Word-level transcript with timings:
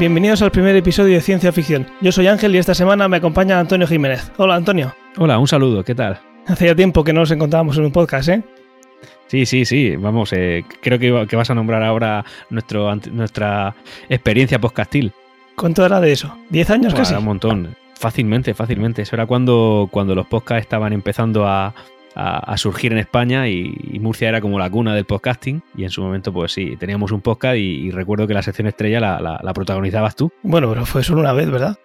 bienvenidos 0.00 0.40
al 0.40 0.50
primer 0.50 0.74
episodio 0.74 1.12
de 1.12 1.20
Ciencia 1.20 1.52
Ficción. 1.52 1.86
Yo 2.00 2.10
soy 2.10 2.26
Ángel 2.26 2.54
y 2.54 2.58
esta 2.58 2.74
semana 2.74 3.06
me 3.06 3.18
acompaña 3.18 3.60
Antonio 3.60 3.86
Jiménez. 3.86 4.32
Hola 4.38 4.54
Antonio. 4.54 4.94
Hola, 5.18 5.38
un 5.38 5.46
saludo, 5.46 5.84
¿qué 5.84 5.94
tal? 5.94 6.18
Hacía 6.46 6.74
tiempo 6.74 7.04
que 7.04 7.12
no 7.12 7.20
nos 7.20 7.30
encontrábamos 7.30 7.76
en 7.76 7.84
un 7.84 7.92
podcast, 7.92 8.30
¿eh? 8.30 8.42
Sí, 9.26 9.44
sí, 9.44 9.66
sí, 9.66 9.96
vamos, 9.96 10.32
eh, 10.32 10.64
creo 10.80 10.98
que, 10.98 11.26
que, 11.28 11.36
vas 11.36 11.50
a 11.50 11.54
nombrar 11.54 11.82
ahora 11.82 12.24
nuestro, 12.48 12.96
nuestra 13.12 13.76
experiencia 14.08 14.58
podcastil. 14.58 15.12
¿Cuánto 15.54 15.84
era 15.84 16.00
de 16.00 16.12
eso? 16.12 16.34
¿10 16.50 16.70
años 16.70 16.94
casi? 16.94 17.14
Un 17.14 17.24
montón, 17.24 17.76
fácilmente, 17.94 18.54
fácilmente. 18.54 19.02
Eso 19.02 19.16
era 19.16 19.26
cuando, 19.26 19.86
cuando 19.90 20.14
los 20.14 20.26
podcasts 20.26 20.62
estaban 20.62 20.94
empezando 20.94 21.46
a, 21.46 21.74
a, 22.14 22.56
surgir 22.56 22.92
en 22.92 22.98
España 22.98 23.48
y, 23.48 23.98
Murcia 24.00 24.28
era 24.28 24.40
como 24.40 24.58
la 24.58 24.70
cuna 24.70 24.94
del 24.94 25.04
podcasting 25.04 25.62
y 25.76 25.84
en 25.84 25.90
su 25.90 26.02
momento 26.02 26.32
pues 26.32 26.52
sí, 26.52 26.76
teníamos 26.78 27.12
un 27.12 27.20
podcast 27.20 27.56
y, 27.56 27.90
recuerdo 27.90 28.26
que 28.26 28.34
la 28.34 28.42
sección 28.42 28.66
estrella 28.66 29.00
la, 29.00 29.52
protagonizabas 29.54 30.16
tú. 30.16 30.32
Bueno, 30.42 30.68
pero 30.70 30.86
fue 30.86 31.02
solo 31.02 31.20
una 31.20 31.32
vez, 31.32 31.50
¿verdad? 31.50 31.78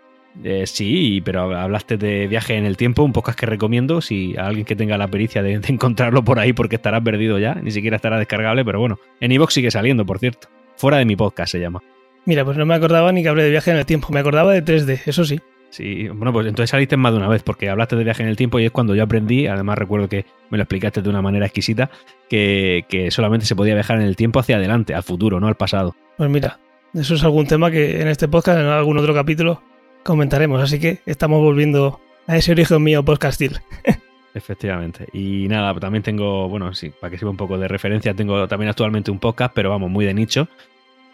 Eh, 0.43 0.67
sí, 0.67 1.21
pero 1.23 1.55
hablaste 1.57 1.97
de 1.97 2.27
viaje 2.27 2.55
en 2.55 2.65
el 2.65 2.75
tiempo, 2.75 3.03
un 3.03 3.13
podcast 3.13 3.39
que 3.39 3.45
recomiendo 3.45 4.01
si 4.01 4.35
a 4.37 4.47
alguien 4.47 4.65
que 4.65 4.75
tenga 4.75 4.97
la 4.97 5.07
pericia 5.07 5.41
de, 5.41 5.53
encontrarlo 5.67 6.23
por 6.23 6.39
ahí 6.39 6.53
porque 6.53 6.75
estará 6.75 7.01
perdido 7.01 7.39
ya, 7.39 7.55
ni 7.55 7.71
siquiera 7.71 7.95
estará 7.95 8.17
descargable, 8.17 8.65
pero 8.65 8.79
bueno, 8.79 8.99
en 9.21 9.31
iVoox 9.31 9.53
sigue 9.53 9.71
saliendo, 9.71 10.05
por 10.05 10.19
cierto. 10.19 10.49
Fuera 10.75 10.97
de 10.97 11.05
mi 11.05 11.15
podcast 11.15 11.53
se 11.53 11.59
llama. 11.59 11.81
Mira, 12.25 12.43
pues 12.43 12.57
no 12.57 12.65
me 12.65 12.73
acordaba 12.73 13.11
ni 13.11 13.23
que 13.23 13.29
hablé 13.29 13.43
de 13.43 13.49
viaje 13.49 13.71
en 13.71 13.77
el 13.77 13.85
tiempo, 13.85 14.09
me 14.11 14.19
acordaba 14.19 14.51
de 14.51 14.63
3D, 14.63 15.01
eso 15.05 15.23
sí. 15.23 15.39
Sí, 15.75 16.07
bueno, 16.07 16.31
pues 16.31 16.47
entonces 16.47 16.69
saliste 16.69 16.95
más 16.95 17.11
de 17.11 17.17
una 17.17 17.27
vez, 17.27 17.43
porque 17.43 17.69
hablaste 17.69 17.97
de 17.97 18.05
viaje 18.05 18.23
en 18.23 18.29
el 18.29 18.37
tiempo 18.37 18.61
y 18.61 18.65
es 18.65 18.71
cuando 18.71 18.95
yo 18.95 19.03
aprendí, 19.03 19.45
además 19.47 19.77
recuerdo 19.77 20.07
que 20.07 20.25
me 20.49 20.57
lo 20.57 20.63
explicaste 20.63 21.01
de 21.01 21.09
una 21.09 21.21
manera 21.21 21.47
exquisita, 21.47 21.91
que, 22.29 23.09
solamente 23.11 23.45
se 23.45 23.57
podía 23.57 23.73
viajar 23.73 23.97
en 23.97 24.03
el 24.03 24.15
tiempo 24.15 24.39
hacia 24.39 24.55
adelante, 24.55 24.95
al 24.95 25.03
futuro, 25.03 25.37
no 25.41 25.49
al 25.49 25.55
pasado. 25.55 25.93
Pues 26.15 26.29
mira, 26.29 26.59
eso 26.93 27.15
es 27.15 27.23
algún 27.25 27.45
tema 27.45 27.71
que 27.71 27.99
en 27.99 28.07
este 28.07 28.29
podcast, 28.29 28.57
en 28.57 28.67
algún 28.67 28.97
otro 28.97 29.13
capítulo, 29.13 29.61
comentaremos, 30.03 30.61
así 30.61 30.79
que 30.79 30.99
estamos 31.05 31.41
volviendo 31.41 31.99
a 32.25 32.37
ese 32.37 32.53
origen 32.53 32.81
mío 32.81 33.03
podcastil. 33.03 33.59
Efectivamente. 34.33 35.07
Y 35.11 35.49
nada, 35.49 35.77
también 35.77 36.03
tengo, 36.03 36.47
bueno, 36.47 36.73
sí, 36.73 36.93
para 37.01 37.11
que 37.11 37.17
sirva 37.17 37.31
un 37.31 37.37
poco 37.37 37.57
de 37.57 37.67
referencia, 37.67 38.13
tengo 38.13 38.47
también 38.47 38.69
actualmente 38.69 39.11
un 39.11 39.19
podcast, 39.19 39.53
pero 39.53 39.71
vamos, 39.71 39.91
muy 39.91 40.05
de 40.05 40.13
nicho, 40.13 40.47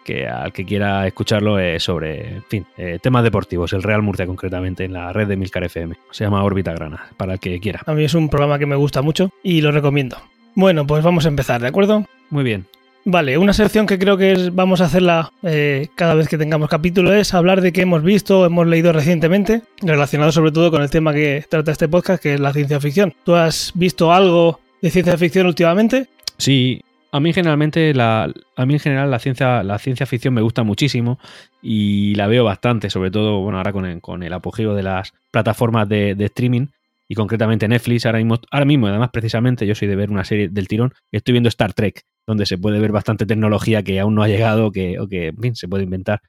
que 0.04 0.28
al 0.28 0.52
que 0.54 0.66
quiera 0.66 1.06
escucharlo 1.08 1.60
es 1.60 1.84
sobre, 1.84 2.36
en 2.36 2.44
fin, 2.44 2.66
eh, 2.78 3.00
temas 3.02 3.24
deportivos, 3.24 3.74
el 3.74 3.84
Real 3.84 4.02
Murcia 4.02 4.26
concretamente, 4.26 4.84
en 4.86 4.94
la 4.94 5.14
red 5.14 5.28
de 5.28 5.38
Milcar 5.38 5.64
FM. 5.64 5.96
Se 6.12 6.24
llama 6.24 6.44
Órbita 6.44 6.74
Grana, 6.74 7.06
para 7.18 7.34
el 7.34 7.40
que 7.40 7.60
quiera. 7.60 7.82
A 7.86 7.94
mí 7.94 8.04
es 8.04 8.14
un 8.14 8.30
programa 8.30 8.60
que 8.60 8.66
me 8.66 8.76
gusta 8.76 9.02
mucho 9.02 9.32
y 9.44 9.62
lo 9.62 9.72
recomiendo. 9.72 10.18
Bueno, 10.56 10.86
pues 10.86 11.04
vamos 11.04 11.26
a 11.26 11.30
empezar, 11.30 11.62
¿de 11.62 11.68
acuerdo? 11.68 12.06
Muy 12.30 12.44
bien. 12.44 12.66
Vale, 13.04 13.38
una 13.38 13.54
sección 13.54 13.88
que 13.88 13.98
creo 13.98 14.16
que 14.16 14.32
es, 14.32 14.54
vamos 14.54 14.80
a 14.80 14.86
hacerla 14.86 15.32
eh, 15.42 15.88
cada 15.96 16.14
vez 16.14 16.28
que 16.28 16.38
tengamos 16.38 16.70
capítulo 16.70 17.14
es 17.14 17.34
hablar 17.34 17.62
de 17.62 17.74
qué 17.74 17.82
hemos 17.82 18.04
visto, 18.04 18.46
hemos 18.46 18.68
leído 18.68 18.92
recientemente, 18.92 19.64
relacionado 19.82 20.32
sobre 20.32 20.52
todo 20.52 20.70
con 20.70 20.84
el 20.84 20.90
tema 20.92 21.12
que 21.12 21.44
trata 21.50 21.72
este 21.72 21.88
podcast, 21.88 22.22
que 22.22 22.36
es 22.36 22.40
la 22.40 22.54
ciencia 22.54 22.80
ficción. 22.80 23.16
¿Tú 23.24 23.34
has 23.34 23.72
visto 23.74 24.14
algo 24.14 24.60
de 24.82 24.92
ciencia 24.92 25.18
ficción 25.18 25.48
últimamente? 25.48 26.10
Sí, 26.38 26.82
a 27.12 27.20
mí 27.20 27.34
generalmente 27.34 27.94
la, 27.94 28.32
a 28.56 28.66
mí 28.66 28.74
en 28.74 28.80
general 28.80 29.12
la 29.12 29.20
ciencia, 29.20 29.64
la 29.64 29.78
ciencia 29.80 30.06
ficción 30.06 30.34
me 30.34 30.42
gusta 30.42 30.64
muchísimo 30.64 31.20
y 31.62 32.16
la 32.16 32.28
veo 32.28 32.44
bastante, 32.44 32.90
sobre 32.90 33.12
todo 33.12 33.42
bueno, 33.42 33.58
ahora 33.58 33.74
con 33.74 33.86
el, 33.86 34.02
con 34.02 34.24
el 34.24 34.34
apogeo 34.34 34.74
de 34.74 34.84
las 34.84 35.14
plataformas 35.30 35.90
de, 35.90 36.16
streaming 36.20 36.68
y 37.10 37.16
concretamente 37.16 37.68
Netflix. 37.68 38.06
Ahora 38.06 38.20
mismo, 38.20 38.40
ahora 38.50 38.66
mismo, 38.66 38.88
además, 38.88 39.10
precisamente, 39.12 39.68
yo 39.68 39.76
soy 39.76 39.90
de 39.90 39.98
ver 39.98 40.10
una 40.10 40.24
serie 40.24 40.48
del 40.48 40.70
tirón 40.70 40.94
y 41.12 41.18
estoy 41.18 41.34
viendo 41.34 41.50
Star 41.50 41.74
Trek, 41.74 42.02
donde 42.26 42.46
se 42.46 42.58
puede 42.58 42.80
ver 42.80 42.94
bastante 42.94 43.26
tecnología 43.26 43.84
que 43.84 44.00
aún 44.00 44.16
no 44.16 44.24
ha 44.24 44.30
llegado 44.30 44.72
que, 44.72 44.98
o 44.98 45.08
que 45.08 45.34
en 45.42 45.56
se 45.56 45.68
puede 45.68 45.84
inventar. 45.84 46.22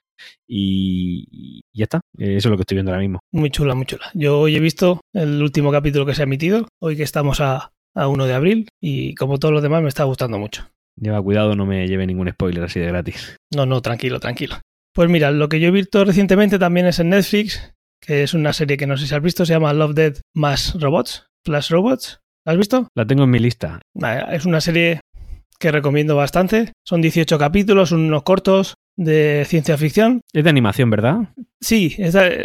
Y, 0.45 1.61
ya 1.73 1.83
está, 1.83 2.01
eso 2.17 2.37
es 2.37 2.45
lo 2.45 2.57
que 2.57 2.63
estoy 2.63 2.75
viendo 2.75 2.91
ahora 2.91 3.01
mismo. 3.01 3.19
Muy 3.31 3.49
chula, 3.49 3.73
muy 3.75 3.85
chula. 3.85 4.05
Yo 4.13 4.39
hoy 4.39 4.57
he 4.57 4.59
visto 4.59 4.99
el 5.13 5.41
último 5.41 5.71
capítulo 5.71 6.05
que 6.05 6.13
se 6.13 6.23
ha 6.23 6.25
emitido, 6.25 6.67
hoy 6.79 6.97
que 6.97 7.03
estamos 7.03 7.39
a, 7.39 7.71
a 7.95 8.07
1 8.07 8.25
de 8.25 8.33
abril, 8.33 8.69
y 8.81 9.15
como 9.15 9.39
todos 9.39 9.53
los 9.53 9.63
demás 9.63 9.81
me 9.81 9.89
está 9.89 10.03
gustando 10.03 10.39
mucho. 10.39 10.67
Lleva 10.95 11.21
cuidado, 11.21 11.55
no 11.55 11.65
me 11.65 11.87
lleve 11.87 12.05
ningún 12.05 12.29
spoiler 12.29 12.63
así 12.63 12.79
de 12.79 12.87
gratis. 12.87 13.35
No, 13.55 13.65
no, 13.65 13.81
tranquilo, 13.81 14.19
tranquilo. 14.19 14.57
Pues 14.93 15.09
mira, 15.09 15.31
lo 15.31 15.49
que 15.49 15.59
yo 15.59 15.69
he 15.69 15.71
visto 15.71 16.05
recientemente 16.05 16.59
también 16.59 16.85
es 16.85 16.99
en 16.99 17.09
Netflix, 17.09 17.73
que 17.99 18.23
es 18.23 18.33
una 18.33 18.53
serie 18.53 18.77
que 18.77 18.85
no 18.85 18.97
sé 18.97 19.07
si 19.07 19.15
has 19.15 19.21
visto, 19.21 19.45
se 19.45 19.53
llama 19.53 19.73
Love 19.73 19.95
Dead 19.95 20.17
Más 20.35 20.79
Robots, 20.79 21.27
Flash 21.45 21.71
Robots. 21.71 22.19
¿La 22.45 22.51
has 22.51 22.57
visto? 22.57 22.87
La 22.95 23.07
tengo 23.07 23.23
en 23.23 23.31
mi 23.31 23.39
lista. 23.39 23.79
Es 24.31 24.45
una 24.45 24.61
serie 24.61 24.99
que 25.59 25.71
recomiendo 25.71 26.15
bastante. 26.15 26.73
Son 26.85 27.01
18 27.01 27.39
capítulos, 27.39 27.91
unos 27.91 28.23
cortos 28.23 28.75
de 28.97 29.45
ciencia 29.47 29.77
ficción. 29.77 30.21
Es 30.33 30.43
de 30.43 30.49
animación, 30.49 30.89
¿verdad? 30.89 31.33
Sí, 31.61 31.95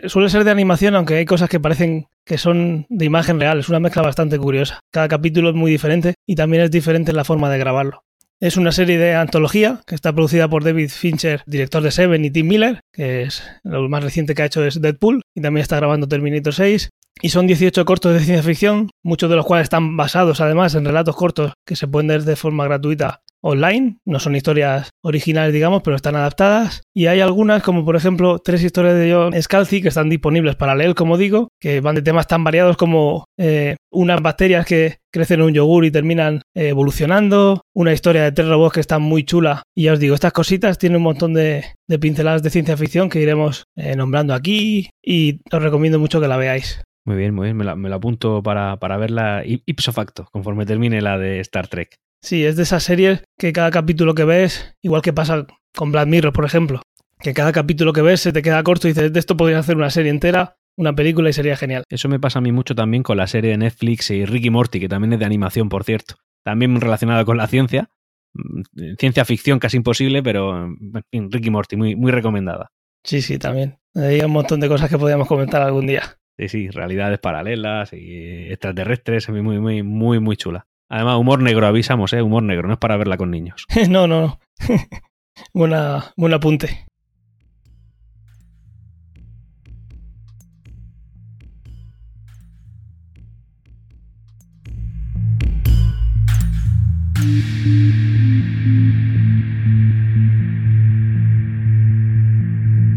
suele 0.07 0.31
ser 0.31 0.45
de 0.45 0.53
animación, 0.53 0.95
aunque 0.95 1.17
hay 1.17 1.25
cosas 1.27 1.51
que 1.51 1.59
parecen 1.61 2.07
que 2.29 2.39
son 2.39 2.87
de 2.91 3.07
imagen 3.07 3.41
real. 3.41 3.59
Es 3.59 3.71
una 3.71 3.81
mezcla 3.81 4.03
bastante 4.03 4.39
curiosa. 4.39 4.81
Cada 4.93 5.09
capítulo 5.09 5.49
es 5.49 5.55
muy 5.57 5.71
diferente 5.71 6.15
y 6.27 6.37
también 6.37 6.63
es 6.63 6.71
diferente 6.71 7.13
la 7.15 7.25
forma 7.25 7.51
de 7.51 7.59
grabarlo. 7.59 8.05
Es 8.39 8.57
una 8.57 8.71
serie 8.71 8.99
de 8.99 9.15
antología 9.15 9.81
que 9.85 9.97
está 9.97 10.13
producida 10.13 10.47
por 10.47 10.63
David 10.63 10.91
Fincher, 10.91 11.43
director 11.47 11.83
de 11.83 11.91
Seven, 11.91 12.25
y 12.25 12.31
Tim 12.31 12.47
Miller, 12.47 12.81
que 12.93 13.23
es 13.23 13.43
lo 13.65 13.89
más 13.89 14.05
reciente 14.05 14.35
que 14.35 14.43
ha 14.43 14.47
hecho 14.47 14.65
es 14.65 14.81
Deadpool, 14.81 15.23
y 15.35 15.41
también 15.41 15.63
está 15.63 15.77
grabando 15.77 16.07
Terminator 16.07 16.55
6. 16.55 16.91
Y 17.21 17.31
son 17.31 17.47
18 17.47 17.85
cortos 17.85 18.13
de 18.13 18.21
ciencia 18.21 18.43
ficción, 18.43 18.91
muchos 19.03 19.29
de 19.29 19.37
los 19.37 19.47
cuales 19.47 19.65
están 19.65 19.97
basados 19.97 20.41
además 20.41 20.75
en 20.75 20.85
relatos 20.85 21.17
cortos 21.17 21.53
que 21.67 21.77
se 21.77 21.89
pueden 21.89 22.09
ver 22.09 22.23
de 22.23 22.37
forma 22.37 22.65
gratuita 22.65 23.21
online, 23.41 23.99
no 24.05 24.19
son 24.19 24.37
historias 24.37 24.91
originales, 25.03 25.53
digamos, 25.53 25.83
pero 25.83 25.97
están 25.97 26.17
adaptadas. 26.17 26.83
Y 26.95 27.07
hay 27.07 27.21
algunas, 27.21 27.63
como 27.63 27.85
por 27.85 27.97
ejemplo 27.97 28.39
tres 28.39 28.63
historias 28.63 28.97
de 28.97 29.13
John 29.13 29.41
Scalzi, 29.41 29.81
que 29.81 29.89
están 29.89 30.09
disponibles 30.09 30.57
para 30.57 30.75
leer, 30.75 30.95
como 30.95 31.17
digo, 31.17 31.49
que 31.61 31.81
van 31.81 31.95
de 31.95 32.03
temas 32.03 32.27
tan 32.27 32.45
variados 32.45 32.77
como 32.77 33.25
eh, 33.39 33.77
unas 33.91 34.21
bacterias 34.23 34.67
que 34.67 34.99
crecen 35.13 35.41
en 35.41 35.47
un 35.47 35.55
yogur 35.55 35.85
y 35.85 35.91
terminan 35.91 36.43
eh, 36.55 36.69
evolucionando, 36.69 37.63
una 37.75 37.93
historia 37.93 38.25
de 38.25 38.33
tres 38.33 38.49
robots 38.49 38.75
que 38.75 38.81
están 38.81 39.03
muy 39.03 39.25
chula. 39.25 39.63
Y 39.75 39.85
ya 39.85 39.93
os 39.93 40.01
digo, 40.01 40.15
estas 40.15 40.33
cositas 40.33 40.79
tienen 40.79 40.97
un 40.97 41.05
montón 41.05 41.35
de, 41.35 41.65
pinceladas 42.01 42.43
de 42.43 42.51
ciencia 42.51 42.77
ficción 42.77 43.09
que 43.09 43.21
iremos 43.21 43.65
eh, 43.77 43.97
nombrando 43.97 44.35
aquí 44.35 44.91
y 45.03 45.41
os 45.51 45.63
recomiendo 45.63 45.99
mucho 45.99 46.21
que 46.21 46.29
la 46.29 46.37
veáis. 46.37 46.83
Muy 47.09 47.17
bien, 47.17 47.35
muy 47.35 47.47
bien, 47.47 47.57
me 47.57 47.65
la, 47.65 47.97
apunto 47.97 48.43
para, 48.43 48.77
para 48.77 48.99
verla 48.99 49.43
ipso 49.47 49.95
facto, 49.95 50.29
conforme 50.31 50.67
termine 50.67 51.01
la 51.01 51.17
de 51.17 51.41
Star 51.41 51.67
Trek. 51.67 51.95
Sí, 52.23 52.45
es 52.45 52.57
de 52.57 52.65
esas 52.65 52.83
series 52.83 53.25
que 53.39 53.55
cada 53.55 53.71
capítulo 53.71 54.15
que 54.15 54.25
ves, 54.25 54.77
igual 54.83 55.01
que 55.01 55.15
pasa 55.15 55.47
con 55.75 55.91
Black 55.91 56.07
Mirror, 56.07 56.35
por 56.35 56.45
ejemplo, 56.45 56.83
que 57.19 57.33
cada 57.33 57.51
capítulo 57.53 57.95
que 57.95 58.03
ves 58.03 58.21
se 58.21 58.35
te 58.35 58.43
queda 58.43 58.63
corto 58.63 58.89
y 58.89 58.91
dices, 58.91 59.11
de 59.11 59.19
esto 59.21 59.39
podría 59.39 59.59
hacer 59.59 59.79
una 59.79 59.89
serie 59.89 60.11
entera, 60.11 60.59
una 60.77 60.95
película 60.95 61.31
y 61.31 61.33
sería 61.33 61.57
genial. 61.57 61.85
Eso 61.89 62.11
me 62.11 62.21
pasa 62.21 62.41
a 62.41 62.43
mí 62.43 62.53
mucho 62.53 62.75
también 62.75 63.03
con 63.03 63.17
la 63.17 63.27
serie 63.27 63.53
de 63.53 63.57
Netflix 63.57 64.11
y 64.11 64.27
Ricky 64.27 64.51
Morty, 64.51 64.79
que 64.79 64.91
también 64.91 65.15
es 65.15 65.19
de 65.19 65.25
animación, 65.25 65.71
por 65.71 65.85
cierto. 65.85 66.17
También 66.45 66.79
relacionada 66.79 67.25
con 67.25 67.39
la 67.39 67.47
ciencia. 67.47 67.89
Mm, 68.35 68.97
ciencia 68.99 69.25
ficción 69.25 69.61
casi 69.61 69.79
imposible, 69.79 70.23
pero 70.23 70.63
en 70.63 71.05
fin, 71.11 71.33
Ricky 71.33 71.49
Morty, 71.49 71.77
muy, 71.77 71.97
muy 71.97 72.13
recomendada. 72.13 72.69
Sí, 73.03 73.23
sí, 73.23 73.39
también. 73.39 73.79
Hay 73.95 74.21
un 74.21 74.31
montón 74.31 74.61
de 74.61 74.69
cosas 74.69 74.91
que 74.91 74.99
podríamos 74.99 75.27
comentar 75.27 75.63
algún 75.63 75.87
día. 75.87 76.19
Sí, 76.39 76.49
sí, 76.49 76.71
realidades 76.71 77.19
paralelas 77.19 77.93
y 77.93 78.47
extraterrestres, 78.51 79.29
muy, 79.29 79.43
muy, 79.43 79.83
muy, 79.83 80.21
muy 80.21 80.37
chula. 80.37 80.67
Además, 80.89 81.17
humor 81.17 81.43
negro, 81.43 81.67
avisamos, 81.67 82.13
¿eh? 82.13 82.23
Humor 82.23 82.45
negro, 82.45 82.69
no 82.69 82.75
es 82.75 82.79
para 82.79 82.97
verla 82.97 83.17
con 83.17 83.31
niños. 83.31 83.67
no, 83.89 84.07
no, 84.07 84.21
no. 84.21 84.41
Buena, 85.53 86.13
buen 86.17 86.33
apunte. 86.33 86.88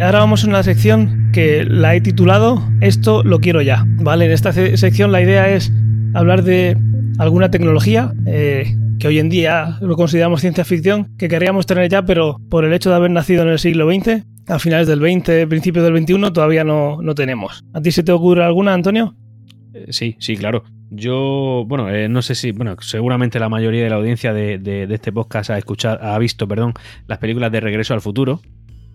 Ahora 0.01 0.17
vamos 0.17 0.43
a 0.43 0.47
una 0.47 0.63
sección 0.63 1.29
que 1.31 1.63
la 1.63 1.93
he 1.93 2.01
titulado 2.01 2.59
Esto 2.81 3.23
lo 3.23 3.39
quiero 3.39 3.61
ya. 3.61 3.85
¿Vale? 3.85 4.25
En 4.25 4.31
esta 4.31 4.51
sección 4.51 5.11
la 5.11 5.21
idea 5.21 5.47
es 5.53 5.71
hablar 6.15 6.43
de 6.43 6.75
alguna 7.19 7.51
tecnología 7.51 8.11
eh, 8.25 8.75
que 8.97 9.07
hoy 9.07 9.19
en 9.19 9.29
día 9.29 9.77
lo 9.79 9.95
consideramos 9.95 10.41
ciencia 10.41 10.65
ficción, 10.65 11.15
que 11.19 11.27
querríamos 11.27 11.67
tener 11.67 11.87
ya, 11.87 12.03
pero 12.03 12.37
por 12.49 12.65
el 12.65 12.73
hecho 12.73 12.89
de 12.89 12.95
haber 12.95 13.11
nacido 13.11 13.43
en 13.43 13.49
el 13.49 13.59
siglo 13.59 13.87
XX, 13.87 14.23
a 14.47 14.57
finales 14.57 14.87
del 14.87 14.99
20, 14.99 15.45
principios 15.45 15.83
del 15.83 15.93
21, 15.93 16.33
todavía 16.33 16.63
no, 16.63 16.99
no 17.03 17.13
tenemos. 17.13 17.63
¿A 17.73 17.81
ti 17.81 17.91
se 17.91 18.01
te 18.01 18.11
ocurre 18.11 18.43
alguna, 18.43 18.73
Antonio? 18.73 19.15
Eh, 19.73 19.87
sí, 19.89 20.15
sí, 20.19 20.35
claro. 20.35 20.63
Yo, 20.89 21.63
bueno, 21.67 21.89
eh, 21.89 22.09
no 22.09 22.21
sé 22.21 22.35
si, 22.35 22.51
bueno, 22.51 22.75
seguramente 22.81 23.39
la 23.39 23.49
mayoría 23.49 23.83
de 23.83 23.89
la 23.89 23.95
audiencia 23.95 24.33
de, 24.33 24.87
este 24.89 25.13
podcast 25.13 25.51
ha 25.51 25.57
escuchado, 25.57 26.03
ha 26.03 26.17
visto, 26.19 26.47
perdón, 26.47 26.73
las 27.07 27.17
películas 27.17 27.51
de 27.51 27.61
Regreso 27.61 27.93
al 27.93 28.01
Futuro. 28.01 28.41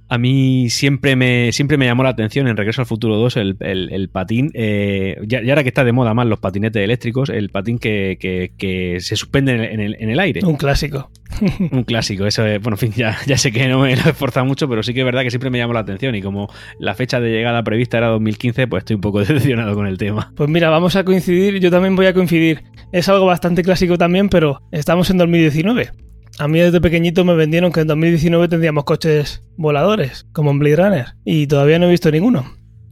A 0.09 0.19
mí 0.19 0.71
siempre 0.71 1.17
me, 1.17 1.51
siempre 1.53 1.77
me 1.77 1.87
llamó 1.87 2.05
la 2.05 2.11
atención 2.11 2.47
en 2.47 2.57
Regreso 2.57 2.81
al 2.81 2.87
Futuro 2.87 3.17
2 3.17 3.37
el, 3.39 3.57
el, 3.61 4.09
patín, 4.09 4.51
eh, 4.55 5.21
ya, 5.27 5.41
ahora 5.41 5.63
que 5.65 5.69
está 5.69 5.85
de 5.85 5.93
moda 5.93 6.15
más 6.15 6.27
los 6.27 6.39
patinetes 6.39 6.83
eléctricos, 6.83 7.29
el 7.29 7.51
patín 7.51 7.79
que, 7.79 8.17
que, 8.21 8.99
se 9.01 9.17
suspende 9.17 9.53
en 9.53 9.81
el, 9.81 9.97
en 9.99 10.11
el, 10.11 10.21
aire. 10.21 10.41
Un 10.45 10.57
clásico. 10.57 11.11
Un 11.73 11.83
clásico, 11.83 12.25
eso 12.25 12.47
es, 12.47 12.63
bueno, 12.63 12.75
en 12.75 12.79
fin, 12.79 12.93
ya, 12.93 13.19
ya 13.27 13.37
sé 13.37 13.51
que 13.51 13.67
no 13.67 13.81
me 13.81 13.97
lo 13.97 14.03
he 14.07 14.11
esforzado 14.11 14.47
mucho, 14.47 14.69
pero 14.69 14.83
sí 14.85 14.95
que 14.95 15.01
es 15.01 15.05
verdad 15.07 15.23
que 15.23 15.31
siempre 15.31 15.51
me 15.51 15.59
llamó 15.59 15.73
la 15.73 15.81
atención 15.81 16.15
y 16.15 16.23
como 16.23 16.49
la 16.79 16.95
fecha 16.95 17.19
de 17.21 17.31
llegada 17.31 17.65
prevista 17.65 17.99
era 17.99 18.07
2015, 18.09 18.69
pues 18.69 18.83
estoy 18.83 18.95
un 18.95 19.01
poco 19.01 19.19
decepcionado 19.21 19.75
con 19.75 19.89
el 19.89 19.99
tema. 19.99 20.33
Pues 20.37 20.49
mira, 20.49 20.71
vamos 20.71 20.95
a 20.95 21.05
coincidir, 21.05 21.59
yo 21.59 21.71
también 21.71 21.97
voy 21.97 22.07
a 22.07 22.15
coincidir. 22.15 22.63
Es 22.93 23.09
algo 23.09 23.27
bastante 23.27 23.63
clásico 23.63 23.99
también, 23.99 24.29
pero 24.29 24.63
estamos 24.71 25.11
en 25.11 25.19
2019. 25.19 25.91
A 26.39 26.49
mí 26.49 26.59
desde 26.59 26.83
pequeñito 26.83 27.25
me 27.25 27.35
vendieron 27.35 27.73
que 27.73 27.81
en 27.81 27.87
2019 27.87 28.49
tendríamos 28.49 28.85
coches 28.85 29.43
voladores, 29.57 30.27
como 30.33 30.51
en 30.51 30.59
Blade 30.59 30.77
Runner, 30.77 31.07
y 31.25 31.47
todavía 31.47 31.79
no 31.79 31.87
he 31.87 31.91
visto 31.91 32.11
ninguno. 32.11 32.45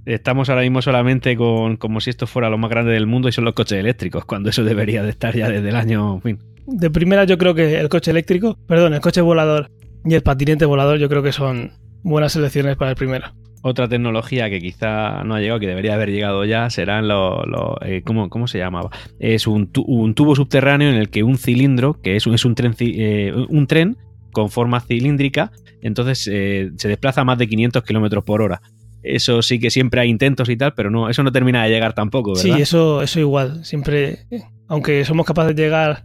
Estamos 0.06 0.48
ahora 0.48 0.62
mismo 0.62 0.80
solamente 0.80 1.36
con 1.36 1.76
como 1.76 2.00
si 2.00 2.10
esto 2.10 2.26
fuera 2.26 2.48
lo 2.48 2.56
más 2.56 2.70
grande 2.70 2.92
del 2.92 3.06
mundo 3.06 3.28
y 3.28 3.32
son 3.32 3.44
los 3.44 3.52
coches 3.52 3.78
eléctricos, 3.78 4.24
cuando 4.24 4.48
eso 4.48 4.64
debería 4.64 5.02
de 5.02 5.10
estar 5.10 5.36
ya 5.36 5.50
desde 5.50 5.68
el 5.68 5.76
año... 5.76 6.20
fin. 6.20 6.38
De 6.66 6.90
primera 6.90 7.24
yo 7.24 7.36
creo 7.36 7.54
que 7.54 7.78
el 7.78 7.90
coche 7.90 8.10
eléctrico, 8.10 8.56
perdón, 8.66 8.94
el 8.94 9.00
coche 9.00 9.20
volador 9.20 9.70
y 10.06 10.14
el 10.14 10.22
patinete 10.22 10.64
volador 10.64 10.98
yo 10.98 11.10
creo 11.10 11.22
que 11.22 11.32
son 11.32 11.72
buenas 12.02 12.32
selecciones 12.32 12.76
para 12.76 12.92
el 12.92 12.96
primero. 12.96 13.26
Otra 13.66 13.88
tecnología 13.88 14.50
que 14.50 14.60
quizá 14.60 15.24
no 15.24 15.34
ha 15.34 15.40
llegado, 15.40 15.58
que 15.58 15.66
debería 15.66 15.94
haber 15.94 16.10
llegado 16.10 16.44
ya, 16.44 16.68
serán 16.68 17.08
los... 17.08 17.46
Eh, 17.80 18.02
¿cómo, 18.04 18.46
se 18.46 18.58
llamaba? 18.58 18.90
Es 19.18 19.46
un, 19.46 19.72
tubo 19.72 20.36
subterráneo 20.36 20.90
en 20.90 20.96
el 20.96 21.08
que 21.08 21.22
un 21.22 21.38
cilindro, 21.38 21.98
que 22.02 22.16
es, 22.16 22.26
es 22.26 22.44
un, 22.44 22.54
tren, 22.54 22.74
eh, 22.78 23.32
un 23.48 23.66
tren 23.66 23.96
con 24.32 24.50
forma 24.50 24.80
cilíndrica, 24.80 25.50
entonces 25.80 26.28
eh, 26.30 26.72
se 26.76 26.88
desplaza 26.88 27.22
a 27.22 27.24
más 27.24 27.38
de 27.38 27.48
500 27.48 27.82
kilómetros 27.84 28.22
por 28.22 28.42
hora. 28.42 28.60
Eso 29.02 29.40
sí 29.40 29.58
que 29.58 29.70
siempre 29.70 30.02
hay 30.02 30.10
intentos 30.10 30.50
y 30.50 30.58
tal, 30.58 30.74
pero 30.74 30.90
no, 30.90 31.08
eso 31.08 31.22
no 31.22 31.32
termina 31.32 31.64
de 31.64 31.70
llegar 31.70 31.94
tampoco, 31.94 32.34
¿verdad? 32.34 32.56
Sí, 32.56 32.60
eso, 32.60 33.00
eso 33.00 33.18
igual. 33.18 33.64
Siempre, 33.64 34.26
aunque 34.68 35.06
somos 35.06 35.24
capaces 35.24 35.56
de 35.56 35.62
llegar 35.62 36.04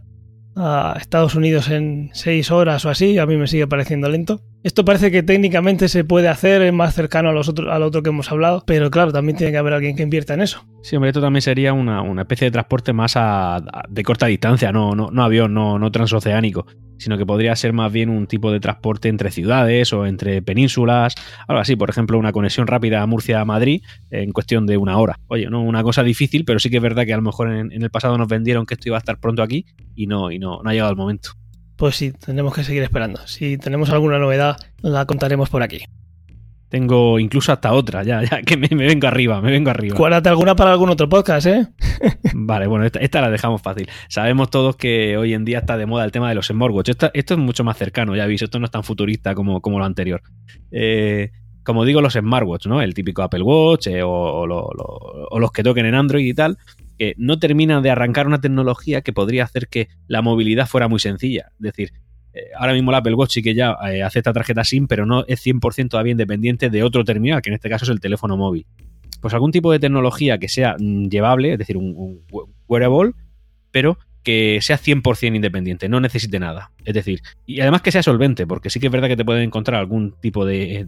a 0.56 0.96
Estados 0.98 1.34
Unidos 1.34 1.68
en 1.68 2.08
6 2.14 2.50
horas 2.52 2.86
o 2.86 2.88
así, 2.88 3.18
a 3.18 3.26
mí 3.26 3.36
me 3.36 3.46
sigue 3.46 3.66
pareciendo 3.66 4.08
lento. 4.08 4.40
Esto 4.62 4.84
parece 4.84 5.10
que 5.10 5.22
técnicamente 5.22 5.88
se 5.88 6.04
puede 6.04 6.28
hacer, 6.28 6.60
es 6.60 6.72
más 6.72 6.94
cercano 6.94 7.30
a 7.30 7.32
los 7.32 7.48
otros, 7.48 7.72
al 7.72 7.82
otro 7.82 8.02
que 8.02 8.10
hemos 8.10 8.30
hablado, 8.30 8.62
pero 8.66 8.90
claro, 8.90 9.10
también 9.10 9.38
tiene 9.38 9.52
que 9.52 9.56
haber 9.56 9.72
alguien 9.72 9.96
que 9.96 10.02
invierta 10.02 10.34
en 10.34 10.42
eso. 10.42 10.66
Sí, 10.82 10.96
hombre, 10.96 11.08
esto 11.08 11.22
también 11.22 11.40
sería 11.40 11.72
una, 11.72 12.02
especie 12.20 12.44
de 12.44 12.50
transporte 12.50 12.92
más 12.92 13.14
de 13.88 14.02
corta 14.02 14.26
distancia, 14.26 14.70
no, 14.70 14.94
no, 14.94 15.10
no 15.10 15.24
avión, 15.24 15.54
no, 15.54 15.78
no 15.78 15.90
transoceánico, 15.90 16.66
sino 16.98 17.16
que 17.16 17.24
podría 17.24 17.56
ser 17.56 17.72
más 17.72 17.90
bien 17.90 18.10
un 18.10 18.26
tipo 18.26 18.52
de 18.52 18.60
transporte 18.60 19.08
entre 19.08 19.30
ciudades 19.30 19.94
o 19.94 20.04
entre 20.04 20.42
penínsulas, 20.42 21.14
algo 21.48 21.62
así, 21.62 21.74
por 21.74 21.88
ejemplo, 21.88 22.18
una 22.18 22.32
conexión 22.32 22.66
rápida 22.66 23.00
a 23.00 23.06
Murcia-Madrid 23.06 23.80
en 24.10 24.30
cuestión 24.32 24.66
de 24.66 24.76
una 24.76 24.98
hora. 24.98 25.16
Oye, 25.28 25.48
no 25.48 25.62
una 25.62 25.82
cosa 25.82 26.02
difícil, 26.02 26.44
pero 26.44 26.58
sí 26.58 26.68
que 26.68 26.76
es 26.76 26.82
verdad 26.82 27.06
que 27.06 27.14
a 27.14 27.16
lo 27.16 27.22
mejor 27.22 27.50
en, 27.50 27.72
en 27.72 27.82
el 27.82 27.90
pasado 27.90 28.18
nos 28.18 28.28
vendieron 28.28 28.66
que 28.66 28.74
esto 28.74 28.90
iba 28.90 28.98
a 28.98 29.00
estar 29.00 29.18
pronto 29.18 29.42
aquí 29.42 29.64
y 29.94 30.06
no, 30.06 30.30
y 30.30 30.38
no, 30.38 30.62
no 30.62 30.68
ha 30.68 30.74
llegado 30.74 30.90
el 30.90 30.98
momento 30.98 31.39
pues 31.80 31.96
sí, 31.96 32.12
tendremos 32.12 32.52
que 32.52 32.62
seguir 32.62 32.82
esperando. 32.82 33.26
Si 33.26 33.56
tenemos 33.56 33.88
alguna 33.88 34.18
novedad, 34.18 34.58
la 34.82 35.06
contaremos 35.06 35.48
por 35.48 35.62
aquí. 35.62 35.80
Tengo 36.68 37.18
incluso 37.18 37.52
hasta 37.52 37.72
otra, 37.72 38.02
ya, 38.02 38.22
ya, 38.22 38.42
que 38.42 38.58
me, 38.58 38.68
vengo 38.68 39.06
arriba, 39.06 39.40
me 39.40 39.50
vengo 39.50 39.70
arriba. 39.70 39.96
Cuárate 39.96 40.28
alguna 40.28 40.54
para 40.54 40.72
algún 40.72 40.90
otro 40.90 41.08
podcast, 41.08 41.46
¿eh? 41.46 41.68
vale, 42.34 42.66
bueno, 42.66 42.84
esta, 42.84 43.20
la 43.22 43.30
dejamos 43.30 43.62
fácil. 43.62 43.88
Sabemos 44.10 44.50
todos 44.50 44.76
que 44.76 45.16
hoy 45.16 45.32
en 45.32 45.46
día 45.46 45.60
está 45.60 45.78
de 45.78 45.86
moda 45.86 46.04
el 46.04 46.12
tema 46.12 46.28
de 46.28 46.34
los 46.34 46.48
smartwatch. 46.48 46.90
Esto, 46.90 47.10
esto 47.14 47.32
es 47.32 47.40
mucho 47.40 47.64
más 47.64 47.78
cercano, 47.78 48.14
ya 48.14 48.26
veis, 48.26 48.42
esto 48.42 48.58
no 48.58 48.66
es 48.66 48.70
tan 48.70 48.84
futurista 48.84 49.34
como, 49.34 49.62
como 49.62 49.78
lo 49.78 49.86
anterior. 49.86 50.22
Eh, 50.70 51.30
como 51.62 51.86
digo, 51.86 52.02
los 52.02 52.12
smartwatch, 52.12 52.66
¿no? 52.66 52.82
El 52.82 52.92
típico 52.92 53.22
Apple 53.22 53.42
Watch 53.42 53.86
eh, 53.86 54.02
o, 54.04 54.46
los 54.46 55.50
que 55.50 55.62
toquen 55.62 55.86
en 55.86 55.94
Android 55.94 56.26
y 56.26 56.34
tal, 56.34 56.58
que 57.00 57.14
no 57.16 57.38
terminan 57.38 57.82
de 57.82 57.88
arrancar 57.88 58.26
una 58.26 58.42
tecnología 58.42 59.00
que 59.00 59.14
podría 59.14 59.44
hacer 59.44 59.68
que 59.68 59.88
la 60.06 60.20
movilidad 60.20 60.66
fuera 60.66 60.86
muy 60.86 61.00
sencilla. 61.00 61.46
Es 61.54 61.62
decir, 61.62 61.94
eh, 62.34 62.48
ahora 62.54 62.74
mismo 62.74 62.90
el 62.90 62.96
Apple 62.96 63.14
Watch 63.14 63.32
sí 63.32 63.42
que 63.42 63.54
ya 63.54 63.74
eh, 63.90 64.02
acepta 64.02 64.34
tarjeta 64.34 64.64
SIM, 64.64 64.86
pero 64.86 65.06
no 65.06 65.24
es 65.26 65.42
100% 65.42 65.88
todavía 65.88 66.10
independiente 66.10 66.68
de 66.68 66.82
otro 66.82 67.02
terminal, 67.02 67.40
que 67.40 67.48
en 67.48 67.54
este 67.54 67.70
caso 67.70 67.86
es 67.86 67.90
el 67.90 68.00
teléfono 68.00 68.36
móvil. 68.36 68.66
Pues 69.22 69.32
algún 69.32 69.50
tipo 69.50 69.72
de 69.72 69.78
tecnología 69.78 70.36
que 70.36 70.50
sea 70.50 70.76
mm, 70.78 71.08
llevable, 71.08 71.54
es 71.54 71.58
decir, 71.58 71.78
un, 71.78 72.20
wearable, 72.68 73.12
pero 73.70 73.96
que 74.22 74.58
sea 74.60 74.76
100% 74.76 75.34
independiente, 75.34 75.88
no 75.88 76.00
necesite 76.00 76.38
nada. 76.38 76.70
Es 76.84 76.92
decir, 76.92 77.22
y 77.46 77.60
además 77.62 77.80
que 77.80 77.92
sea 77.92 78.02
solvente, 78.02 78.46
porque 78.46 78.68
sí 78.68 78.78
que 78.78 78.88
es 78.88 78.92
verdad 78.92 79.08
que 79.08 79.16
te 79.16 79.24
pueden 79.24 79.44
encontrar 79.44 79.80
algún 79.80 80.16
tipo 80.20 80.44
de, 80.44 80.84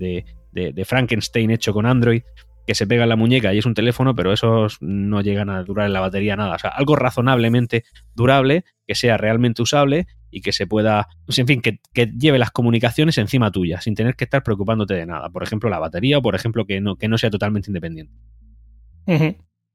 de 0.52 0.84
Frankenstein 0.84 1.50
hecho 1.52 1.72
con 1.72 1.86
Android 1.86 2.20
que 2.66 2.74
se 2.74 2.86
pega 2.86 3.02
en 3.04 3.08
la 3.08 3.16
muñeca 3.16 3.52
y 3.52 3.58
es 3.58 3.66
un 3.66 3.74
teléfono, 3.74 4.14
pero 4.14 4.32
esos 4.32 4.78
no 4.80 5.20
llegan 5.20 5.50
a 5.50 5.62
durar 5.64 5.86
en 5.86 5.92
la 5.92 6.00
batería 6.00 6.36
nada. 6.36 6.54
O 6.54 6.58
sea, 6.58 6.70
algo 6.70 6.96
razonablemente 6.96 7.84
durable, 8.14 8.64
que 8.86 8.94
sea 8.94 9.16
realmente 9.16 9.62
usable 9.62 10.06
y 10.30 10.40
que 10.40 10.52
se 10.52 10.66
pueda, 10.66 11.08
pues, 11.26 11.38
en 11.38 11.46
fin, 11.46 11.60
que, 11.60 11.80
lleve 11.94 12.38
las 12.38 12.50
comunicaciones 12.50 13.18
encima 13.18 13.50
tuya, 13.50 13.80
sin 13.80 13.94
tener 13.94 14.16
que 14.16 14.24
estar 14.24 14.42
preocupándote 14.42 14.94
de 14.94 15.06
nada. 15.06 15.28
Por 15.30 15.42
ejemplo, 15.42 15.68
la 15.68 15.78
batería 15.78 16.18
o, 16.18 16.22
por 16.22 16.34
ejemplo, 16.34 16.66
que 16.66 16.80
no, 16.80 16.96
que 16.96 17.08
no 17.08 17.18
sea 17.18 17.30
totalmente 17.30 17.70
independiente. 17.70 18.14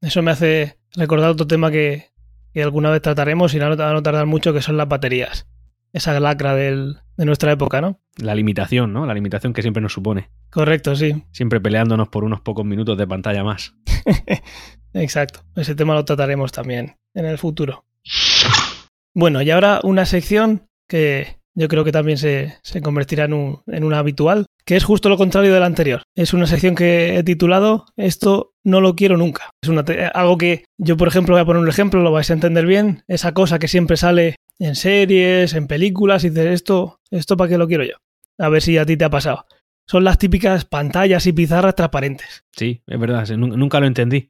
Eso 0.01 0.21
me 0.21 0.31
hace 0.31 0.77
recordar 0.95 1.29
otro 1.29 1.47
tema 1.47 1.69
que, 1.69 2.05
que 2.53 2.63
alguna 2.63 2.89
vez 2.89 3.01
trataremos 3.01 3.53
y 3.53 3.59
no, 3.59 3.69
no 3.69 4.03
tardar 4.03 4.25
mucho, 4.25 4.53
que 4.53 4.61
son 4.61 4.77
las 4.77 4.87
baterías. 4.87 5.47
Esa 5.97 6.19
lacra 6.19 6.53
del, 6.53 6.99
de 7.17 7.25
nuestra 7.25 7.51
época, 7.51 7.81
¿no? 7.81 7.99
La 8.17 8.35
limitación, 8.35 8.93
¿no? 8.93 9.07
La 9.07 9.15
limitación 9.15 9.51
que 9.51 9.63
siempre 9.63 9.81
nos 9.81 9.93
supone. 9.93 10.29
Correcto, 10.51 10.95
sí. 10.95 11.23
Siempre 11.31 11.59
peleándonos 11.59 12.09
por 12.09 12.23
unos 12.23 12.41
pocos 12.41 12.63
minutos 12.63 12.99
de 12.99 13.07
pantalla 13.07 13.43
más. 13.43 13.73
Exacto. 14.93 15.41
Ese 15.55 15.73
tema 15.73 15.95
lo 15.95 16.05
trataremos 16.05 16.51
también 16.51 16.97
en 17.15 17.25
el 17.25 17.39
futuro. 17.39 17.83
Bueno, 19.15 19.41
y 19.41 19.49
ahora 19.49 19.79
una 19.83 20.05
sección 20.05 20.67
que 20.87 21.36
yo 21.57 21.67
creo 21.67 21.83
que 21.83 21.91
también 21.91 22.19
se, 22.19 22.59
convertirá 22.83 23.25
en, 23.25 23.33
un, 23.33 23.61
en 23.65 23.83
una 23.83 23.97
habitual, 23.97 24.45
que 24.63 24.75
es 24.75 24.83
justo 24.83 25.09
lo 25.09 25.17
contrario 25.17 25.51
de 25.51 25.59
la 25.59 25.65
anterior. 25.65 26.03
Es 26.15 26.33
una 26.33 26.45
sección 26.45 26.75
que 26.75 27.17
he 27.17 27.23
titulado 27.23 27.85
Esto 27.95 28.53
no 28.63 28.79
lo 28.79 28.95
quiero 28.95 29.17
nunca. 29.17 29.49
Es 29.63 29.69
una, 29.69 29.83
algo 30.13 30.37
que 30.37 30.65
yo, 30.77 30.97
por 30.97 31.07
ejemplo, 31.07 31.33
voy 31.33 31.41
a 31.41 31.45
poner 31.45 31.63
un 31.63 31.67
ejemplo, 31.67 32.03
lo 32.03 32.11
vais 32.11 32.29
a 32.29 32.33
entender 32.33 32.67
bien. 32.67 33.03
Esa 33.07 33.33
cosa 33.33 33.57
que 33.57 33.67
siempre 33.67 33.97
sale 33.97 34.35
en 34.59 34.75
series, 34.75 35.55
en 35.55 35.65
películas, 35.65 36.23
y 36.23 36.29
dices, 36.29 36.45
esto, 36.45 36.99
esto 37.09 37.35
para 37.37 37.49
qué 37.49 37.57
lo 37.57 37.67
quiero 37.67 37.83
yo. 37.83 37.95
A 38.37 38.49
ver 38.49 38.61
si 38.61 38.77
a 38.77 38.85
ti 38.85 38.95
te 38.95 39.05
ha 39.05 39.09
pasado. 39.09 39.47
Son 39.87 40.03
las 40.03 40.19
típicas 40.19 40.63
pantallas 40.65 41.25
y 41.25 41.33
pizarras 41.33 41.73
transparentes. 41.73 42.43
Sí, 42.51 42.83
es 42.85 42.99
verdad, 42.99 43.27
nunca 43.35 43.79
lo 43.79 43.87
entendí. 43.87 44.29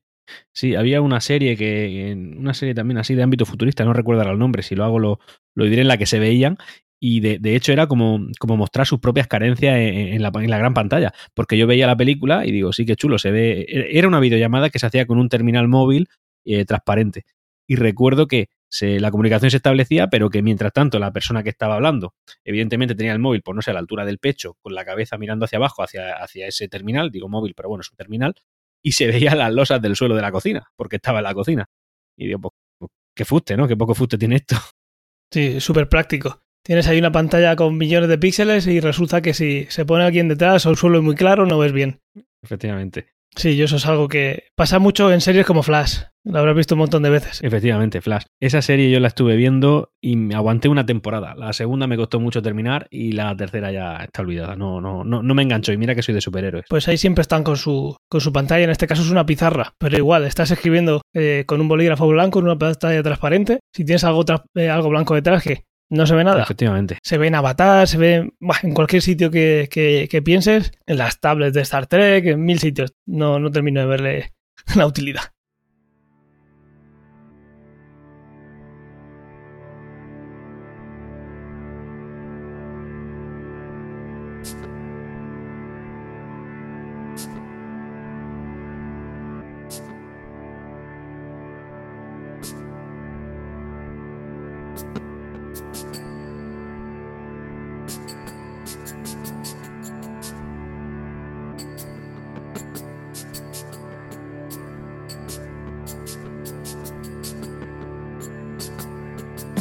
Sí, 0.54 0.76
había 0.76 1.02
una 1.02 1.22
serie 1.22 1.56
que, 1.58 2.14
una 2.38 2.54
serie 2.54 2.76
también 2.76 2.98
así 2.98 3.16
de 3.16 3.24
ámbito 3.24 3.46
futurista, 3.46 3.86
no 3.86 3.94
recuerdo 3.94 4.22
el 4.30 4.40
nombre, 4.40 4.64
si 4.64 4.76
lo 4.76 4.84
hago 4.84 5.00
lo, 5.00 5.20
lo 5.56 5.66
diré 5.66 5.82
en 5.82 5.88
la 5.88 5.98
que 5.98 6.06
se 6.06 6.20
veían, 6.20 6.58
y 7.00 7.20
de, 7.20 7.38
de, 7.40 7.56
hecho 7.56 7.72
era 7.72 7.88
como, 7.88 8.28
como, 8.40 8.58
mostrar 8.58 8.88
sus 8.88 9.00
propias 9.00 9.28
carencias 9.28 9.76
en, 9.78 10.22
la, 10.22 10.32
en, 10.34 10.50
la, 10.50 10.58
gran 10.58 10.74
pantalla. 10.74 11.14
Porque 11.34 11.58
yo 11.58 11.68
veía 11.68 11.86
la 11.86 11.96
película 11.96 12.46
y 12.46 12.52
digo, 12.52 12.74
sí 12.74 12.86
que 12.86 12.96
chulo, 12.96 13.20
se 13.20 13.32
ve. 13.32 13.66
E, 13.68 13.98
era 13.98 14.08
una 14.08 14.20
videollamada 14.20 14.70
que 14.70 14.80
se 14.80 14.88
hacía 14.88 15.06
con 15.06 15.20
un 15.20 15.30
terminal 15.30 15.68
móvil 15.68 16.08
eh, 16.46 16.66
transparente. 16.66 17.26
Y 17.68 17.76
recuerdo 17.76 18.28
que 18.28 18.50
la 18.82 19.12
comunicación 19.12 19.52
se 19.52 19.58
establecía, 19.58 20.08
pero 20.08 20.30
que 20.30 20.42
mientras 20.42 20.74
tanto 20.74 21.00
la 21.00 21.12
persona 21.12 21.44
que 21.44 21.50
estaba 21.50 21.76
hablando, 21.76 22.14
evidentemente 22.44 22.96
tenía 22.96 23.14
el 23.14 23.20
móvil, 23.20 23.42
por 23.42 23.56
no 23.56 23.62
sé, 23.62 23.72
a 23.72 23.74
la 23.74 23.80
altura 23.80 24.06
del 24.06 24.20
pecho, 24.20 24.56
con 24.62 24.74
la 24.74 24.86
cabeza 24.86 25.18
mirando 25.18 25.46
hacia 25.46 25.58
abajo, 25.58 25.84
hacia, 25.84 26.14
hacia 26.16 26.48
ese 26.48 26.68
terminal, 26.68 27.12
digo 27.12 27.30
móvil, 27.30 27.54
pero 27.56 27.70
bueno, 27.70 27.82
es 27.82 27.92
un 27.92 27.98
terminal, 27.98 28.36
y 28.84 28.94
se 28.94 29.08
veían 29.12 29.38
las 29.38 29.54
losas 29.54 29.82
del 29.82 29.96
suelo 29.96 30.16
de 30.16 30.22
la 30.22 30.32
cocina, 30.32 30.68
porque 30.76 30.98
estaba 30.98 31.20
en 31.20 31.24
la 31.24 31.34
cocina. 31.34 31.66
Y 32.18 32.28
digo, 32.28 32.40
pues, 32.40 32.54
pues 32.78 32.92
qué 33.16 33.26
fuste, 33.26 33.58
¿no? 33.58 33.68
Qué 33.68 33.76
poco 33.76 33.94
fuste 33.94 34.18
tiene 34.18 34.38
esto. 34.38 34.56
Sí, 35.32 35.60
súper 35.60 35.90
práctico. 35.90 36.47
Tienes 36.68 36.86
ahí 36.90 37.00
una 37.00 37.14
pantalla 37.14 37.56
con 37.56 37.78
millones 37.78 38.10
de 38.10 38.18
píxeles 38.18 38.68
y 38.68 38.82
resulta 38.82 39.22
que 39.22 39.34
si 39.34 39.68
se 39.70 39.86
pone 39.86 40.04
alguien 40.04 40.28
detrás 40.28 40.66
o 40.66 40.70
el 40.70 40.76
suelo 40.76 40.98
es 40.98 41.04
muy 41.06 41.16
claro, 41.16 41.46
no 41.46 41.58
ves 41.58 41.72
bien. 41.72 42.02
Efectivamente. 42.44 43.08
Sí, 43.38 43.56
yo 43.56 43.64
eso 43.66 43.78
es 43.78 43.86
algo 43.86 44.10
que 44.10 44.50
pasa 44.54 44.78
mucho 44.78 45.14
en 45.14 45.22
series 45.22 45.46
como 45.46 45.64
Flash. 45.64 46.00
Lo 46.26 46.40
habrás 46.40 46.58
visto 46.58 46.76
un 46.76 46.80
montón 46.80 47.04
de 47.04 47.10
veces. 47.10 47.40
Efectivamente, 47.42 48.02
Flash. 48.02 48.24
Esa 48.42 48.62
serie 48.62 48.92
yo 48.92 49.00
la 49.00 49.08
estuve 49.08 49.38
viendo 49.38 49.94
y 50.02 50.18
me 50.18 50.36
aguanté 50.36 50.68
una 50.68 50.86
temporada. 50.86 51.36
La 51.36 51.54
segunda 51.54 51.88
me 51.88 51.96
costó 51.96 52.20
mucho 52.20 52.42
terminar 52.42 52.88
y 52.90 53.14
la 53.14 53.34
tercera 53.38 53.72
ya 53.72 53.98
está 54.04 54.24
olvidada. 54.24 54.58
No, 54.58 54.82
no, 54.82 55.06
no, 55.06 55.24
no 55.24 55.34
me 55.36 55.44
engancho 55.44 55.72
y 55.72 55.78
mira 55.78 55.96
que 55.96 56.04
soy 56.04 56.16
de 56.16 56.22
superhéroes. 56.22 56.66
Pues 56.68 56.90
ahí 56.90 56.98
siempre 56.98 57.22
están 57.22 57.46
con 57.46 57.56
su, 57.56 57.96
con 58.10 58.20
su 58.20 58.34
pantalla. 58.34 58.66
En 58.66 58.72
este 58.72 58.88
caso 58.88 59.04
es 59.04 59.10
una 59.10 59.26
pizarra, 59.26 59.74
pero 59.78 59.96
igual 59.96 60.26
estás 60.26 60.52
escribiendo 60.52 61.02
eh, 61.14 61.46
con 61.48 61.62
un 61.62 61.70
bolígrafo 61.70 62.10
blanco 62.10 62.40
en 62.40 62.46
una 62.46 62.58
pantalla 62.58 63.02
transparente. 63.04 63.60
Si 63.74 63.86
tienes 63.86 64.04
algo, 64.04 64.26
eh, 64.56 64.70
algo 64.70 64.90
blanco 64.90 65.16
detrás, 65.16 65.44
que 65.44 65.64
no 65.90 66.06
se 66.06 66.16
ve 66.16 66.24
nada. 66.24 66.44
Efectivamente. 66.44 66.98
Se 67.02 67.18
ve 67.18 67.28
en 67.28 67.36
Avatar, 67.36 67.88
se 67.88 67.98
ve 67.98 68.34
en 68.64 68.74
cualquier 68.74 69.02
sitio 69.02 69.32
que, 69.32 69.70
que, 69.70 70.22
pienses, 70.22 70.72
en 70.86 70.98
las 70.98 71.20
tablets 71.20 71.54
de 71.54 71.62
Star 71.62 71.88
Trek, 71.88 72.26
en 72.26 72.44
mil 72.44 72.60
sitios. 72.60 72.94
No, 73.06 73.40
no 73.40 73.52
termino 73.52 73.80
de 73.80 73.88
verle 73.88 74.34
la 74.76 74.86
utilidad. 74.86 75.22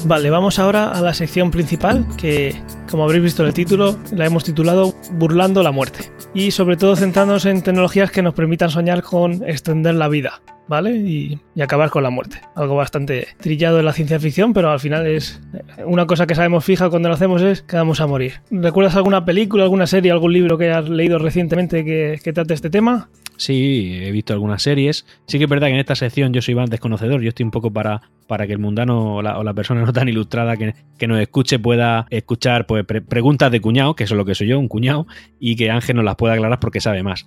Vale, 0.06 0.30
vamos 0.30 0.60
ahora 0.60 0.92
a 0.92 1.00
la 1.00 1.12
sección 1.14 1.50
principal, 1.50 2.06
que 2.16 2.54
como 2.88 3.02
habréis 3.02 3.24
visto 3.24 3.42
en 3.42 3.48
el 3.48 3.54
título, 3.54 3.98
la 4.12 4.24
hemos 4.24 4.44
titulado 4.44 4.94
Burlando 5.14 5.64
la 5.64 5.72
muerte. 5.72 6.12
Y 6.32 6.52
sobre 6.52 6.76
todo 6.76 6.94
centrándonos 6.94 7.44
en 7.44 7.60
tecnologías 7.60 8.12
que 8.12 8.22
nos 8.22 8.32
permitan 8.32 8.70
soñar 8.70 9.02
con 9.02 9.42
extender 9.48 9.96
la 9.96 10.06
vida, 10.06 10.42
¿vale? 10.68 10.96
Y, 10.96 11.40
acabar 11.60 11.90
con 11.90 12.02
la 12.02 12.10
muerte. 12.10 12.40
Algo 12.54 12.76
bastante 12.76 13.28
trillado 13.40 13.78
en 13.78 13.84
la 13.86 13.92
ciencia 13.92 14.20
ficción, 14.20 14.52
pero 14.52 14.70
al 14.70 14.80
final 14.80 15.06
es 15.06 15.40
una 15.84 16.06
cosa 16.06 16.26
que 16.26 16.34
sabemos 16.34 16.64
fija 16.64 16.90
cuando 16.90 17.08
lo 17.08 17.14
hacemos 17.14 17.42
es 17.42 17.62
que 17.62 17.76
vamos 17.76 18.00
a 18.00 18.06
morir. 18.06 18.34
¿Recuerdas 18.50 18.94
alguna 18.96 19.24
película, 19.24 19.64
alguna 19.64 19.86
serie, 19.86 20.12
algún 20.12 20.32
libro 20.32 20.58
que 20.58 20.70
hayas 20.70 20.88
leído 20.88 21.18
recientemente 21.18 21.84
que, 21.84 22.32
trate 22.32 22.54
este 22.54 22.70
tema? 22.70 23.08
Sí, 23.38 24.00
he 24.02 24.10
visto 24.12 24.32
algunas 24.32 24.62
series. 24.62 25.06
Sí 25.26 25.38
que 25.38 25.44
es 25.44 25.50
verdad 25.50 25.68
que 25.68 25.74
en 25.74 25.80
esta 25.80 25.94
sección 25.94 26.32
yo 26.32 26.40
soy 26.40 26.54
más 26.54 26.70
desconocedor. 26.70 27.20
Yo 27.20 27.30
estoy 27.30 27.44
un 27.44 27.50
poco 27.50 27.70
para, 27.70 28.02
para 28.26 28.46
que 28.46 28.52
el 28.52 28.58
mundano 28.58 29.16
o 29.16 29.22
la, 29.22 29.54
persona 29.54 29.82
no 29.82 29.92
tan 29.92 30.08
ilustrada 30.08 30.56
que, 30.56 30.74
que, 30.98 31.06
nos 31.06 31.20
escuche 31.20 31.58
pueda 31.58 32.06
escuchar 32.10 32.66
pues, 32.66 32.84
pre 32.84 33.02
preguntas 33.02 33.50
de 33.50 33.60
cuñado, 33.60 33.94
que 33.94 34.04
eso 34.04 34.14
es 34.14 34.18
lo 34.18 34.24
que 34.24 34.34
soy 34.34 34.48
yo, 34.48 34.58
un 34.58 34.68
cuñado, 34.68 35.06
y 35.38 35.56
que 35.56 35.70
Ángel 35.70 35.96
nos 35.96 36.04
las 36.04 36.16
pueda 36.16 36.34
aclarar 36.34 36.60
porque 36.60 36.80
sabe 36.80 37.02
más. 37.02 37.26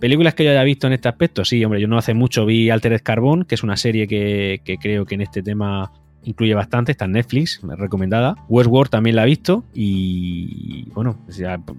Películas 0.00 0.34
que 0.34 0.44
yo 0.44 0.50
haya 0.50 0.64
visto 0.64 0.86
en 0.86 0.94
este 0.94 1.08
aspecto, 1.08 1.44
sí, 1.44 1.64
hombre, 1.64 1.80
yo 1.80 1.86
no 1.86 1.98
hace 1.98 2.14
mucho 2.14 2.46
vi 2.46 2.70
Altered 2.70 3.02
Carbon, 3.02 3.44
que 3.44 3.54
es 3.54 3.62
una 3.62 3.76
serie 3.76 4.08
que, 4.08 4.62
que 4.64 4.78
creo 4.78 5.04
que 5.04 5.14
en 5.14 5.20
este 5.20 5.42
tema 5.42 5.92
incluye 6.24 6.54
bastante, 6.54 6.92
está 6.92 7.04
en 7.06 7.12
Netflix, 7.12 7.60
recomendada. 7.62 8.34
Westworld 8.48 8.90
también 8.90 9.16
la 9.16 9.22
he 9.24 9.26
visto 9.26 9.64
y 9.74 10.84
bueno, 10.92 11.18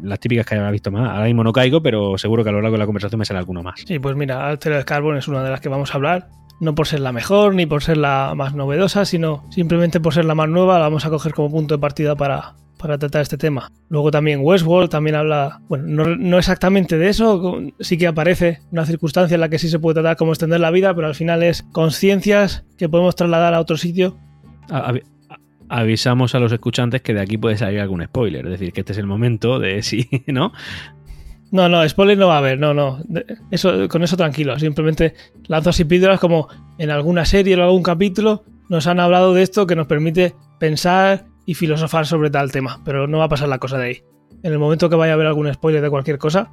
las 0.04 0.20
típicas 0.20 0.46
que 0.46 0.56
haya 0.56 0.70
visto 0.72 0.92
más. 0.92 1.10
Ahora 1.10 1.26
mismo 1.26 1.44
no 1.44 1.54
caigo, 1.54 1.82
pero 1.82 2.18
seguro 2.18 2.44
que 2.44 2.50
a 2.50 2.54
lo 2.54 2.62
largo 2.62 2.76
de 2.76 2.80
la 2.80 2.86
conversación 2.86 3.20
me 3.20 3.26
sale 3.26 3.40
alguno 3.40 3.64
más. 3.64 3.82
Sí, 3.86 4.00
pues 4.00 4.16
mira, 4.16 4.48
Altered 4.48 4.86
Carbon 4.86 5.18
es 5.18 5.28
una 5.28 5.44
de 5.44 5.50
las 5.50 5.62
que 5.62 5.70
vamos 5.70 5.92
a 5.92 5.96
hablar. 5.96 6.30
No 6.60 6.76
por 6.76 6.88
ser 6.88 7.00
la 7.00 7.12
mejor 7.12 7.56
ni 7.56 7.66
por 7.66 7.82
ser 7.82 7.98
la 7.98 8.34
más 8.36 8.54
novedosa, 8.54 9.04
sino 9.06 9.46
simplemente 9.50 10.00
por 10.00 10.14
ser 10.14 10.26
la 10.26 10.36
más 10.36 10.48
nueva, 10.48 10.78
la 10.78 10.86
vamos 10.86 11.06
a 11.06 11.10
coger 11.10 11.34
como 11.34 11.50
punto 11.50 11.76
de 11.76 11.82
partida 11.82 12.16
para, 12.16 12.54
para 12.82 12.98
tratar 12.98 13.22
este 13.22 13.38
tema. 13.38 13.72
Luego 13.90 14.12
también 14.12 14.40
Westworld 14.42 14.90
también 14.90 15.16
habla, 15.16 15.62
bueno, 15.70 15.86
no, 15.88 16.16
no, 16.16 16.38
exactamente 16.38 16.98
de 16.98 17.10
eso, 17.10 17.62
sí 17.80 17.98
que 17.98 18.08
aparece 18.08 18.60
una 18.72 18.86
circunstancia 18.86 19.36
en 19.36 19.42
la 19.42 19.50
que 19.50 19.60
sí 19.60 19.70
se 19.70 19.80
puede 19.80 19.96
tratar 19.96 20.18
como 20.18 20.32
extender 20.32 20.60
la 20.60 20.72
vida, 20.72 20.94
pero 20.96 21.08
al 21.08 21.16
final 21.16 21.44
es 21.44 21.64
conciencias 21.72 22.66
que 22.78 22.90
podemos 22.90 23.16
trasladar 23.16 23.54
a 23.54 23.60
otro 23.60 23.78
sitio 23.78 24.18
avisamos 25.72 26.36
a 26.36 26.40
los 26.40 26.52
escuchantes 26.52 27.02
que 27.02 27.14
de 27.14 27.22
aquí 27.22 27.38
puede 27.38 27.58
salir 27.58 27.80
algún 27.80 28.04
spoiler, 28.04 28.46
es 28.46 28.52
decir, 28.52 28.74
que 28.74 28.82
este 28.82 28.92
es 28.92 28.98
el 28.98 29.08
momento 29.08 29.58
de 29.58 29.82
sí, 29.84 30.08
¿no? 30.28 30.52
No, 31.52 31.68
no, 31.68 31.88
spoiler 31.88 32.18
no 32.18 32.28
va 32.28 32.36
a 32.36 32.38
haber, 32.38 32.60
no, 32.60 32.74
no. 32.74 33.00
Eso, 33.52 33.90
con 33.90 34.04
eso 34.04 34.16
tranquilo. 34.16 34.58
Simplemente 34.58 35.16
lanzas 35.48 35.78
y 35.82 35.84
píldoras 35.84 36.18
como 36.18 36.48
en 36.78 36.90
alguna 36.92 37.26
serie 37.26 37.58
o 37.58 37.64
algún 37.64 37.84
capítulo 37.84 38.46
nos 38.70 38.88
han 38.88 39.02
hablado 39.02 39.34
de 39.34 39.44
esto 39.44 39.68
que 39.68 39.76
nos 39.76 39.88
permite 39.88 40.34
pensar 40.60 41.26
y 41.46 41.54
filosofar 41.54 42.06
sobre 42.06 42.30
tal 42.30 42.52
tema. 42.52 42.82
Pero 42.86 43.08
no 43.08 43.20
va 43.20 43.26
a 43.26 43.30
pasar 43.30 43.50
la 43.50 43.60
cosa 43.60 43.78
de 43.78 43.86
ahí. 43.86 44.04
En 44.44 44.52
el 44.52 44.60
momento 44.60 44.90
que 44.90 44.96
vaya 44.96 45.14
a 45.14 45.16
haber 45.16 45.28
algún 45.28 45.52
spoiler 45.54 45.82
de 45.82 45.90
cualquier 45.90 46.18
cosa, 46.18 46.52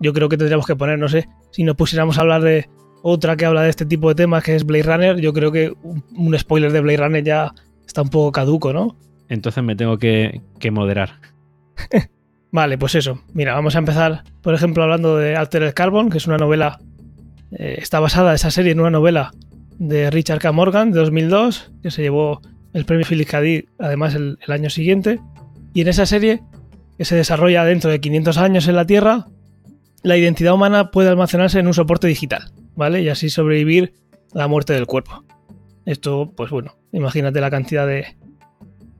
yo 0.00 0.12
creo 0.12 0.28
que 0.28 0.36
tendríamos 0.36 0.66
que 0.66 0.76
poner, 0.76 0.98
no 0.98 1.08
sé, 1.08 1.28
si 1.50 1.62
nos 1.62 1.76
pusiéramos 1.76 2.18
a 2.18 2.22
hablar 2.22 2.42
de 2.42 2.68
otra 3.02 3.36
que 3.36 3.44
habla 3.44 3.62
de 3.62 3.70
este 3.70 3.86
tipo 3.86 4.08
de 4.08 4.14
temas, 4.14 4.42
que 4.42 4.54
es 4.54 4.64
Blade 4.64 4.84
Runner, 4.84 5.20
yo 5.20 5.32
creo 5.32 5.52
que 5.52 5.74
un 5.82 6.38
spoiler 6.38 6.72
de 6.72 6.80
Blade 6.80 6.98
Runner 6.98 7.24
ya 7.24 7.52
está 7.86 8.02
un 8.02 8.08
poco 8.08 8.32
caduco, 8.32 8.72
¿no? 8.72 8.96
Entonces 9.28 9.62
me 9.62 9.76
tengo 9.76 9.98
que, 9.98 10.40
que 10.58 10.70
moderar. 10.70 11.20
vale, 12.52 12.78
pues 12.78 12.94
eso. 12.94 13.22
Mira, 13.32 13.54
vamos 13.54 13.76
a 13.76 13.78
empezar, 13.78 14.24
por 14.40 14.54
ejemplo, 14.54 14.82
hablando 14.82 15.16
de 15.16 15.36
Altered 15.36 15.74
Carbon, 15.74 16.10
que 16.10 16.18
es 16.18 16.26
una 16.26 16.36
novela. 16.36 16.80
Eh, 17.52 17.76
está 17.78 18.00
basada 18.00 18.34
esa 18.34 18.50
serie 18.50 18.72
en 18.72 18.80
una 18.80 18.90
novela 18.90 19.32
de 19.78 20.10
Richard 20.10 20.40
K. 20.40 20.52
Morgan 20.52 20.92
de 20.92 21.00
2002, 21.00 21.72
que 21.82 21.90
se 21.90 22.02
llevó 22.02 22.40
el 22.72 22.84
premio 22.84 23.06
Philip. 23.06 23.28
Dick, 23.28 23.68
además 23.78 24.14
el, 24.14 24.38
año 24.48 24.70
siguiente. 24.70 25.20
Y 25.74 25.82
en 25.82 25.88
esa 25.88 26.06
serie, 26.06 26.42
que 26.98 27.04
se 27.04 27.16
desarrolla 27.16 27.64
dentro 27.64 27.90
de 27.90 28.00
500 28.00 28.38
años 28.38 28.68
en 28.68 28.76
la 28.76 28.86
Tierra, 28.86 29.26
la 30.02 30.16
identidad 30.16 30.54
humana 30.54 30.90
puede 30.90 31.08
almacenarse 31.08 31.58
en 31.58 31.66
un 31.66 31.74
soporte 31.74 32.06
digital, 32.06 32.52
¿vale? 32.74 33.02
Y 33.02 33.08
así 33.08 33.30
sobrevivir 33.30 33.94
la 34.32 34.48
muerte 34.48 34.72
del 34.72 34.86
cuerpo. 34.86 35.24
Esto, 35.86 36.32
pues 36.36 36.50
bueno, 36.50 36.76
imagínate 36.92 37.40
la 37.40 37.50
cantidad 37.50 37.86
de, 37.86 38.16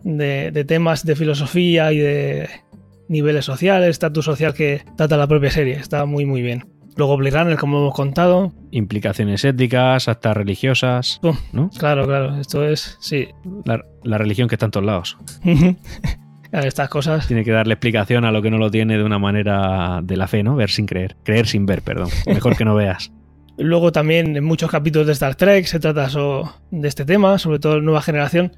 de, 0.03 0.51
de 0.51 0.65
temas 0.65 1.05
de 1.05 1.17
filosofía 1.17 1.93
y 1.93 1.99
de 1.99 2.49
niveles 3.09 3.45
sociales, 3.45 3.91
estatus 3.91 4.25
social 4.25 4.55
que 4.55 4.85
trata 4.97 5.17
la 5.17 5.27
propia 5.27 5.51
serie. 5.51 5.75
Está 5.75 6.07
muy, 6.07 6.25
muy 6.25 6.43
bien. 6.43 6.72
Luego 6.97 7.17
Blade 7.17 7.39
Runner, 7.39 7.59
como 7.59 7.79
hemos 7.79 7.95
contado. 7.95 8.53
Implicaciones 8.71 9.45
éticas, 9.45 10.09
hasta 10.09 10.35
religiosas. 10.35 11.21
Oh, 11.23 11.37
¿no? 11.53 11.71
Claro, 11.71 12.07
claro. 12.07 12.39
Esto 12.39 12.65
es, 12.67 12.99
sí. 13.01 13.29
La, 13.65 13.83
la 14.03 14.19
religión 14.19 14.49
que 14.49 14.57
está 14.57 14.67
en 14.67 14.73
todos 14.73 14.87
lados. 14.87 15.19
Estas 16.53 16.91
cosas. 16.91 17.27
Tiene 17.27 17.45
que 17.45 17.51
darle 17.51 17.75
explicación 17.75 18.27
a 18.27 18.31
lo 18.31 18.43
que 18.43 18.51
no 18.51 18.59
lo 18.59 18.71
tiene 18.71 18.99
de 18.99 19.05
una 19.05 19.19
manera 19.19 20.01
de 20.03 20.17
la 20.19 20.29
fe, 20.29 20.43
¿no? 20.43 20.55
Ver 20.55 20.69
sin 20.69 20.85
creer. 20.85 21.17
Creer 21.23 21.47
sin 21.47 21.65
ver, 21.65 21.81
perdón. 21.81 22.11
Mejor 22.27 22.57
que 22.57 22.65
no 22.67 22.75
veas. 22.75 23.11
Luego 23.57 23.93
también 23.93 24.37
en 24.37 24.45
muchos 24.45 24.71
capítulos 24.71 25.07
de 25.07 25.13
Star 25.13 25.35
Trek 25.35 25.67
se 25.67 25.79
trata 25.79 26.09
so, 26.09 26.55
de 26.71 26.89
este 26.89 27.05
tema, 27.05 27.39
sobre 27.39 27.59
todo 27.59 27.79
en 27.79 27.85
nueva 27.85 28.03
generación. 28.03 28.57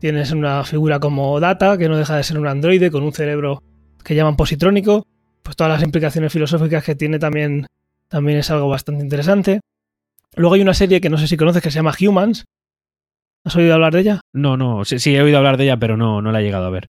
Tienes 0.00 0.32
una 0.32 0.64
figura 0.64 0.98
como 0.98 1.38
Data, 1.40 1.76
que 1.76 1.88
no 1.88 1.96
deja 1.96 2.16
de 2.16 2.24
ser 2.24 2.38
un 2.38 2.46
androide 2.46 2.90
con 2.90 3.02
un 3.02 3.12
cerebro 3.12 3.62
que 4.02 4.14
llaman 4.14 4.36
positrónico. 4.36 5.06
Pues 5.50 5.56
todas 5.56 5.72
las 5.72 5.82
implicaciones 5.82 6.32
filosóficas 6.32 6.84
que 6.84 6.94
tiene 6.94 7.18
también, 7.18 7.66
también 8.06 8.38
es 8.38 8.52
algo 8.52 8.68
bastante 8.68 9.02
interesante. 9.02 9.58
Luego 10.36 10.54
hay 10.54 10.60
una 10.60 10.74
serie 10.74 11.00
que 11.00 11.10
no 11.10 11.18
sé 11.18 11.26
si 11.26 11.36
conoces 11.36 11.60
que 11.60 11.72
se 11.72 11.80
llama 11.80 11.92
Humans. 12.00 12.44
¿Has 13.44 13.56
oído 13.56 13.74
hablar 13.74 13.92
de 13.92 13.98
ella? 13.98 14.20
No, 14.32 14.56
no, 14.56 14.84
sí, 14.84 15.00
sí 15.00 15.16
he 15.16 15.20
oído 15.20 15.38
hablar 15.38 15.56
de 15.56 15.64
ella, 15.64 15.76
pero 15.76 15.96
no, 15.96 16.22
no 16.22 16.30
la 16.30 16.40
he 16.40 16.44
llegado 16.44 16.66
a 16.66 16.70
ver. 16.70 16.86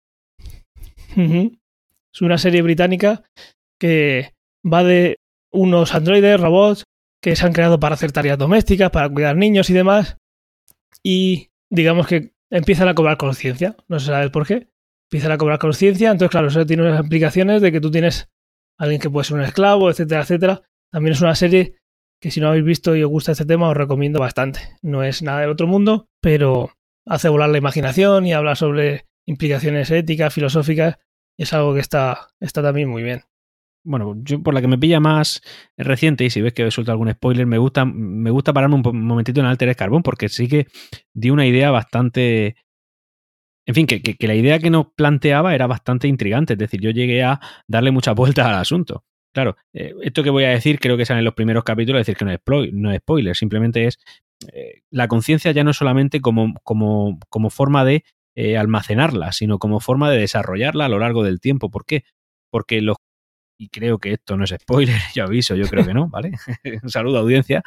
Uh 1.17 1.19
-huh. 1.19 1.59
Es 2.13 2.21
una 2.21 2.38
serie 2.38 2.62
británica 2.62 3.24
que 3.77 4.31
va 4.65 4.85
de 4.85 5.17
unos 5.51 5.93
androides, 5.93 6.39
robots, 6.39 6.85
que 7.21 7.35
se 7.35 7.45
han 7.45 7.51
creado 7.51 7.77
para 7.77 7.95
hacer 7.95 8.13
tareas 8.13 8.38
domésticas, 8.38 8.89
para 8.89 9.09
cuidar 9.09 9.35
niños 9.35 9.69
y 9.69 9.74
demás. 9.74 10.15
Y 11.03 11.50
digamos 11.69 12.07
que 12.07 12.31
empiezan 12.50 12.88
a 12.88 12.95
cobrar 12.95 13.17
conciencia. 13.17 13.75
No 13.89 14.00
se 14.00 14.05
sabe 14.05 14.24
el 14.24 14.31
por 14.31 14.47
qué. 14.47 14.69
Empiezan 15.12 15.33
a 15.33 15.38
cobrar 15.38 15.59
conciencia. 15.59 16.09
Entonces, 16.09 16.31
claro, 16.31 16.47
eso 16.47 16.65
tiene 16.65 16.83
unas 16.83 17.03
implicaciones 17.03 17.62
de 17.62 17.74
que 17.74 17.81
tú 17.81 17.91
tienes 17.91 18.29
alguien 18.77 19.00
que 19.01 19.10
puede 19.10 19.25
ser 19.25 19.38
un 19.38 19.44
esclavo, 19.44 19.89
etcétera, 19.89 20.22
etcétera. 20.22 20.62
También 20.91 21.13
es 21.13 21.22
una 21.22 21.36
serie 21.36 21.75
que 22.22 22.32
si 22.32 22.39
no 22.39 22.48
habéis 22.48 22.65
visto 22.65 22.96
y 22.96 23.03
os 23.03 23.10
gusta 23.10 23.34
este 23.34 23.46
tema, 23.46 23.70
os 23.70 23.77
recomiendo 23.77 24.20
bastante. 24.20 24.60
No 24.82 25.03
es 25.03 25.22
nada 25.22 25.41
del 25.41 25.51
otro 25.51 25.67
mundo, 25.67 26.08
pero 26.22 26.72
hace 27.05 27.29
volar 27.29 27.50
la 27.50 27.58
imaginación 27.58 28.25
y 28.25 28.34
habla 28.34 28.55
sobre 28.55 29.05
implicaciones 29.25 29.91
éticas, 29.91 30.34
filosóficas, 30.34 30.98
es 31.38 31.53
algo 31.53 31.74
que 31.74 31.79
está, 31.79 32.27
está 32.39 32.62
también 32.62 32.89
muy 32.89 33.03
bien. 33.03 33.24
Bueno, 33.84 34.15
yo 34.24 34.41
por 34.41 34.55
la 34.55 34.62
que 34.62 34.67
me 34.67 34.79
pilla 34.79 35.00
más 35.00 35.41
reciente, 35.77 36.25
y 36.25 36.32
si 36.32 36.41
ves 36.41 36.53
que 36.53 36.65
he 36.65 36.72
suelto 36.72 36.91
algún 36.91 37.12
spoiler, 37.12 37.46
me 37.46 37.60
gusta, 37.60 37.86
me 37.86 38.32
gusta 38.32 38.51
pararme 38.51 38.75
un 38.75 39.05
momentito 39.05 39.41
en 39.41 39.46
Altered 39.46 39.75
Carbon, 39.75 40.01
porque 40.01 40.27
sí 40.27 40.48
que 40.48 40.67
di 41.13 41.29
una 41.29 41.46
idea 41.46 41.70
bastante. 41.70 42.55
En 43.67 43.74
fin, 43.74 43.88
que, 43.88 44.15
la 44.27 44.36
idea 44.36 44.60
que 44.60 44.69
nos 44.69 44.88
planteaba 44.95 45.55
era 45.55 45.67
bastante 45.67 46.07
intrigante. 46.07 46.53
Es 46.53 46.60
decir, 46.60 46.81
yo 46.81 46.91
llegué 46.91 47.24
a 47.24 47.39
darle 47.67 47.91
muchas 47.91 48.15
vueltas 48.15 48.45
al 48.45 48.55
asunto. 48.55 49.03
Claro, 49.34 49.57
eh, 49.74 49.93
esto 50.01 50.24
que 50.24 50.29
voy 50.29 50.45
a 50.45 50.50
decir 50.50 50.79
creo 50.79 50.95
que 50.95 51.05
sale 51.05 51.19
en 51.19 51.25
los 51.25 51.34
primeros 51.34 51.65
capítulos, 51.65 52.00
es 52.00 52.07
decir, 52.07 52.17
que 52.17 52.24
no 52.24 52.31
es, 52.31 52.74
no 52.74 52.91
es 52.91 53.00
spoiler, 53.00 53.36
simplemente 53.36 53.86
es 53.86 53.98
eh, 54.53 54.84
la 54.89 55.10
conciencia 55.10 55.51
ya 55.51 55.65
no 55.65 55.74
solamente 55.74 56.22
como, 56.22 56.53
como, 56.63 57.19
como 57.27 57.50
forma 57.50 57.84
de 57.84 58.05
eh, 58.38 58.57
almacenarla, 58.57 59.34
sino 59.34 59.60
como 59.60 59.81
forma 59.81 60.10
de 60.10 60.19
desarrollarla 60.19 60.86
a 60.86 60.89
lo 60.89 61.00
largo 61.00 61.22
del 61.24 61.41
tiempo. 61.41 61.69
¿Por 61.69 61.86
qué? 61.86 62.05
Porque 62.50 62.81
los 62.81 62.95
y 63.60 63.67
creo 63.67 64.00
que 64.00 64.13
esto 64.13 64.38
no 64.38 64.45
es 64.45 64.55
spoiler, 64.57 64.95
yo 65.15 65.25
aviso, 65.25 65.55
yo 65.55 65.67
creo 65.67 65.86
que 65.86 65.93
no, 65.93 66.07
¿vale? 66.07 66.31
un 66.84 66.89
saludo 66.89 67.19
audiencia. 67.19 67.62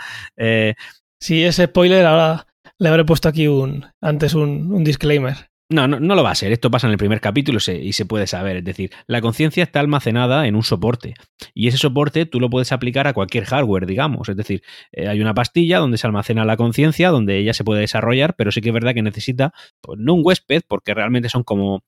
Si 1.21 1.45
es 1.45 1.57
spoiler, 1.57 2.07
ahora 2.07 2.47
le 2.79 2.89
habré 2.89 3.05
puesto 3.05 3.29
aquí 3.29 3.47
un 3.47 3.85
antes 4.01 4.33
un, 4.33 4.73
un 4.73 4.85
disclaimer. 4.85 5.51
No, 5.71 5.87
no, 5.87 6.01
no, 6.01 6.15
lo 6.15 6.23
va 6.23 6.31
a 6.31 6.35
ser. 6.35 6.51
Esto 6.51 6.71
pasa 6.71 6.87
en 6.87 6.93
el 6.93 6.99
primer 6.99 7.21
capítulo 7.21 7.61
se, 7.61 7.77
y 7.77 7.93
se 7.93 8.07
puede 8.07 8.27
saber. 8.27 8.57
Es 8.57 8.65
decir, 8.65 8.91
la 9.07 9.21
conciencia 9.21 9.63
está 9.63 9.81
almacenada 9.81 10.47
en 10.47 10.57
un 10.57 10.63
soporte. 10.63 11.15
Y 11.53 11.69
ese 11.69 11.77
soporte 11.77 12.25
tú 12.25 12.41
lo 12.41 12.49
puedes 12.49 12.73
aplicar 12.73 13.07
a 13.07 13.13
cualquier 13.13 13.45
hardware, 13.45 13.85
digamos. 13.85 14.31
Es 14.31 14.37
decir, 14.37 14.63
eh, 14.93 15.09
hay 15.09 15.21
una 15.21 15.35
pastilla 15.35 15.79
donde 15.79 15.99
se 15.99 16.07
almacena 16.07 16.47
la 16.47 16.57
conciencia, 16.57 17.11
donde 17.11 17.37
ella 17.37 17.53
se 17.53 17.65
puede 17.65 17.83
desarrollar, 17.83 18.35
pero 18.35 18.51
sí 18.51 18.63
que 18.63 18.71
es 18.71 18.75
verdad 18.75 18.95
que 18.95 19.03
necesita, 19.03 19.53
pues, 19.83 19.99
no 20.01 20.15
un 20.15 20.23
huésped, 20.25 20.63
porque 20.67 20.95
realmente 20.95 21.29
son 21.29 21.43
como 21.43 21.85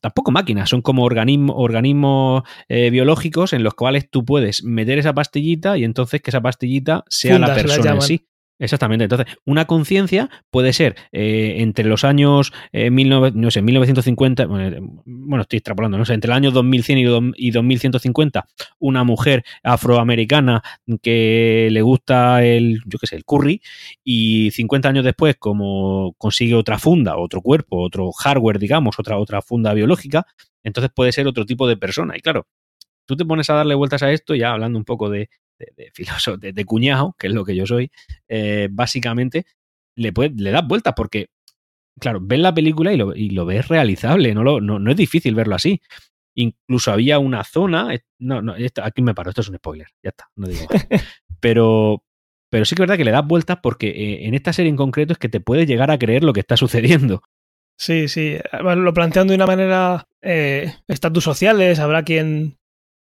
tampoco 0.00 0.30
máquinas, 0.30 0.70
son 0.70 0.80
como 0.80 1.04
organismos 1.04 1.56
organismos 1.58 2.44
eh, 2.68 2.90
biológicos 2.90 3.52
en 3.52 3.62
los 3.62 3.74
cuales 3.74 4.08
tú 4.08 4.24
puedes 4.24 4.62
meter 4.62 4.98
esa 4.98 5.12
pastillita 5.12 5.76
y 5.76 5.84
entonces 5.84 6.22
que 6.22 6.30
esa 6.30 6.40
pastillita 6.40 7.04
sea 7.08 7.34
Fundas, 7.34 7.50
la 7.50 7.54
persona 7.56 7.84
la 7.84 7.94
en 7.96 8.02
sí. 8.02 8.27
Exactamente. 8.58 9.04
Entonces, 9.04 9.26
una 9.44 9.66
conciencia 9.66 10.28
puede 10.50 10.72
ser 10.72 10.96
eh, 11.12 11.56
entre 11.58 11.84
los 11.84 12.04
años 12.04 12.52
eh, 12.72 12.90
no 12.90 13.50
sé, 13.50 13.62
1950, 13.62 14.46
bueno, 14.46 15.42
estoy 15.42 15.58
extrapolando, 15.58 15.96
no 15.96 16.04
sé, 16.04 16.14
entre 16.14 16.30
el 16.30 16.36
año 16.36 16.50
2100 16.50 17.34
y, 17.36 17.50
2150, 17.50 18.46
una 18.80 19.04
mujer 19.04 19.44
afroamericana 19.62 20.62
que 21.02 21.68
le 21.70 21.82
gusta 21.82 22.44
el, 22.44 22.80
yo 22.86 22.98
qué 22.98 23.06
sé, 23.06 23.16
el 23.16 23.24
curry, 23.24 23.62
y 24.02 24.50
50 24.50 24.88
años 24.88 25.04
después, 25.04 25.36
como 25.38 26.14
consigue 26.18 26.54
otra 26.54 26.78
funda, 26.78 27.16
otro 27.16 27.40
cuerpo, 27.42 27.80
otro 27.80 28.10
hardware, 28.12 28.58
digamos, 28.58 28.98
otra, 28.98 29.18
otra 29.18 29.40
funda 29.40 29.72
biológica, 29.72 30.26
entonces 30.64 30.90
puede 30.94 31.12
ser 31.12 31.28
otro 31.28 31.46
tipo 31.46 31.68
de 31.68 31.76
persona. 31.76 32.16
Y 32.16 32.20
claro, 32.20 32.48
tú 33.06 33.16
te 33.16 33.24
pones 33.24 33.48
a 33.50 33.54
darle 33.54 33.74
vueltas 33.74 34.02
a 34.02 34.10
esto, 34.10 34.34
ya 34.34 34.52
hablando 34.52 34.78
un 34.78 34.84
poco 34.84 35.10
de, 35.10 35.30
de, 35.58 35.90
filósofo, 35.92 36.36
de, 36.36 36.64
cuñado, 36.64 37.14
que 37.18 37.26
es 37.26 37.32
lo 37.32 37.44
que 37.44 37.56
yo 37.56 37.66
soy, 37.66 37.90
eh, 38.28 38.68
básicamente 38.70 39.46
le, 39.96 40.12
le 40.36 40.50
das 40.50 40.66
vueltas 40.66 40.94
porque, 40.96 41.30
claro, 42.00 42.20
ves 42.22 42.38
la 42.38 42.54
película 42.54 42.92
y 42.92 42.96
lo, 42.96 43.14
y 43.14 43.30
lo 43.30 43.44
ves 43.44 43.68
realizable, 43.68 44.34
no, 44.34 44.44
lo, 44.44 44.60
no, 44.60 44.90
es 44.90 44.96
difícil 44.96 45.34
verlo 45.34 45.54
así. 45.54 45.80
Incluso 46.34 46.92
había 46.92 47.18
una 47.18 47.42
zona, 47.42 47.94
eh, 47.94 48.02
no, 48.20 48.40
no, 48.42 48.54
aquí 48.82 49.02
me 49.02 49.14
paro, 49.14 49.30
esto 49.30 49.40
es 49.40 49.48
un 49.48 49.56
spoiler, 49.56 49.88
ya 50.02 50.10
está, 50.10 50.28
no 50.36 50.46
digo 50.46 50.66
Pero, 51.40 52.04
pero 52.50 52.64
sí 52.64 52.74
que 52.74 52.82
es 52.82 52.88
verdad 52.88 52.96
que 52.96 53.04
le 53.04 53.10
das 53.10 53.26
vueltas 53.26 53.58
porque 53.62 53.88
eh, 53.88 54.26
en 54.26 54.34
esta 54.34 54.52
serie 54.52 54.70
en 54.70 54.76
concreto 54.76 55.12
es 55.12 55.18
que 55.18 55.28
te 55.28 55.40
puedes 55.40 55.66
llegar 55.66 55.90
a 55.90 55.98
creer 55.98 56.24
lo 56.24 56.32
que 56.32 56.40
está 56.40 56.56
sucediendo. 56.56 57.22
Sí, 57.80 58.08
sí. 58.08 58.36
Lo 58.60 58.92
plantean 58.92 59.28
de 59.28 59.36
una 59.36 59.46
manera. 59.46 60.08
estatus 60.20 61.22
sociales, 61.22 61.78
habrá 61.78 62.02
quien 62.02 62.57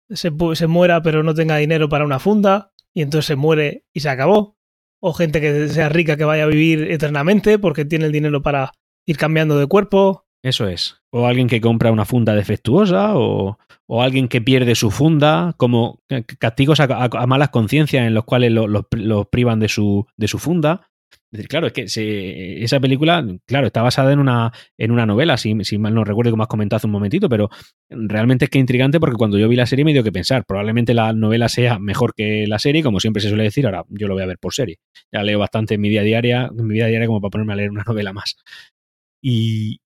se, 0.09 0.31
se 0.53 0.67
muera 0.67 1.01
pero 1.01 1.23
no 1.23 1.33
tenga 1.33 1.57
dinero 1.57 1.89
para 1.89 2.05
una 2.05 2.19
funda 2.19 2.71
y 2.93 3.01
entonces 3.01 3.25
se 3.27 3.35
muere 3.35 3.85
y 3.93 4.01
se 4.01 4.09
acabó. 4.09 4.57
O 4.99 5.13
gente 5.13 5.39
que 5.39 5.67
sea 5.69 5.89
rica 5.89 6.17
que 6.17 6.23
vaya 6.23 6.43
a 6.43 6.47
vivir 6.47 6.89
eternamente 6.91 7.59
porque 7.59 7.85
tiene 7.85 8.05
el 8.05 8.11
dinero 8.11 8.41
para 8.41 8.71
ir 9.05 9.17
cambiando 9.17 9.59
de 9.59 9.67
cuerpo. 9.67 10.25
Eso 10.43 10.67
es. 10.67 10.97
O 11.11 11.27
alguien 11.27 11.47
que 11.47 11.61
compra 11.61 11.91
una 11.91 12.05
funda 12.05 12.33
defectuosa 12.33 13.15
o, 13.15 13.59
o 13.85 14.01
alguien 14.01 14.27
que 14.27 14.41
pierde 14.41 14.75
su 14.75 14.91
funda, 14.91 15.53
como 15.57 16.01
castigos 16.39 16.79
a, 16.79 17.27
malas 17.27 17.49
conciencias 17.49 18.05
en 18.05 18.13
los 18.13 18.25
cuales 18.25 18.51
los 18.51 19.27
privan 19.27 19.59
de 19.59 19.69
su, 19.69 20.05
de 20.17 20.27
su 20.27 20.39
funda 20.39 20.89
claro, 21.47 21.67
es 21.67 21.73
que 21.73 22.63
esa 22.63 22.79
película, 22.79 23.25
claro, 23.45 23.67
está 23.67 23.81
basada 23.81 24.13
en 24.13 24.19
una, 24.19 24.51
en 24.77 24.91
una 24.91 25.05
novela, 25.05 25.37
si, 25.37 25.53
mal 25.77 25.93
no 25.93 26.03
recuerdo 26.03 26.31
como 26.31 26.43
has 26.43 26.49
comentado 26.49 26.77
hace 26.77 26.87
un 26.87 26.93
momentito, 26.93 27.29
pero 27.29 27.49
realmente 27.89 28.45
es 28.45 28.51
que 28.51 28.59
intrigante 28.59 28.99
porque 28.99 29.17
cuando 29.17 29.37
yo 29.37 29.49
vi 29.49 29.55
la 29.55 29.65
serie 29.65 29.85
me 29.85 29.93
dio 29.93 30.03
que 30.03 30.11
pensar. 30.11 30.45
Probablemente 30.45 30.93
la 30.93 31.13
novela 31.13 31.49
sea 31.49 31.79
mejor 31.79 32.13
que 32.15 32.45
la 32.47 32.59
serie, 32.59 32.83
como 32.83 32.99
siempre 32.99 33.21
se 33.21 33.29
suele 33.29 33.43
decir, 33.43 33.65
ahora 33.65 33.83
yo 33.89 34.07
lo 34.07 34.13
voy 34.13 34.23
a 34.23 34.27
ver 34.27 34.39
por 34.39 34.53
serie. 34.53 34.77
Ya 35.11 35.23
leo 35.23 35.39
bastante 35.39 35.75
en 35.75 35.81
mi 35.81 35.89
vida 35.89 36.01
diaria, 36.01 36.49
en 36.57 36.67
mi 36.67 36.73
vida 36.73 36.87
diaria 36.87 37.07
como 37.07 37.21
para 37.21 37.31
ponerme 37.31 37.53
a 37.53 37.55
leer 37.57 37.71
una 37.71 37.83
novela 37.87 38.13
más. 38.13 38.37
Y, 39.21 39.81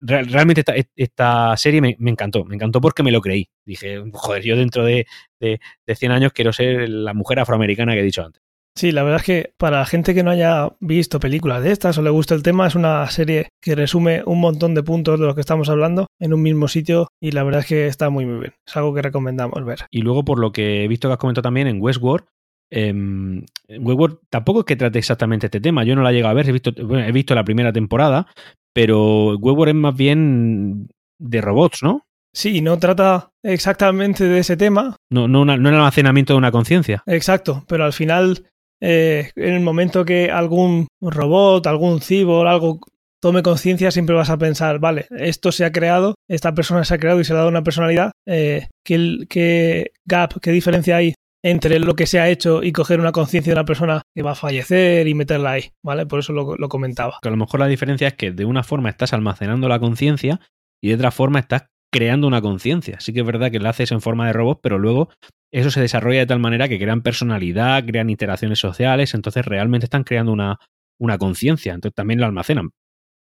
realmente 0.00 0.64
esta, 0.96 1.56
serie 1.56 1.80
me, 1.80 1.96
encantó, 2.10 2.44
me 2.44 2.56
encantó 2.56 2.80
porque 2.80 3.02
me 3.02 3.12
lo 3.12 3.20
creí. 3.20 3.48
Dije, 3.64 4.02
joder, 4.12 4.42
yo 4.42 4.56
dentro 4.56 4.84
de, 4.84 5.06
de, 5.40 5.60
de 5.86 5.94
100 5.94 6.12
años 6.12 6.32
quiero 6.32 6.52
ser 6.52 6.88
la 6.88 7.14
mujer 7.14 7.38
afroamericana 7.38 7.92
que 7.92 8.00
he 8.00 8.04
dicho 8.04 8.24
antes. 8.24 8.42
Sí, 8.74 8.90
la 8.90 9.02
verdad 9.02 9.20
es 9.20 9.26
que 9.26 9.52
para 9.58 9.80
la 9.80 9.86
gente 9.86 10.14
que 10.14 10.22
no 10.22 10.30
haya 10.30 10.72
visto 10.80 11.20
películas 11.20 11.62
de 11.62 11.72
estas 11.72 11.98
o 11.98 12.02
le 12.02 12.10
gusta 12.10 12.34
el 12.34 12.42
tema, 12.42 12.66
es 12.66 12.74
una 12.74 13.08
serie 13.10 13.48
que 13.60 13.74
resume 13.74 14.22
un 14.24 14.40
montón 14.40 14.74
de 14.74 14.82
puntos 14.82 15.20
de 15.20 15.26
los 15.26 15.34
que 15.34 15.42
estamos 15.42 15.68
hablando 15.68 16.06
en 16.18 16.32
un 16.32 16.42
mismo 16.42 16.68
sitio 16.68 17.08
y 17.20 17.32
la 17.32 17.42
verdad 17.42 17.60
es 17.60 17.66
que 17.66 17.86
está 17.86 18.08
muy 18.08 18.24
muy 18.24 18.40
bien. 18.40 18.54
Es 18.66 18.76
algo 18.76 18.94
que 18.94 19.02
recomendamos 19.02 19.62
ver. 19.64 19.80
Y 19.90 20.00
luego, 20.00 20.24
por 20.24 20.38
lo 20.38 20.52
que 20.52 20.84
he 20.84 20.88
visto 20.88 21.08
que 21.08 21.12
has 21.12 21.18
comentado 21.18 21.42
también 21.42 21.66
en 21.66 21.82
Westworld, 21.82 22.24
eh, 22.70 23.44
Westworld 23.68 24.18
tampoco 24.30 24.60
es 24.60 24.66
que 24.66 24.76
trate 24.76 24.98
exactamente 24.98 25.46
este 25.48 25.60
tema. 25.60 25.84
Yo 25.84 25.94
no 25.94 26.02
la 26.02 26.10
he 26.10 26.14
llegado 26.14 26.30
a 26.30 26.34
ver, 26.34 26.48
he 26.48 26.52
visto, 26.52 26.72
he 26.74 27.12
visto 27.12 27.34
la 27.34 27.44
primera 27.44 27.72
temporada, 27.72 28.26
pero 28.72 29.36
Westworld 29.36 29.76
es 29.76 29.80
más 29.80 29.96
bien 29.96 30.88
de 31.18 31.40
robots, 31.42 31.82
¿no? 31.82 32.06
Sí, 32.34 32.62
no 32.62 32.78
trata 32.78 33.30
exactamente 33.42 34.24
de 34.24 34.38
ese 34.38 34.56
tema. 34.56 34.96
No, 35.10 35.28
no, 35.28 35.44
no 35.44 35.52
el 35.52 35.74
almacenamiento 35.74 36.32
de 36.32 36.38
una 36.38 36.50
conciencia. 36.50 37.02
Exacto, 37.06 37.62
pero 37.68 37.84
al 37.84 37.92
final 37.92 38.46
eh, 38.82 39.30
en 39.36 39.54
el 39.54 39.60
momento 39.60 40.04
que 40.04 40.30
algún 40.30 40.88
robot, 41.00 41.66
algún 41.68 42.00
cibor, 42.00 42.48
algo 42.48 42.80
tome 43.20 43.44
conciencia, 43.44 43.92
siempre 43.92 44.16
vas 44.16 44.30
a 44.30 44.38
pensar, 44.38 44.80
vale, 44.80 45.06
esto 45.10 45.52
se 45.52 45.64
ha 45.64 45.70
creado, 45.70 46.16
esta 46.28 46.52
persona 46.52 46.82
se 46.84 46.94
ha 46.94 46.98
creado 46.98 47.20
y 47.20 47.24
se 47.24 47.32
ha 47.32 47.36
dado 47.36 47.48
una 47.48 47.62
personalidad, 47.62 48.10
eh, 48.26 48.66
¿qué, 48.84 49.92
gap, 50.04 50.40
qué 50.40 50.50
diferencia 50.50 50.96
hay 50.96 51.14
entre 51.44 51.78
lo 51.78 51.94
que 51.94 52.06
se 52.06 52.18
ha 52.18 52.28
hecho 52.28 52.62
y 52.64 52.72
coger 52.72 52.98
una 52.98 53.12
conciencia 53.12 53.52
de 53.52 53.60
una 53.60 53.64
persona 53.64 54.02
que 54.14 54.22
va 54.22 54.32
a 54.32 54.36
fallecer 54.36 55.06
y 55.06 55.14
meterla 55.14 55.52
ahí, 55.52 55.70
¿vale? 55.84 56.06
Por 56.06 56.18
eso 56.18 56.32
lo, 56.32 56.56
lo 56.56 56.68
comentaba. 56.68 57.18
Que 57.22 57.28
a 57.28 57.32
lo 57.32 57.36
mejor 57.36 57.60
la 57.60 57.66
diferencia 57.68 58.08
es 58.08 58.14
que 58.14 58.32
de 58.32 58.44
una 58.44 58.64
forma 58.64 58.90
estás 58.90 59.12
almacenando 59.12 59.68
la 59.68 59.78
conciencia 59.78 60.40
y 60.82 60.88
de 60.88 60.94
otra 60.96 61.12
forma 61.12 61.38
estás 61.38 61.66
creando 61.92 62.26
una 62.26 62.40
conciencia. 62.40 62.98
Sí 63.00 63.12
que 63.12 63.20
es 63.20 63.26
verdad 63.26 63.50
que 63.50 63.60
la 63.60 63.70
haces 63.70 63.92
en 63.92 64.00
forma 64.00 64.26
de 64.26 64.32
robot, 64.32 64.60
pero 64.62 64.78
luego 64.78 65.10
eso 65.52 65.70
se 65.70 65.80
desarrolla 65.80 66.20
de 66.20 66.26
tal 66.26 66.40
manera 66.40 66.68
que 66.68 66.78
crean 66.78 67.02
personalidad, 67.02 67.84
crean 67.84 68.10
interacciones 68.10 68.58
sociales, 68.58 69.14
entonces 69.14 69.44
realmente 69.44 69.86
están 69.86 70.04
creando 70.04 70.32
una, 70.32 70.58
una 70.98 71.18
conciencia, 71.18 71.74
entonces 71.74 71.94
también 71.94 72.20
lo 72.20 72.26
almacenan. 72.26 72.70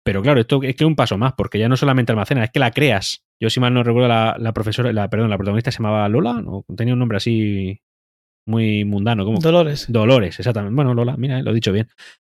Pero 0.03 0.21
claro, 0.21 0.39
esto 0.39 0.61
es 0.63 0.75
que 0.75 0.83
es 0.83 0.87
un 0.87 0.95
paso 0.95 1.17
más, 1.17 1.33
porque 1.33 1.59
ya 1.59 1.69
no 1.69 1.77
solamente 1.77 2.11
almacena, 2.11 2.43
es 2.43 2.51
que 2.51 2.59
la 2.59 2.71
creas. 2.71 3.23
Yo, 3.39 3.49
si 3.49 3.59
mal 3.59 3.73
no 3.73 3.83
recuerdo, 3.83 4.07
la, 4.07 4.53
profesora, 4.53 4.91
la, 4.93 5.09
perdón, 5.09 5.29
la 5.29 5.37
protagonista 5.37 5.71
se 5.71 5.77
llamaba 5.79 6.07
Lola, 6.09 6.41
¿no? 6.41 6.63
tenía 6.75 6.93
un 6.93 6.99
nombre 6.99 7.17
así 7.17 7.79
muy 8.47 8.85
mundano. 8.85 9.25
como 9.25 9.39
Dolores. 9.39 9.85
Dolores, 9.89 10.39
exactamente. 10.39 10.75
Bueno, 10.75 10.93
Lola, 10.93 11.17
mira, 11.17 11.41
lo 11.41 11.51
he 11.51 11.53
dicho 11.53 11.71
bien. 11.71 11.87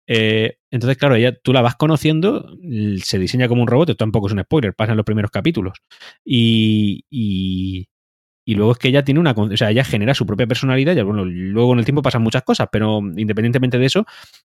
Eh, 0.07 0.57
entonces, 0.71 0.97
claro, 0.97 1.17
ella, 1.17 1.37
tú 1.37 1.53
la 1.53 1.61
vas 1.61 1.77
conociendo, 1.77 2.51
se 3.03 3.19
diseña 3.19 3.49
como 3.49 3.61
un 3.63 3.69
robot, 3.69 3.91
esto 3.91 4.05
tampoco 4.05 4.27
es 4.27 4.33
un 4.33 4.43
spoiler, 4.43 4.75
pasa 4.75 4.93
en 4.93 4.97
los 4.97 5.05
primeros 5.05 5.31
capítulos. 5.31 5.79
Y, 6.25 7.05
y, 7.11 7.89
luego 8.55 8.73
es 8.73 8.79
que 8.79 8.89
ella 8.89 9.05
tiene 9.05 9.21
una. 9.21 9.33
O 9.33 9.57
sea, 9.57 9.71
ella 9.71 9.85
genera 9.85 10.15
su 10.15 10.27
propia 10.27 10.47
personalidad, 10.47 10.97
y 10.97 11.03
bueno, 11.03 11.25
luego 11.25 11.73
en 11.73 11.81
el 11.81 11.85
tiempo 11.85 12.03
pasan 12.03 12.23
muchas 12.23 12.43
cosas, 12.43 12.69
pero 12.71 12.99
independientemente 12.99 13.79
de 13.79 13.87
eso, 13.87 14.07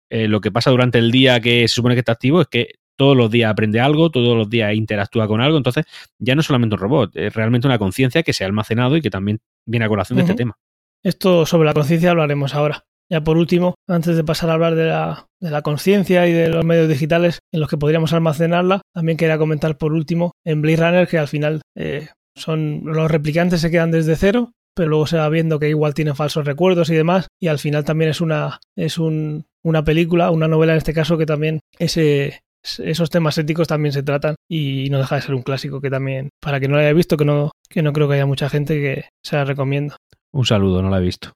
eh, 0.09 0.27
lo 0.27 0.41
que 0.41 0.51
pasa 0.51 0.71
durante 0.71 0.97
el 0.97 1.11
día 1.11 1.39
que 1.39 1.67
se 1.67 1.75
supone 1.75 1.95
que 1.95 1.99
está 1.99 2.13
activo 2.13 2.41
es 2.41 2.47
que 2.47 2.75
todos 2.97 3.17
los 3.17 3.31
días 3.31 3.49
aprende 3.49 3.79
algo, 3.79 4.11
todos 4.11 4.37
los 4.37 4.49
días 4.49 4.75
interactúa 4.75 5.27
con 5.27 5.41
algo, 5.41 5.57
entonces 5.57 5.85
ya 6.19 6.35
no 6.35 6.41
es 6.41 6.47
solamente 6.47 6.75
un 6.75 6.81
robot, 6.81 7.15
es 7.15 7.33
realmente 7.33 7.67
una 7.67 7.79
conciencia 7.79 8.21
que 8.21 8.33
se 8.33 8.43
ha 8.43 8.47
almacenado 8.47 8.95
y 8.95 9.01
que 9.01 9.09
también 9.09 9.39
viene 9.65 9.85
a 9.85 9.89
colación 9.89 10.17
de 10.17 10.23
este 10.23 10.35
tema. 10.35 10.57
Esto 11.03 11.45
sobre 11.45 11.65
la 11.65 11.73
conciencia 11.73 12.11
hablaremos 12.11 12.53
ahora. 12.53 12.85
Ya 13.09 13.21
por 13.21 13.37
último, 13.37 13.75
antes 13.89 14.15
de 14.15 14.23
pasar 14.23 14.51
a 14.51 14.53
hablar 14.53 14.75
de 14.75 14.85
la, 14.85 15.27
de 15.41 15.51
la 15.51 15.63
conciencia 15.63 16.27
y 16.27 16.31
de 16.31 16.47
los 16.47 16.63
medios 16.63 16.87
digitales 16.87 17.39
en 17.51 17.59
los 17.59 17.69
que 17.69 17.77
podríamos 17.77 18.13
almacenarla, 18.13 18.81
también 18.93 19.17
quería 19.17 19.37
comentar 19.37 19.77
por 19.77 19.91
último 19.91 20.31
en 20.45 20.61
Blade 20.61 20.77
Runner 20.77 21.07
que 21.07 21.17
al 21.17 21.27
final 21.27 21.61
eh, 21.75 22.07
son 22.35 22.81
los 22.85 23.09
replicantes 23.09 23.61
se 23.61 23.71
quedan 23.71 23.91
desde 23.91 24.15
cero, 24.15 24.51
pero 24.75 24.89
luego 24.89 25.07
se 25.07 25.17
va 25.17 25.29
viendo 25.29 25.59
que 25.59 25.69
igual 25.69 25.93
tienen 25.93 26.15
falsos 26.15 26.45
recuerdos 26.45 26.89
y 26.89 26.95
demás, 26.95 27.27
y 27.39 27.47
al 27.47 27.59
final 27.59 27.83
también 27.83 28.11
es 28.11 28.21
una, 28.21 28.59
es 28.75 28.97
un, 28.97 29.45
una 29.63 29.83
película, 29.83 30.31
una 30.31 30.47
novela 30.47 30.73
en 30.73 30.77
este 30.77 30.93
caso 30.93 31.17
que 31.17 31.25
también 31.25 31.59
ese, 31.77 32.41
esos 32.79 33.09
temas 33.09 33.37
éticos 33.37 33.67
también 33.67 33.93
se 33.93 34.03
tratan 34.03 34.35
y 34.49 34.87
no 34.89 34.97
deja 34.97 35.15
de 35.15 35.21
ser 35.21 35.35
un 35.35 35.43
clásico 35.43 35.81
que 35.81 35.89
también, 35.89 36.29
para 36.39 36.59
que 36.59 36.67
no 36.67 36.75
lo 36.75 36.81
haya 36.81 36.93
visto, 36.93 37.17
que 37.17 37.25
no, 37.25 37.51
que 37.69 37.81
no 37.81 37.93
creo 37.93 38.07
que 38.07 38.15
haya 38.15 38.25
mucha 38.25 38.49
gente 38.49 38.75
que 38.75 39.05
se 39.23 39.35
la 39.35 39.45
recomiendo. 39.45 39.95
Un 40.33 40.45
saludo, 40.45 40.81
no 40.81 40.89
la 40.89 40.99
he 40.99 41.03
visto. 41.03 41.33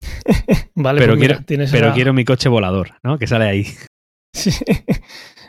vale, 0.76 1.00
pero, 1.00 1.16
pues 1.16 1.42
quiero, 1.44 1.70
pero 1.72 1.92
quiero 1.92 2.12
mi 2.12 2.24
coche 2.24 2.48
volador, 2.48 2.92
¿no? 3.02 3.18
Que 3.18 3.26
sale 3.26 3.46
ahí. 3.46 3.66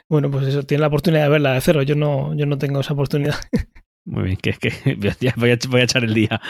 Bueno, 0.10 0.32
pues 0.32 0.48
eso, 0.48 0.64
tiene 0.64 0.82
la 0.82 0.88
oportunidad 0.88 1.24
de 1.24 1.30
verla 1.30 1.54
de 1.54 1.62
cero. 1.62 1.84
Yo 1.84 1.96
no, 1.96 2.34
yo 2.34 2.48
no 2.48 2.58
tengo 2.58 2.80
esa 2.80 2.94
oportunidad. 2.94 3.36
Muy 4.10 4.24
bien, 4.24 4.38
que, 4.38 4.54
que 4.54 4.72
voy, 5.38 5.52
a, 5.52 5.58
voy 5.70 5.82
a 5.82 5.84
echar 5.84 6.04
el 6.04 6.14
día. 6.14 6.42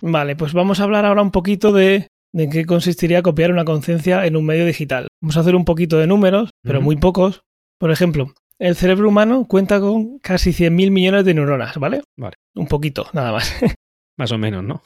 Vale, 0.00 0.36
pues 0.36 0.54
vamos 0.54 0.80
a 0.80 0.84
hablar 0.84 1.04
ahora 1.04 1.22
un 1.22 1.30
poquito 1.30 1.72
de, 1.72 2.08
de 2.32 2.48
qué 2.48 2.64
consistiría 2.64 3.22
copiar 3.22 3.52
una 3.52 3.64
conciencia 3.64 4.24
en 4.24 4.36
un 4.36 4.46
medio 4.46 4.64
digital. 4.64 5.08
Vamos 5.20 5.36
a 5.36 5.40
hacer 5.40 5.54
un 5.54 5.66
poquito 5.66 5.98
de 5.98 6.06
números, 6.06 6.50
pero 6.62 6.80
muy 6.80 6.96
pocos. 6.96 7.42
Por 7.78 7.90
ejemplo, 7.90 8.32
el 8.58 8.74
cerebro 8.74 9.08
humano 9.08 9.46
cuenta 9.46 9.80
con 9.80 10.18
casi 10.18 10.50
100.000 10.50 10.90
millones 10.90 11.24
de 11.26 11.34
neuronas, 11.34 11.76
¿vale? 11.76 12.02
Vale. 12.16 12.36
Un 12.54 12.66
poquito, 12.66 13.06
nada 13.12 13.32
más. 13.32 13.54
más 14.18 14.32
o 14.32 14.38
menos, 14.38 14.64
¿no? 14.64 14.82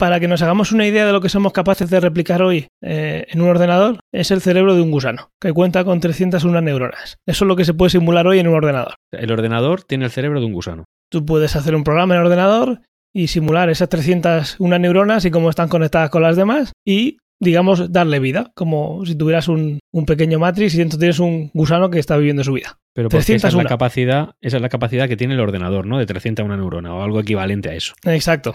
para 0.00 0.18
que 0.18 0.28
nos 0.28 0.40
hagamos 0.40 0.72
una 0.72 0.86
idea 0.86 1.04
de 1.04 1.12
lo 1.12 1.20
que 1.20 1.28
somos 1.28 1.52
capaces 1.52 1.90
de 1.90 2.00
replicar 2.00 2.40
hoy 2.40 2.68
eh, 2.80 3.26
en 3.28 3.42
un 3.42 3.50
ordenador, 3.50 4.00
es 4.12 4.30
el 4.30 4.40
cerebro 4.40 4.74
de 4.74 4.80
un 4.80 4.90
gusano, 4.90 5.28
que 5.38 5.52
cuenta 5.52 5.84
con 5.84 6.00
301 6.00 6.62
neuronas. 6.62 7.18
Eso 7.26 7.44
es 7.44 7.46
lo 7.46 7.54
que 7.54 7.66
se 7.66 7.74
puede 7.74 7.90
simular 7.90 8.26
hoy 8.26 8.38
en 8.38 8.48
un 8.48 8.54
ordenador. 8.54 8.94
El 9.12 9.30
ordenador 9.30 9.84
tiene 9.84 10.06
el 10.06 10.10
cerebro 10.10 10.40
de 10.40 10.46
un 10.46 10.54
gusano. 10.54 10.86
Tú 11.10 11.24
puedes 11.26 11.56
hacer 11.56 11.74
un 11.74 11.84
programa 11.84 12.14
en 12.14 12.20
el 12.20 12.26
ordenador 12.26 12.80
y 13.14 13.26
simular 13.26 13.68
esas 13.70 13.88
301 13.88 14.78
neuronas 14.78 15.24
y 15.24 15.30
cómo 15.30 15.50
están 15.50 15.68
conectadas 15.68 16.10
con 16.10 16.22
las 16.22 16.36
demás 16.36 16.72
y 16.86 17.18
digamos, 17.42 17.90
darle 17.90 18.20
vida, 18.20 18.52
como 18.54 19.04
si 19.06 19.14
tuvieras 19.16 19.48
un, 19.48 19.78
pequeño 20.06 20.38
matrix 20.38 20.74
y 20.74 20.78
dentro 20.78 20.98
tienes 20.98 21.18
un 21.20 21.50
gusano 21.54 21.88
que 21.88 21.98
está 21.98 22.18
viviendo 22.18 22.44
su 22.44 22.52
vida. 22.52 22.76
Pero 22.94 23.08
porque 23.08 23.34
esa 23.34 23.48
es, 23.48 23.54
la 23.54 23.64
capacidad, 23.64 24.34
esa 24.42 24.56
es 24.58 24.62
la 24.62 24.68
capacidad 24.68 25.08
que 25.08 25.16
tiene 25.16 25.34
el 25.34 25.40
ordenador, 25.40 25.86
¿no? 25.86 25.98
De 25.98 26.04
301 26.04 26.54
neuronas 26.56 26.92
o 26.92 27.02
algo 27.02 27.18
equivalente 27.20 27.70
a 27.70 27.74
eso. 27.74 27.94
Exacto. 28.04 28.54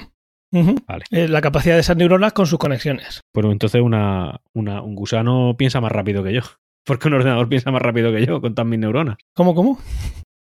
Vale. 0.52 1.04
Eh, 1.12 1.28
La 1.28 1.41
capacidad 1.41 1.74
de 1.74 1.82
esas 1.82 1.98
neuronas 1.98 2.32
con 2.34 2.46
sus 2.46 2.60
conexiones. 2.60 3.22
Bueno, 3.34 3.52
entonces 3.52 3.82
una, 3.82 4.39
una- 4.54 4.82
un 4.84 4.96
gusano 4.96 5.56
piensa 5.58 5.82
más 5.82 5.91
rápido 5.91 6.24
que 6.24 6.34
yo. 6.34 6.41
Porque 6.86 7.08
un 7.08 7.15
ordenador 7.15 7.50
piensa 7.50 7.72
más 7.72 7.82
rápido 7.82 8.12
que 8.13 8.24
yo 8.26 8.39
con 8.39 8.54
todas 8.54 8.70
mis 8.70 8.80
neuronas. 8.80 9.18
¿Cómo, 9.34 9.56
cómo? 9.56 9.80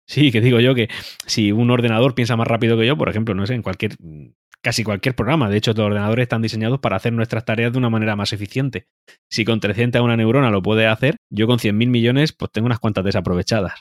Sí, 0.07 0.31
que 0.31 0.41
digo 0.41 0.59
yo 0.59 0.75
que 0.75 0.87
si 1.25 1.51
un 1.51 1.71
ordenador 1.71 2.13
piensa 2.15 2.35
más 2.35 2.47
rápido 2.47 2.77
que 2.77 2.85
yo, 2.85 2.97
por 2.97 3.09
ejemplo, 3.09 3.33
no 3.33 3.45
sé, 3.47 3.55
en 3.55 3.63
cualquier, 3.63 3.95
casi 4.61 4.83
cualquier 4.83 5.15
programa, 5.15 5.49
de 5.49 5.57
hecho 5.57 5.73
los 5.73 5.85
ordenadores 5.85 6.23
están 6.23 6.41
diseñados 6.41 6.79
para 6.79 6.95
hacer 6.95 7.13
nuestras 7.13 7.45
tareas 7.45 7.71
de 7.71 7.79
una 7.79 7.89
manera 7.89 8.15
más 8.15 8.33
eficiente. 8.33 8.87
Si 9.29 9.45
con 9.45 9.59
300 9.59 10.01
una 10.01 10.17
neurona 10.17 10.51
lo 10.51 10.61
puede 10.61 10.87
hacer, 10.87 11.17
yo 11.31 11.47
con 11.47 11.57
100.000 11.57 11.87
millones 11.89 12.33
pues 12.33 12.51
tengo 12.51 12.67
unas 12.67 12.79
cuantas 12.79 13.03
desaprovechadas. 13.03 13.73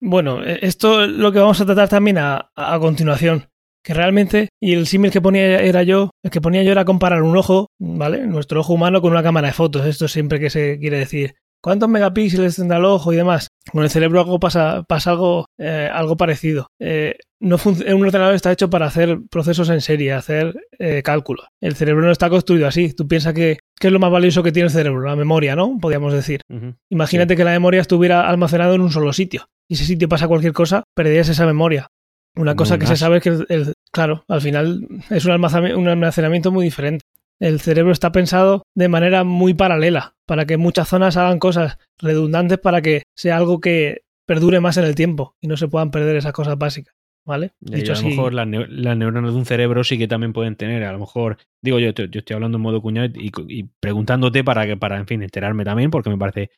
Bueno, 0.00 0.44
eh, 0.44 0.58
esto 0.62 1.04
es 1.04 1.10
lo 1.10 1.32
que 1.32 1.38
vamos 1.38 1.60
a 1.60 1.66
tratar 1.66 1.88
también 1.88 2.18
a, 2.18 2.50
a 2.56 2.78
continuación. 2.78 3.48
Que 3.84 3.94
realmente, 3.94 4.48
y 4.60 4.74
el 4.74 4.86
símil 4.86 5.10
que 5.10 5.20
ponía 5.20 5.58
era 5.60 5.82
yo, 5.82 6.10
el 6.22 6.30
que 6.30 6.40
ponía 6.40 6.62
yo 6.62 6.70
era 6.70 6.84
comparar 6.84 7.22
un 7.22 7.36
ojo, 7.36 7.66
¿vale? 7.80 8.26
Nuestro 8.28 8.60
ojo 8.60 8.74
humano 8.74 9.00
con 9.00 9.10
una 9.10 9.24
cámara 9.24 9.48
de 9.48 9.54
fotos. 9.54 9.86
Esto 9.86 10.06
siempre 10.06 10.38
que 10.38 10.50
se 10.50 10.78
quiere 10.78 10.98
decir. 10.98 11.34
¿Cuántos 11.62 11.88
megapíxeles 11.88 12.56
tendrá 12.56 12.78
el 12.78 12.84
ojo 12.84 13.12
y 13.12 13.16
demás? 13.16 13.48
Con 13.70 13.84
el 13.84 13.90
cerebro 13.90 14.20
algo 14.20 14.40
pasa, 14.40 14.82
pasa 14.88 15.12
algo, 15.12 15.46
eh, 15.58 15.88
algo 15.92 16.16
parecido. 16.16 16.66
Eh, 16.80 17.16
no 17.40 17.56
un 17.64 18.02
ordenador 18.04 18.34
está 18.34 18.50
hecho 18.52 18.68
para 18.68 18.86
hacer 18.86 19.18
procesos 19.30 19.68
en 19.70 19.80
serie, 19.80 20.12
hacer 20.12 20.54
eh, 20.78 21.02
cálculos. 21.04 21.46
El 21.60 21.74
cerebro 21.76 22.04
no 22.04 22.10
está 22.12 22.28
construido 22.28 22.66
así. 22.66 22.92
Tú 22.92 23.06
piensas 23.06 23.32
que 23.34 23.58
¿qué 23.78 23.86
es 23.86 23.92
lo 23.92 24.00
más 24.00 24.10
valioso 24.10 24.42
que 24.42 24.52
tiene 24.52 24.66
el 24.66 24.72
cerebro? 24.72 25.02
La 25.02 25.16
memoria, 25.16 25.54
¿no? 25.56 25.78
Podríamos 25.80 26.12
decir. 26.12 26.40
Imagínate 26.90 27.36
que 27.36 27.44
la 27.44 27.52
memoria 27.52 27.80
estuviera 27.80 28.28
almacenada 28.28 28.74
en 28.74 28.80
un 28.80 28.90
solo 28.90 29.12
sitio. 29.12 29.46
Y 29.68 29.74
ese 29.74 29.84
sitio 29.84 30.08
pasa 30.08 30.28
cualquier 30.28 30.52
cosa, 30.52 30.82
perderías 30.94 31.28
esa 31.28 31.46
memoria. 31.46 31.86
Una 32.34 32.54
cosa 32.56 32.78
que 32.78 32.86
se 32.86 32.96
sabe 32.96 33.18
es 33.18 33.22
que, 33.22 33.28
el, 33.28 33.46
el- 33.50 33.74
claro, 33.92 34.24
al 34.28 34.40
final 34.40 34.86
es 35.10 35.26
un 35.26 35.32
almacenamiento 35.88 36.50
muy 36.50 36.64
diferente. 36.64 37.04
El 37.42 37.58
cerebro 37.58 37.90
está 37.90 38.12
pensado 38.12 38.62
de 38.76 38.88
manera 38.88 39.24
muy 39.24 39.52
paralela, 39.52 40.14
para 40.26 40.46
que 40.46 40.58
muchas 40.58 40.88
zonas 40.88 41.16
hagan 41.16 41.40
cosas 41.40 41.76
redundantes 41.98 42.58
para 42.58 42.82
que 42.82 43.02
sea 43.16 43.36
algo 43.36 43.60
que 43.60 44.02
perdure 44.28 44.60
más 44.60 44.76
en 44.76 44.84
el 44.84 44.94
tiempo 44.94 45.34
y 45.40 45.48
no 45.48 45.56
se 45.56 45.66
puedan 45.66 45.90
perder 45.90 46.14
esas 46.14 46.32
cosas 46.32 46.56
básicas. 46.56 46.94
¿Vale? 47.26 47.50
Y 47.60 47.76
Dicho 47.76 47.94
a 47.94 47.96
lo 47.96 48.08
mejor 48.08 48.32
las 48.32 48.46
neuronas 48.46 49.32
de 49.32 49.38
un 49.38 49.44
cerebro 49.44 49.82
sí 49.82 49.98
que 49.98 50.06
también 50.06 50.32
pueden 50.32 50.54
tener, 50.54 50.84
a 50.84 50.92
lo 50.92 51.00
mejor, 51.00 51.36
digo 51.60 51.80
yo, 51.80 51.90
yo 51.90 52.18
estoy 52.18 52.34
hablando 52.34 52.58
en 52.58 52.62
modo 52.62 52.80
cuñado 52.80 53.08
y, 53.14 53.32
y 53.48 53.64
preguntándote 53.80 54.44
para 54.44 54.64
que, 54.64 54.76
para, 54.76 54.98
en 54.98 55.06
fin, 55.08 55.22
enterarme 55.22 55.64
también, 55.64 55.90
porque 55.90 56.10
me 56.10 56.18
parece 56.18 56.50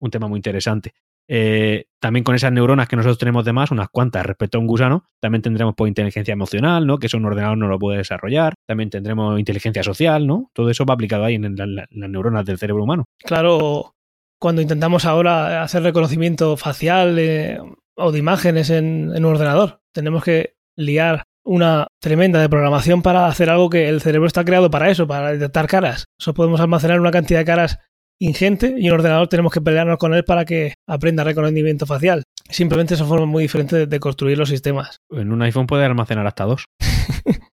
un 0.00 0.10
tema 0.10 0.28
muy 0.28 0.38
interesante. 0.38 0.94
Eh, 1.28 1.84
también 2.00 2.24
con 2.24 2.34
esas 2.34 2.52
neuronas 2.52 2.88
que 2.88 2.96
nosotros 2.96 3.18
tenemos 3.18 3.44
de 3.44 3.52
más, 3.52 3.70
unas 3.70 3.88
cuantas 3.90 4.24
respecto 4.24 4.56
a 4.56 4.60
un 4.60 4.66
gusano, 4.66 5.04
también 5.20 5.42
tendremos 5.42 5.74
pues, 5.76 5.88
inteligencia 5.88 6.32
emocional, 6.32 6.86
¿no? 6.86 6.98
Que 6.98 7.06
eso 7.08 7.18
un 7.18 7.26
ordenador 7.26 7.58
no 7.58 7.68
lo 7.68 7.78
puede 7.78 7.98
desarrollar. 7.98 8.54
También 8.66 8.88
tendremos 8.90 9.38
inteligencia 9.38 9.82
social, 9.82 10.26
¿no? 10.26 10.50
Todo 10.54 10.70
eso 10.70 10.84
va 10.86 10.94
aplicado 10.94 11.24
ahí 11.24 11.34
en, 11.34 11.54
la- 11.56 11.66
la- 11.66 11.86
las 11.90 12.10
neuronas 12.10 12.44
del 12.46 12.58
cerebro 12.58 12.84
humano. 12.84 13.04
Claro, 13.24 13.94
cuando 14.40 14.62
intentamos 14.62 15.04
ahora 15.04 15.62
hacer 15.62 15.82
reconocimiento 15.82 16.56
facial 16.56 17.18
eh, 17.18 17.58
o 17.96 18.12
de 18.12 18.18
imágenes 18.18 18.70
en, 18.70 19.12
en 19.14 19.24
un 19.24 19.32
ordenador, 19.32 19.80
tenemos 19.92 20.22
que 20.24 20.54
liar 20.76 21.24
una 21.44 21.86
tremenda 22.00 22.40
de 22.40 22.48
programación 22.48 23.02
para 23.02 23.26
hacer 23.26 23.48
algo 23.50 23.70
que 23.70 23.88
el 23.88 24.00
cerebro 24.02 24.26
está 24.26 24.44
creado 24.44 24.70
para 24.70 24.90
eso, 24.90 25.06
para 25.06 25.32
detectar 25.32 25.66
caras. 25.66 26.04
Eso 26.20 26.34
podemos 26.34 26.60
almacenar 26.60 27.00
una 27.00 27.10
cantidad 27.10 27.38
de 27.40 27.44
caras 27.46 27.78
ingente 28.20 28.74
y 28.78 28.88
un 28.88 28.94
ordenador 28.94 29.28
tenemos 29.28 29.52
que 29.52 29.60
pelearnos 29.60 29.98
con 29.98 30.14
él 30.14 30.24
para 30.24 30.44
que 30.44 30.74
aprenda 30.86 31.24
reconocimiento 31.24 31.86
facial. 31.86 32.24
Simplemente 32.50 32.96
son 32.96 33.08
formas 33.08 33.28
muy 33.28 33.42
diferentes 33.44 33.88
de, 33.88 34.00
construir 34.00 34.38
los 34.38 34.48
sistemas. 34.48 34.98
En 35.10 35.32
un 35.32 35.42
iPhone 35.42 35.66
puede 35.66 35.84
almacenar 35.84 36.26
hasta 36.26 36.44
dos. 36.44 36.64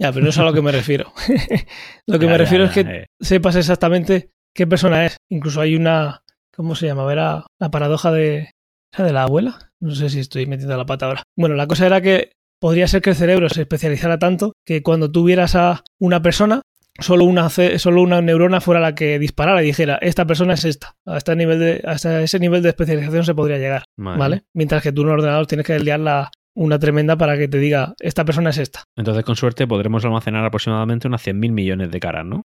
Ya, 0.00 0.10
pero 0.12 0.24
no 0.24 0.30
es 0.30 0.38
a 0.38 0.42
lo 0.42 0.52
que 0.52 0.60
me 0.60 0.72
refiero. 0.72 1.12
lo 2.08 2.18
que 2.18 2.26
Ya, 2.26 2.32
me 2.32 2.36
ya, 2.36 2.38
refiero 2.38 2.64
ya, 2.64 2.68
es 2.68 2.74
que 2.74 2.80
eh. 2.80 3.06
sepas 3.20 3.54
exactamente 3.54 4.32
qué 4.52 4.66
persona 4.66 5.06
es. 5.06 5.16
Incluso 5.30 5.60
hay 5.60 5.76
una, 5.76 6.20
¿cómo 6.54 6.74
se 6.74 6.86
llama? 6.86 7.10
Era 7.12 7.46
la 7.60 7.70
paradoja 7.70 8.10
de, 8.10 8.50
¿era 8.92 9.04
de 9.04 9.12
la 9.12 9.22
abuela. 9.22 9.70
No 9.80 9.94
sé 9.94 10.10
si 10.10 10.18
estoy 10.18 10.46
metiendo 10.46 10.76
la 10.76 10.84
pata 10.84 11.06
ahora. 11.06 11.22
Bueno, 11.38 11.54
la 11.54 11.68
cosa 11.68 11.86
era 11.86 12.00
que 12.00 12.32
podría 12.60 12.88
ser 12.88 13.02
que 13.02 13.10
el 13.10 13.16
cerebro 13.16 13.48
se 13.48 13.62
especializara 13.62 14.18
tanto 14.18 14.54
que 14.66 14.82
cuando 14.82 15.12
tuvieras 15.12 15.54
a 15.54 15.84
una 16.00 16.22
persona, 16.22 16.62
solo 16.98 17.24
una, 17.24 17.48
solo 17.50 18.02
una 18.02 18.20
neurona 18.22 18.60
fuera 18.60 18.80
la 18.80 18.94
que 18.94 19.18
disparara 19.18 19.62
y 19.62 19.66
dijera, 19.66 19.98
esta 20.00 20.24
persona 20.26 20.54
es 20.54 20.64
esta. 20.64 20.94
A 21.06 21.16
este 21.16 21.34
nivel 21.36 21.58
de, 21.58 21.82
hasta 21.86 22.20
ese 22.22 22.38
nivel 22.38 22.62
de 22.62 22.70
especialización 22.70 23.24
se 23.24 23.34
podría 23.34 23.58
llegar, 23.58 23.84
¿vale? 23.96 24.36
mía. 24.36 24.44
Mientras 24.54 24.82
que 24.82 24.92
tú 24.92 25.02
en 25.02 25.08
un 25.08 25.14
ordenador 25.14 25.46
tienes 25.46 25.66
que 25.66 25.78
liarla 25.78 26.30
una 26.56 26.78
tremenda 26.78 27.16
para 27.16 27.36
que 27.36 27.48
te 27.48 27.58
diga, 27.58 27.94
esta 27.98 28.24
persona 28.24 28.50
es 28.50 28.58
esta. 28.58 28.84
Entonces, 28.96 29.24
con 29.24 29.34
suerte, 29.34 29.66
podremos 29.66 30.04
almacenar 30.04 30.44
aproximadamente 30.44 31.08
unas 31.08 31.26
100.000 31.26 31.50
millones 31.52 31.90
de 31.90 31.98
caras, 32.00 32.24
¿no? 32.24 32.42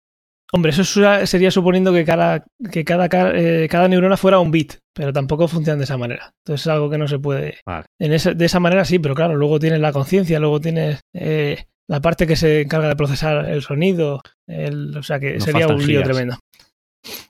Hombre, 0.53 0.71
eso 0.71 0.84
sería 1.25 1.49
suponiendo 1.49 1.91
que 1.91 2.05
cada, 2.05 2.45
que 2.71 2.86
cada, 2.86 3.10
ca- 3.10 3.31
eh, 3.34 3.67
cada 3.67 3.88
neurona 3.88 4.15
fuera 4.15 4.38
un 4.38 4.51
bit, 4.51 4.73
pero 4.93 5.12
tampoco 5.12 5.47
funciona 5.47 5.77
de 5.79 5.86
esa 5.86 5.97
manera. 5.97 6.34
Entonces 6.45 6.67
es 6.67 6.71
algo 6.71 6.88
que 6.91 6.99
no 6.99 7.08
se 7.08 7.17
puede. 7.17 7.58
Vale. 7.65 7.86
En 7.99 8.13
ese- 8.13 8.36
de 8.36 8.45
esa 8.45 8.60
manera 8.60 8.86
sí, 8.86 8.99
pero 8.99 9.15
claro, 9.15 9.36
luego 9.36 9.58
tienes 9.58 9.79
la 9.79 9.91
conciencia, 9.91 10.39
luego 10.39 10.62
tienes 10.62 10.99
eh, 11.15 11.65
la 11.87 12.01
parte 12.01 12.25
que 12.27 12.35
se 12.35 12.61
encarga 12.61 12.87
de 12.89 12.95
procesar 12.95 13.45
el 13.49 13.61
sonido, 13.61 14.21
el- 14.47 14.95
o 14.97 15.03
sea 15.03 15.19
que 15.19 15.35
sería 15.39 15.67
un 15.75 15.85
lío 15.87 15.99
tremendo. 16.03 16.39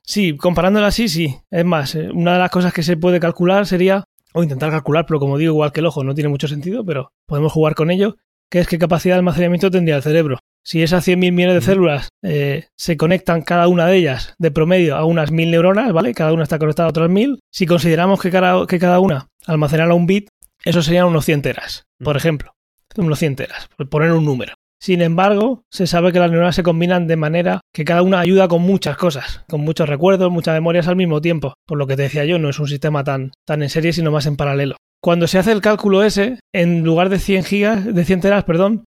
Sí, 0.04 0.38
comparándola 0.38 0.88
así, 0.88 1.10
sí. 1.10 1.36
Es 1.52 1.66
más, 1.66 1.96
eh, 1.96 2.10
una 2.14 2.34
de 2.34 2.40
las 2.40 2.52
cosas 2.52 2.74
que 2.74 2.84
se 2.84 2.96
puede 2.98 3.20
calcular 3.20 3.66
sería, 3.66 4.06
o 4.34 4.44
intentar 4.44 4.70
calcular, 4.72 5.06
pero 5.06 5.20
como 5.20 5.38
digo, 5.38 5.54
igual 5.54 5.72
que 5.72 5.82
el 5.82 5.86
ojo, 5.86 6.04
no 6.04 6.14
tiene 6.14 6.30
mucho 6.30 6.48
sentido, 6.48 6.86
pero 6.86 7.12
podemos 7.28 7.52
jugar 7.52 7.76
con 7.76 7.92
ello, 7.92 8.16
que 8.50 8.60
es 8.60 8.68
qué 8.68 8.78
capacidad 8.78 9.16
de 9.16 9.20
almacenamiento 9.20 9.72
tendría 9.72 9.98
el 9.98 10.04
cerebro. 10.04 10.40
Si 10.64 10.82
esas 10.82 11.04
100.000 11.06 11.32
millones 11.32 11.56
de 11.56 11.62
células 11.62 12.10
eh, 12.24 12.66
se 12.78 12.98
conectan 12.98 13.42
cada 13.44 13.68
una 13.68 13.86
de 13.88 13.98
ellas 13.98 14.34
de 14.40 14.50
promedio 14.52 14.96
a 14.96 15.06
unas 15.06 15.32
1.000 15.32 15.52
neuronas, 15.52 15.92
¿vale? 15.94 16.14
Cada 16.14 16.34
una 16.34 16.44
está 16.44 16.58
conectada 16.58 16.88
a 16.88 16.90
otras 16.90 17.10
1.000. 17.10 17.38
Si 17.52 17.66
consideramos 17.66 18.20
que 18.22 18.32
cada, 18.32 18.66
que 18.66 18.80
cada 18.80 19.00
una 19.00 19.28
almacenara 19.46 19.94
un 19.94 20.08
bit, 20.08 20.30
eso 20.64 20.82
serían 20.82 21.06
unos 21.06 21.26
100 21.26 21.42
teras, 21.44 21.84
por 22.04 22.18
ejemplo. 22.18 22.55
Unos 22.98 23.20
100 23.20 23.36
teras, 23.36 23.68
por 23.78 23.90
poner 23.90 24.12
un 24.12 24.26
número. 24.26 24.54
Sin 24.82 25.02
embargo, 25.02 25.64
se 25.72 25.88
sabe 25.88 26.12
que 26.12 26.20
las 26.20 26.30
neuronas 26.30 26.56
se 26.56 26.62
combinan 26.64 27.08
de 27.08 27.16
manera 27.16 27.62
que 27.74 27.86
cada 27.86 28.02
una 28.04 28.20
ayuda 28.20 28.48
con 28.48 28.62
muchas 28.62 28.98
cosas, 28.98 29.44
con 29.48 29.62
muchos 29.62 29.90
recuerdos, 29.90 30.32
muchas 30.32 30.54
memorias 30.54 30.88
al 30.88 30.96
mismo 30.96 31.22
tiempo. 31.22 31.54
Por 31.66 31.78
lo 31.78 31.88
que 31.88 31.96
te 31.96 32.04
decía 32.04 32.26
yo, 32.26 32.38
no 32.40 32.50
es 32.50 32.60
un 32.60 32.68
sistema 32.68 33.04
tan, 33.04 33.32
tan 33.48 33.64
en 33.64 33.70
serie, 33.70 33.94
sino 33.94 34.12
más 34.12 34.26
en 34.28 34.36
paralelo. 34.36 34.76
Cuando 35.02 35.28
se 35.28 35.38
hace 35.40 35.52
el 35.52 35.62
cálculo 35.62 36.04
ese, 36.04 36.40
en 36.54 36.84
lugar 36.84 37.10
de 37.10 37.20
100 37.20 37.44
gigas, 37.44 37.86
de 37.94 38.06
100 38.06 38.22
teras, 38.22 38.44
perdón, 38.44 38.86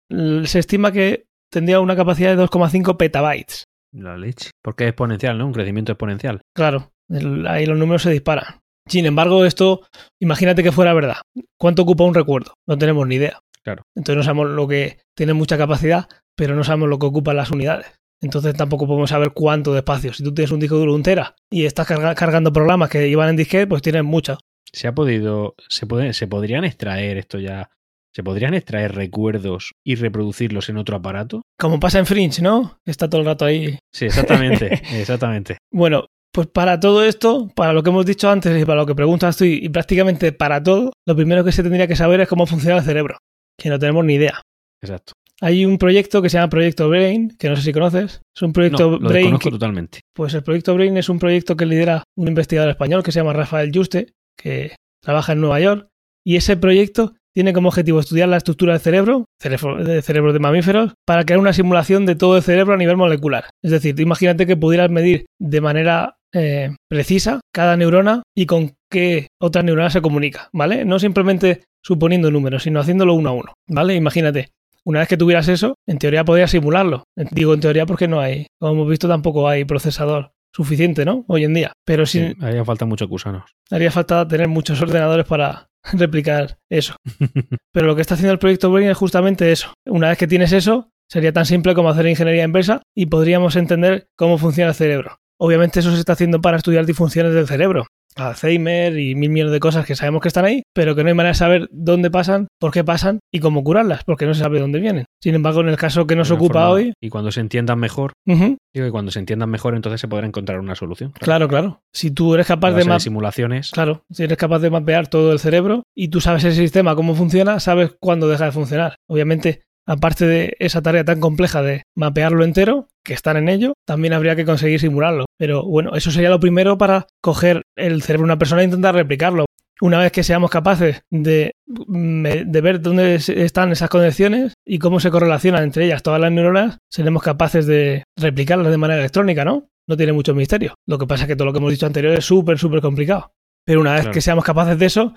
se 0.46 0.60
estima 0.60 0.92
que 0.92 1.26
tendría 1.52 1.80
una 1.80 1.96
capacidad 1.96 2.36
de 2.36 2.42
2,5 2.44 2.98
petabytes. 2.98 3.64
La 3.94 4.18
leche. 4.18 4.52
Porque 4.64 4.86
es 4.86 4.90
exponencial, 4.90 5.38
¿no? 5.38 5.46
Un 5.48 5.54
crecimiento 5.54 5.94
exponencial. 5.94 6.42
Claro, 6.56 6.92
el- 7.10 7.46
ahí 7.48 7.66
los 7.66 7.78
números 7.78 8.02
se 8.02 8.12
disparan. 8.12 8.60
Sin 8.88 9.06
embargo, 9.06 9.46
esto, 9.46 9.82
imagínate 10.22 10.62
que 10.64 10.72
fuera 10.72 10.94
verdad. 10.94 11.18
¿Cuánto 11.60 11.84
ocupa 11.84 12.04
un 12.04 12.14
recuerdo? 12.14 12.54
No 12.68 12.78
tenemos 12.78 13.08
ni 13.08 13.16
idea. 13.16 13.40
Claro. 13.66 13.84
Entonces 13.96 14.16
no 14.18 14.24
sabemos 14.24 14.50
lo 14.52 14.68
que 14.68 15.00
tiene 15.18 15.34
mucha 15.34 15.58
capacidad, 15.58 16.08
pero 16.38 16.56
no 16.56 16.64
sabemos 16.64 16.88
lo 16.88 17.00
que 17.00 17.08
ocupan 17.08 17.36
las 17.36 17.52
unidades. 17.52 17.88
Entonces 18.22 18.54
tampoco 18.56 18.88
podemos 18.88 19.10
saber 19.10 19.32
cuánto 19.34 19.74
de 19.74 19.80
espacio. 19.80 20.14
Si 20.14 20.24
tú 20.24 20.34
tienes 20.34 20.52
un 20.52 20.60
disco 20.60 20.78
duro 20.78 20.92
de 20.92 20.98
un 20.98 21.04
tera 21.04 21.36
y 21.52 21.66
estás 21.66 21.88
carga- 21.88 22.16
cargando 22.16 22.54
programas 22.54 22.90
que 22.90 23.08
iban 23.08 23.30
en 23.30 23.36
disquete, 23.36 23.68
pues 23.68 23.82
tienes 23.82 24.04
mucho. 24.04 24.38
Se 24.72 24.88
ha 24.88 24.94
podido. 24.96 25.56
Se, 25.70 25.86
puede, 25.88 26.14
se 26.14 26.28
podrían 26.28 26.64
extraer 26.64 27.18
esto 27.18 27.40
ya. 27.40 27.70
¿Se 28.14 28.24
podrían 28.24 28.54
extraer 28.54 28.96
recuerdos 28.96 29.72
y 29.86 29.96
reproducirlos 29.96 30.70
en 30.70 30.78
otro 30.78 30.96
aparato? 30.96 31.42
Como 31.60 31.80
pasa 31.82 32.00
en 32.00 32.06
Fringe, 32.06 32.42
¿no? 32.42 32.78
Está 32.86 33.10
todo 33.10 33.20
el 33.22 33.28
rato 33.28 33.44
ahí. 33.44 33.78
Sí, 33.94 34.06
exactamente. 34.06 34.74
exactamente. 34.94 35.58
Bueno, 35.72 36.06
pues 36.32 36.48
para 36.48 36.80
todo 36.80 37.04
esto, 37.04 37.50
para 37.56 37.74
lo 37.74 37.84
que 37.84 37.90
hemos 37.90 38.06
dicho 38.06 38.30
antes 38.30 38.60
y 38.62 38.64
para 38.66 38.80
lo 38.82 38.86
que 38.86 38.96
preguntas 38.96 39.36
tú 39.36 39.44
y 39.44 39.68
prácticamente 39.68 40.32
para 40.32 40.64
todo, 40.64 40.94
lo 41.06 41.16
primero 41.16 41.44
que 41.44 41.52
se 41.52 41.62
tendría 41.64 41.88
que 41.88 41.96
saber 41.98 42.22
es 42.22 42.30
cómo 42.30 42.46
funciona 42.46 42.78
el 42.78 42.84
cerebro, 42.86 43.18
que 43.58 43.70
no 43.70 43.80
tenemos 43.80 44.04
ni 44.06 44.16
idea. 44.16 44.42
Exacto. 44.84 45.14
Hay 45.42 45.66
un 45.66 45.78
proyecto 45.78 46.22
que 46.22 46.30
se 46.30 46.38
llama 46.38 46.50
Proyecto 46.50 46.88
Brain, 46.88 47.36
que 47.38 47.50
no 47.50 47.56
sé 47.58 47.62
si 47.64 47.74
conoces. 47.74 48.22
Es 48.36 48.42
un 48.42 48.54
proyecto 48.54 48.92
No, 48.92 48.98
lo 49.00 49.10
Brain. 49.10 49.26
desconozco 49.26 49.50
que- 49.50 49.52
totalmente. 49.52 50.00
pues 50.16 50.34
el 50.34 50.44
Proyecto 50.44 50.74
Brain 50.76 50.96
es 50.98 51.10
un 51.10 51.20
proyecto 51.20 51.58
que 51.58 51.66
lidera 51.66 52.04
un 52.18 52.28
investigador 52.30 52.70
español 52.70 53.04
que 53.04 53.12
se 53.12 53.20
llama 53.20 53.34
Rafael 53.34 53.72
Juste, 53.74 54.14
que 54.38 54.76
trabaja 55.04 55.34
en 55.34 55.42
Nueva 55.42 55.60
York. 55.60 55.88
Y 56.26 56.38
ese 56.38 56.56
proyecto 56.58 57.14
tiene 57.36 57.52
como 57.52 57.68
objetivo 57.68 58.00
estudiar 58.00 58.30
la 58.30 58.38
estructura 58.38 58.74
del 58.74 58.82
cerebro, 58.82 59.26
cerebro 59.42 59.84
de 59.84 60.02
cerebros 60.02 60.34
de 60.34 60.40
mamíferos, 60.40 60.94
para 61.06 61.26
crear 61.26 61.40
una 61.40 61.52
simulación 61.54 62.06
de 62.06 62.16
todo 62.16 62.38
el 62.38 62.44
cerebro 62.44 62.74
a 62.74 62.78
nivel 62.78 62.96
molecular. 62.96 63.50
Es 63.62 63.72
decir, 63.72 64.00
imagínate 64.00 64.48
que 64.48 64.56
pudieras 64.56 64.90
medir 64.90 65.26
de 65.40 65.62
manera 65.62 66.16
eh, 66.34 66.74
precisa 66.90 67.42
cada 67.54 67.76
neurona 67.78 68.24
y 68.36 68.46
con 68.46 68.74
qué 68.96 69.28
otra 69.42 69.62
neurona 69.62 69.90
se 69.90 70.02
comunica, 70.02 70.50
¿vale? 70.54 70.86
No 70.86 71.00
simplemente 71.00 71.64
suponiendo 71.84 72.32
números, 72.32 72.64
sino 72.64 72.80
haciéndolo 72.80 73.14
uno 73.14 73.30
a 73.30 73.34
uno, 73.34 73.54
¿vale? 73.68 73.96
Imagínate, 73.96 74.50
una 74.86 75.00
vez 75.00 75.10
que 75.10 75.18
tuvieras 75.18 75.50
eso, 75.50 75.76
en 75.86 75.98
teoría 75.98 76.24
podrías 76.24 76.52
simularlo. 76.52 77.04
Digo 77.32 77.54
en 77.54 77.60
teoría 77.60 77.86
porque 77.86 78.08
no 78.08 78.22
hay, 78.22 78.48
como 78.58 78.72
hemos 78.74 78.90
visto, 78.90 79.08
tampoco 79.10 79.50
hay 79.50 79.66
procesador 79.66 80.32
suficiente, 80.54 81.04
¿no? 81.04 81.26
Hoy 81.28 81.44
en 81.44 81.54
día. 81.54 81.74
Pero 81.86 82.06
sí, 82.06 82.20
Sí, 82.30 82.46
haría 82.46 82.64
falta 82.64 82.86
muchos 82.86 83.10
gusanos. 83.10 83.44
haría 83.70 83.92
falta 83.92 84.26
tener 84.26 84.48
muchos 84.48 84.82
ordenadores 84.82 85.26
para 85.26 85.68
replicar 85.94 86.58
eso. 86.70 86.96
Pero 87.74 87.88
lo 87.88 87.96
que 87.96 88.02
está 88.02 88.14
haciendo 88.14 88.32
el 88.32 88.40
proyecto 88.40 88.72
Brain 88.72 88.90
es 88.90 88.98
justamente 88.98 89.52
eso. 89.52 89.74
Una 89.86 90.08
vez 90.10 90.18
que 90.18 90.28
tienes 90.28 90.54
eso, 90.54 90.90
Sería 91.08 91.32
tan 91.32 91.46
simple 91.46 91.76
como 91.76 91.90
hacer 91.90 92.08
ingeniería 92.08 92.44
inversa 92.44 92.82
y 92.96 93.06
podríamos 93.06 93.56
entender 93.56 94.08
cómo 94.18 94.40
funciona 94.40 94.70
el 94.70 94.76
cerebro. 94.76 95.18
Obviamente 95.40 95.80
eso 95.80 95.92
se 95.92 96.00
está 96.00 96.14
haciendo 96.14 96.42
para 96.42 96.58
estudiar 96.58 96.86
disfunciones 96.88 97.34
del 97.36 97.46
cerebro, 97.48 97.86
Alzheimer 98.16 98.98
y 98.98 99.16
mil 99.16 99.30
millones 99.30 99.54
de 99.54 99.60
cosas 99.60 99.86
que 99.86 99.96
sabemos 99.96 100.22
que 100.22 100.30
están 100.30 100.46
ahí, 100.46 100.64
pero 100.74 100.96
que 100.96 101.04
no 101.04 101.10
hay 101.10 101.14
manera 101.16 101.32
de 101.34 101.38
saber 101.38 101.70
dónde 101.72 102.10
pasan, 102.12 102.48
por 102.60 102.72
qué 102.72 102.84
pasan 102.84 103.20
y 103.32 103.40
cómo 103.40 103.64
curarlas, 103.64 104.04
porque 104.04 104.26
no 104.26 104.34
se 104.34 104.42
sabe 104.42 104.60
dónde 104.60 104.80
vienen. 104.80 105.06
Sin 105.22 105.36
embargo, 105.36 105.62
en 105.62 105.70
el 105.70 105.78
caso 105.78 106.08
que 106.08 106.16
nos 106.16 106.32
ocupa 106.32 106.70
hoy... 106.70 106.94
Y 107.02 107.10
cuando 107.10 107.32
se 107.32 107.42
entiendan 107.42 107.80
mejor, 107.80 108.14
digo 108.26 108.58
que 108.74 108.92
cuando 108.92 109.12
se 109.12 109.20
entiendan 109.20 109.50
mejor, 109.50 109.76
entonces 109.76 110.02
se 110.02 110.08
podrá 110.08 110.28
encontrar 110.28 110.60
una 110.60 110.76
solución. 110.76 111.12
Claro, 111.20 111.48
claro. 111.48 111.82
Si 111.94 112.12
tú 112.12 112.34
eres 112.34 112.48
capaz 112.48 112.72
de... 112.72 112.84
mapear 112.84 113.02
simulaciones. 113.02 113.72
Claro, 113.72 114.04
si 114.12 114.24
eres 114.24 114.38
capaz 114.38 114.60
de 114.60 114.70
mapear 114.70 115.08
todo 115.08 115.32
el 115.32 115.40
cerebro 115.40 115.84
y 115.96 116.10
tú 116.10 116.22
sabes 116.22 116.44
el 116.44 116.54
sistema, 116.54 116.96
cómo 116.96 117.16
funciona, 117.16 117.60
sabes 117.60 117.96
cuándo 118.00 118.28
deja 118.28 118.46
de 118.46 118.52
funcionar. 118.52 118.96
Obviamente, 119.10 119.64
aparte 119.86 120.26
de 120.26 120.56
esa 120.60 120.82
tarea 120.82 121.04
tan 121.04 121.20
compleja 121.20 121.62
de 121.62 121.84
mapearlo 121.96 122.44
entero, 122.44 122.88
que 123.06 123.14
están 123.14 123.38
en 123.38 123.48
ello, 123.48 123.74
también 123.86 124.14
habría 124.14 124.36
que 124.36 124.44
conseguir 124.44 124.82
simularlo. 124.82 125.26
Pero 125.38 125.64
bueno, 125.64 125.96
eso 125.96 126.12
sería 126.12 126.30
lo 126.30 126.40
primero 126.40 126.78
para 126.78 127.08
coger 127.22 127.62
el 127.78 128.02
cerebro 128.02 128.24
de 128.24 128.34
una 128.34 128.40
persona 128.40 128.62
e 128.62 128.66
intentar 128.66 128.96
replicarlo. 128.96 129.46
Una 129.82 130.00
vez 130.00 130.12
que 130.12 130.24
seamos 130.24 130.50
capaces 130.50 131.02
de, 131.12 131.52
de, 131.68 132.62
ver 132.62 132.82
dónde 132.82 133.16
están 133.16 133.72
esas 133.74 133.90
conexiones 133.90 134.54
y 134.66 134.80
cómo 134.80 135.02
se 135.02 135.12
correlacionan 135.12 135.64
entre 135.64 135.86
ellas 135.86 136.02
todas 136.02 136.20
las 136.20 136.32
neuronas, 136.32 136.78
seremos 136.90 137.22
capaces 137.22 137.66
de 137.66 138.04
replicarlas 138.18 138.72
de 138.72 138.78
manera 138.78 139.02
electrónica, 139.02 139.44
¿no? 139.44 139.68
No 139.88 139.98
tiene 139.98 140.14
mucho 140.14 140.34
misterio. 140.34 140.76
Lo 140.88 140.98
que 140.98 141.08
pasa 141.08 141.24
es 141.24 141.28
que 141.28 141.36
todo 141.36 141.46
lo 141.46 141.52
que 141.52 141.60
hemos 141.60 141.72
dicho 141.72 141.86
anterior 141.86 142.14
es 142.14 142.26
súper, 142.26 142.58
súper 142.58 142.82
complicado. 142.82 143.34
Pero 143.66 143.82
una 143.82 143.96
vez 143.96 144.08
que 144.08 144.22
seamos 144.22 144.46
capaces 144.46 144.80
de 144.80 144.86
eso, 144.86 145.14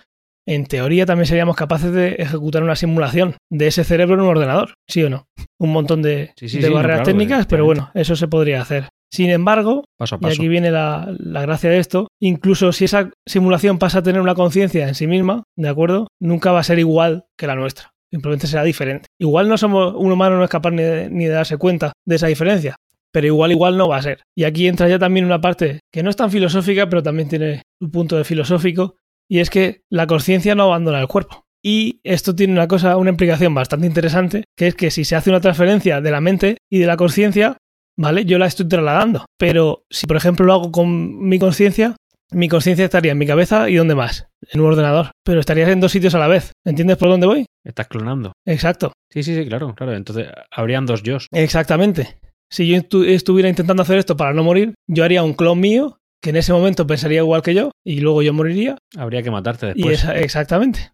en 0.46 0.66
teoría 0.66 1.07
también 1.07 1.27
seríamos 1.27 1.57
capaces 1.57 1.92
de 1.92 2.16
ejecutar 2.18 2.62
una 2.62 2.74
simulación 2.74 3.37
de 3.51 3.68
ese 3.68 3.85
cerebro 3.85 4.14
en 4.14 4.22
un 4.22 4.29
ordenador, 4.29 4.74
¿sí 4.88 5.05
o 5.05 5.11
no? 5.11 5.27
Un 5.61 5.73
montón 5.73 6.03
de, 6.03 6.33
barreras 6.73 7.03
técnicas, 7.03 7.47
pero 7.47 7.64
bueno, 7.64 7.90
eso 7.94 8.14
se 8.16 8.29
podría 8.29 8.62
hacer. 8.62 8.88
Sin 9.11 9.31
embargo, 9.31 9.85
y 10.21 10.27
aquí 10.27 10.49
viene 10.49 10.71
la, 10.71 11.12
la, 11.18 11.42
gracia 11.42 11.71
de 11.71 11.79
esto, 11.79 12.09
incluso 12.21 12.73
si 12.73 12.85
esa 12.85 13.11
simulación 13.27 13.79
pasa 13.79 14.01
a 14.01 14.03
tener 14.03 14.21
una 14.21 14.35
conciencia 14.35 14.87
en 14.87 14.94
sí 14.94 15.07
misma, 15.07 15.44
¿de 15.57 15.68
acuerdo? 15.68 16.09
Nunca 16.21 16.53
va 16.53 16.61
a 16.61 16.64
ser 16.64 16.79
igual 16.79 17.25
que 17.37 17.47
la 17.47 17.55
nuestra. 17.55 17.90
Simplemente 18.11 18.47
será 18.47 18.64
diferente. 18.64 19.07
Igual 19.18 19.49
no 19.49 19.57
somos, 19.59 19.94
un 19.97 20.12
humano 20.12 20.37
no 20.37 20.44
es 20.44 20.51
capaz 20.51 20.71
ni 20.71 20.83
de, 20.83 21.11
ni 21.11 21.25
de 21.25 21.33
darse 21.33 21.57
cuenta 21.57 21.92
de 22.07 22.16
esa 22.16 22.27
diferencia, 22.27 22.77
pero 23.12 23.27
igual 23.27 23.51
igual 23.51 23.77
no 23.77 23.88
va 23.88 23.97
a 23.97 24.03
ser. 24.03 24.23
Y 24.37 24.44
aquí 24.44 24.68
entra 24.68 24.88
ya 24.88 24.99
también 24.99 25.27
una 25.27 25.40
parte 25.40 25.81
que 25.92 26.03
no 26.03 26.11
es 26.11 26.16
tan 26.16 26.31
filosófica, 26.31 26.88
pero 26.88 27.03
también 27.03 27.29
tiene 27.29 27.62
un 27.81 27.90
punto 27.90 28.16
de 28.16 28.25
filosófico, 28.25 28.97
y 29.29 29.40
es 29.40 29.51
que 29.51 29.83
la 29.90 30.07
conciencia 30.07 30.55
no 30.55 30.64
abandona 30.64 31.01
el 31.01 31.09
cuerpo. 31.09 31.44
Y 31.62 32.01
esto 32.05 32.35
tiene 32.35 32.53
una 32.53 32.68
cosa, 32.68 32.97
una 32.97 33.11
implicación 33.11 33.55
bastante 33.55 33.87
interesante, 33.87 34.44
que 34.57 34.68
es 34.68 34.75
que 34.75 34.90
si 34.90 35.05
se 35.05 35.16
hace 35.16 35.31
una 35.31 35.40
transferencia 35.40 36.01
de 36.01 36.11
la 36.11 36.21
mente 36.21 36.59
y 36.71 36.79
de 36.79 36.87
la 36.87 36.97
conciencia, 36.97 37.57
¿vale? 37.97 38.25
Yo 38.25 38.38
la 38.38 38.47
estoy 38.47 38.68
trasladando. 38.68 39.27
Pero 39.38 39.85
si, 39.90 40.07
por 40.07 40.16
ejemplo, 40.16 40.47
lo 40.47 40.53
hago 40.55 40.73
con 40.73 41.29
mi 41.29 41.38
conciencia, 41.38 41.97
mi 42.31 42.49
conciencia 42.49 42.85
estaría 42.85 43.12
en 43.12 43.18
mi 43.18 43.27
cabeza 43.27 43.68
y 43.71 43.77
¿dónde 43.77 43.94
más? 43.94 44.29
En 44.53 44.61
un 44.61 44.66
ordenador. 44.66 45.11
Pero 45.25 45.40
estarías 45.40 45.71
en 45.71 45.81
dos 45.81 45.92
sitios 45.92 46.14
a 46.14 46.18
la 46.18 46.29
vez. 46.29 46.53
¿Entiendes 46.64 46.97
por 46.97 47.09
dónde 47.09 47.27
voy? 47.27 47.47
Estás 47.64 47.88
clonando. 47.88 48.33
Exacto. 48.47 48.92
Sí, 49.11 49.23
sí, 49.23 49.35
sí, 49.35 49.47
claro, 49.47 49.75
claro. 49.75 49.94
Entonces 49.94 50.29
habrían 50.51 50.87
dos 50.87 51.03
yo. 51.03 51.18
Exactamente. 51.33 52.18
Si 52.51 52.66
yo 52.66 52.81
estuviera 53.05 53.49
intentando 53.49 53.83
hacer 53.83 53.99
esto 53.99 54.16
para 54.16 54.33
no 54.33 54.42
morir, 54.42 54.75
yo 54.87 55.05
haría 55.05 55.23
un 55.23 55.35
clon 55.35 55.61
mío 55.61 55.99
que 56.23 56.31
en 56.31 56.37
ese 56.37 56.53
momento 56.53 56.87
pensaría 56.87 57.18
igual 57.18 57.42
que 57.42 57.55
yo 57.55 57.71
y 57.85 58.01
luego 58.01 58.23
yo 58.23 58.33
moriría. 58.33 58.77
Habría 58.97 59.23
que 59.23 59.31
matarte 59.31 59.66
después. 59.66 60.05
exactamente. 60.14 60.92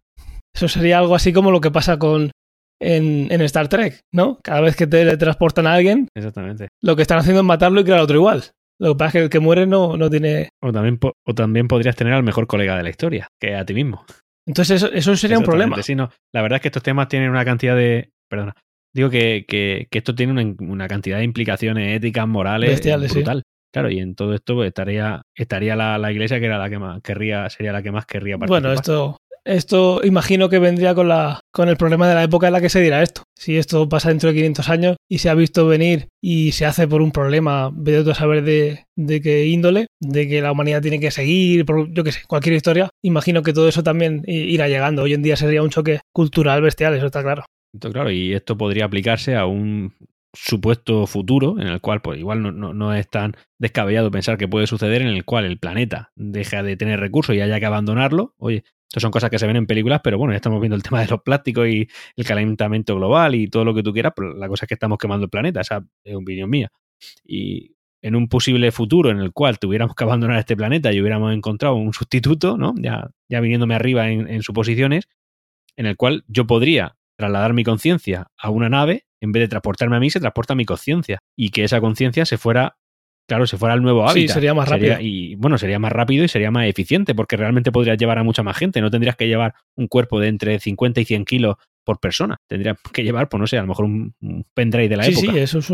Eso 0.55 0.69
sería 0.69 0.99
algo 0.99 1.15
así 1.15 1.33
como 1.33 1.51
lo 1.51 1.61
que 1.61 1.71
pasa 1.71 1.99
con 1.99 2.31
en, 2.81 3.29
en, 3.31 3.41
Star 3.43 3.69
Trek, 3.69 4.01
¿no? 4.13 4.39
Cada 4.43 4.61
vez 4.61 4.77
que 4.77 4.87
te 4.87 5.17
transportan 5.17 5.67
a 5.67 5.75
alguien, 5.75 6.09
Exactamente. 6.15 6.69
lo 6.83 6.97
que 6.97 7.03
están 7.03 7.19
haciendo 7.19 7.41
es 7.41 7.47
matarlo 7.47 7.81
y 7.81 7.85
crear 7.85 8.01
otro 8.01 8.17
igual. 8.17 8.45
Lo 8.81 8.93
que 8.93 8.99
pasa 8.99 9.07
es 9.07 9.13
que 9.13 9.23
el 9.25 9.31
que 9.31 9.41
muere 9.41 9.67
no, 9.67 9.97
no 9.97 10.11
tiene... 10.11 10.51
O 10.61 10.73
también, 10.73 10.99
o 11.01 11.35
también 11.35 11.69
podrías 11.69 11.97
tener 11.97 12.13
al 12.13 12.25
mejor 12.25 12.47
colega 12.47 12.77
de 12.77 12.83
la 12.83 12.91
historia, 12.91 13.29
que 13.41 13.55
a 13.55 13.65
ti 13.65 13.75
mismo. 13.75 14.05
Entonces 14.47 14.83
eso, 14.83 14.93
eso 14.93 15.17
sería 15.17 15.39
un 15.39 15.45
problema. 15.45 15.81
Sí, 15.83 15.95
no. 15.95 16.11
La 16.33 16.43
verdad 16.43 16.57
es 16.57 16.63
que 16.63 16.69
estos 16.69 16.83
temas 16.83 17.09
tienen 17.09 17.31
una 17.31 17.45
cantidad 17.45 17.77
de... 17.77 18.11
Perdona. 18.29 18.55
Digo 18.93 19.11
que, 19.11 19.45
que, 19.49 19.87
que 19.91 19.99
esto 19.99 20.15
tiene 20.15 20.33
una, 20.33 20.55
una, 20.61 20.89
cantidad 20.89 21.19
de 21.19 21.25
implicaciones 21.25 21.97
éticas, 21.97 22.29
morales, 22.29 22.71
Bestiales, 22.71 23.13
brutal. 23.13 23.43
Claro, 23.73 23.91
y 23.91 23.99
en 23.99 24.15
todo 24.15 24.35
esto 24.35 24.55
pues, 24.55 24.69
estaría, 24.69 25.23
estaría 25.35 25.75
la, 25.75 25.99
la, 25.99 26.13
iglesia 26.13 26.39
que 26.39 26.47
era 26.47 26.59
la 26.59 26.71
que 26.71 26.79
más 26.79 27.03
querría, 27.03 27.51
sería 27.51 27.73
la 27.73 27.83
que 27.83 27.91
más 27.91 28.07
querría 28.07 28.39
participar. 28.39 28.63
Bueno, 28.63 28.73
esto, 28.73 29.17
esto 29.45 30.01
imagino 30.05 30.49
que 30.49 30.59
vendría 30.59 30.95
con, 30.95 31.09
la, 31.09 31.41
con 31.53 31.69
el 31.69 31.77
problema 31.77 32.09
de 32.09 32.15
la 32.15 32.23
época 32.23 32.47
en 32.47 32.55
la 32.55 32.61
que 32.61 32.69
se 32.69 32.81
dirá 32.81 33.03
esto. 33.03 33.23
Si 33.37 33.57
esto 33.57 33.89
pasa 33.89 34.09
dentro 34.09 34.31
de 34.31 34.37
500 34.37 34.69
años 34.69 34.97
y 35.09 35.19
se 35.19 35.29
ha 35.29 35.35
visto 35.35 35.67
venir 35.67 36.09
y 36.23 36.53
se 36.53 36.67
hace 36.67 36.89
por 36.89 37.03
un 37.03 37.13
problema, 37.13 37.71
vete 37.75 38.11
a 38.11 38.15
saber 38.15 38.43
de, 38.43 38.87
de 38.97 39.21
qué 39.21 39.47
índole, 39.47 39.87
de 40.01 40.29
que 40.29 40.41
la 40.41 40.53
humanidad 40.53 40.83
tiene 40.83 41.01
que 41.01 41.11
seguir, 41.11 41.65
por, 41.65 41.93
yo 41.93 42.05
qué 42.05 42.13
sé, 42.13 42.21
cualquier 42.27 42.55
historia, 42.55 42.91
imagino 43.03 43.43
que 43.43 43.53
todo 43.53 43.69
eso 43.69 43.83
también 43.83 44.23
irá 44.27 44.69
llegando. 44.69 45.03
Hoy 45.03 45.15
en 45.15 45.23
día 45.23 45.37
sería 45.37 45.63
un 45.63 45.71
choque 45.71 46.01
cultural 46.13 46.63
bestial, 46.63 46.95
eso 46.95 47.07
está 47.07 47.23
claro. 47.23 47.45
Entonces, 47.75 47.95
claro, 47.95 48.11
y 48.11 48.33
esto 48.33 48.57
podría 48.57 48.85
aplicarse 48.85 49.37
a 49.37 49.47
un 49.47 49.93
supuesto 50.35 51.07
futuro 51.07 51.61
en 51.61 51.69
el 51.69 51.81
cual 51.81 52.03
pues 52.03 52.19
igual 52.19 52.43
no, 52.43 52.53
no, 52.53 52.75
no, 52.75 52.93
es 52.93 53.09
tan 53.09 53.35
descabellado 53.59 54.11
pensar 54.11 54.37
que 54.37 54.49
puede 54.49 54.67
suceder 54.67 55.03
en 55.03 55.09
el 55.09 55.25
cual 55.25 55.45
el 55.45 55.59
planeta 55.59 56.11
deja 56.17 56.63
de 56.63 56.77
tener 56.77 57.01
recursos 57.01 57.35
y 57.35 57.41
haya 57.41 57.61
que 57.61 57.67
abandonarlo. 57.67 58.35
Oye, 58.39 58.65
son 59.01 59.11
cosas 59.11 59.31
que 59.31 59.39
se 59.39 59.47
ven 59.47 59.57
en 59.57 59.67
películas, 59.67 60.01
pero 60.03 60.19
bueno, 60.19 60.33
ya 60.33 60.37
estamos 60.37 60.61
viendo 60.61 60.77
el 60.77 60.83
tema 60.83 61.01
de 61.01 61.09
los 61.09 61.23
plásticos 61.23 61.69
y 61.69 61.89
el 62.17 62.25
calentamiento 62.25 62.97
global 62.97 63.35
y 63.35 63.49
todo 63.49 63.65
lo 63.65 63.75
que 63.75 63.83
tú 63.83 63.93
quieras, 63.93 64.13
la 64.37 64.49
cosa 64.49 64.65
es 64.65 64.69
que 64.69 64.75
estamos 64.75 64.99
quemando 64.99 65.25
el 65.25 65.31
planeta, 65.31 65.61
esa 65.61 65.85
es 66.05 66.15
opinión 66.15 66.51
mía. 66.51 66.71
Y 67.25 67.75
en 68.03 68.17
un 68.17 68.29
posible 68.29 68.71
futuro 68.71 69.11
en 69.11 69.19
el 69.19 69.33
cual 69.33 69.59
tuviéramos 69.59 69.95
que 69.95 70.05
abandonar 70.05 70.39
este 70.39 70.57
planeta 70.57 70.93
y 70.93 71.01
hubiéramos 71.01 71.33
encontrado 71.35 71.77
un 71.77 71.95
sustituto, 71.95 72.59
¿no? 72.59 72.75
Ya, 72.77 73.11
ya 73.31 73.41
viniéndome 73.41 73.75
arriba 73.75 74.11
en, 74.11 74.29
en 74.29 74.43
suposiciones, 74.43 75.09
en 75.77 75.87
el 75.87 75.97
cual 75.97 76.25
yo 76.29 76.47
podría 76.47 76.97
trasladar 77.17 77.55
mi 77.55 77.65
conciencia 77.65 78.27
a 78.37 78.51
una 78.51 78.69
nave, 78.69 79.07
en 79.21 79.33
vez 79.33 79.43
de 79.43 79.49
transportarme 79.49 79.97
a 79.97 80.01
mí, 80.01 80.11
se 80.11 80.21
transporta 80.21 80.55
mi 80.55 80.67
conciencia. 80.67 81.19
Y 81.37 81.51
que 81.51 81.65
esa 81.65 81.81
conciencia 81.81 82.27
se 82.27 82.37
fuera, 82.37 82.77
claro, 83.29 83.47
se 83.47 83.57
fuera 83.57 83.75
al 83.75 83.83
nuevo 83.83 84.09
hábitat. 84.09 84.29
Sí, 84.29 84.35
sería 84.35 84.55
más 84.55 84.69
rápido. 84.69 84.97
y 85.01 85.35
bueno, 85.37 85.59
sería 85.59 85.79
más 85.79 85.93
rápido 85.93 86.25
y 86.25 86.29
sería 86.29 86.51
más 86.51 86.67
eficiente, 86.67 87.15
porque 87.15 87.37
realmente 87.37 87.73
podrías 87.73 87.99
llevar 87.99 88.19
a 88.19 88.23
mucha 88.23 88.43
más 88.43 88.57
gente. 88.57 88.81
No 88.81 88.91
tendrías 88.91 89.17
que 89.17 89.27
llevar 89.27 89.55
un 89.77 89.89
cuerpo 89.89 90.21
de 90.21 90.29
entre 90.29 90.59
50 90.59 91.01
y 91.01 91.05
100 91.05 91.25
kilos 91.25 91.57
por 91.85 92.01
persona. 92.01 92.37
Tendrías 92.49 92.79
que 92.93 93.03
llevar, 93.03 93.29
pues 93.29 93.41
no 93.41 93.47
sé, 93.47 93.59
a 93.59 93.63
lo 93.63 93.69
mejor 93.69 93.85
un, 93.85 94.15
un 94.21 94.45
pendrive 94.55 94.89
de 94.89 94.97
la 94.97 95.05
sí, 95.05 95.13
época. 95.13 95.33
Sí, 95.33 95.39
eso 95.39 95.59
es, 95.59 95.73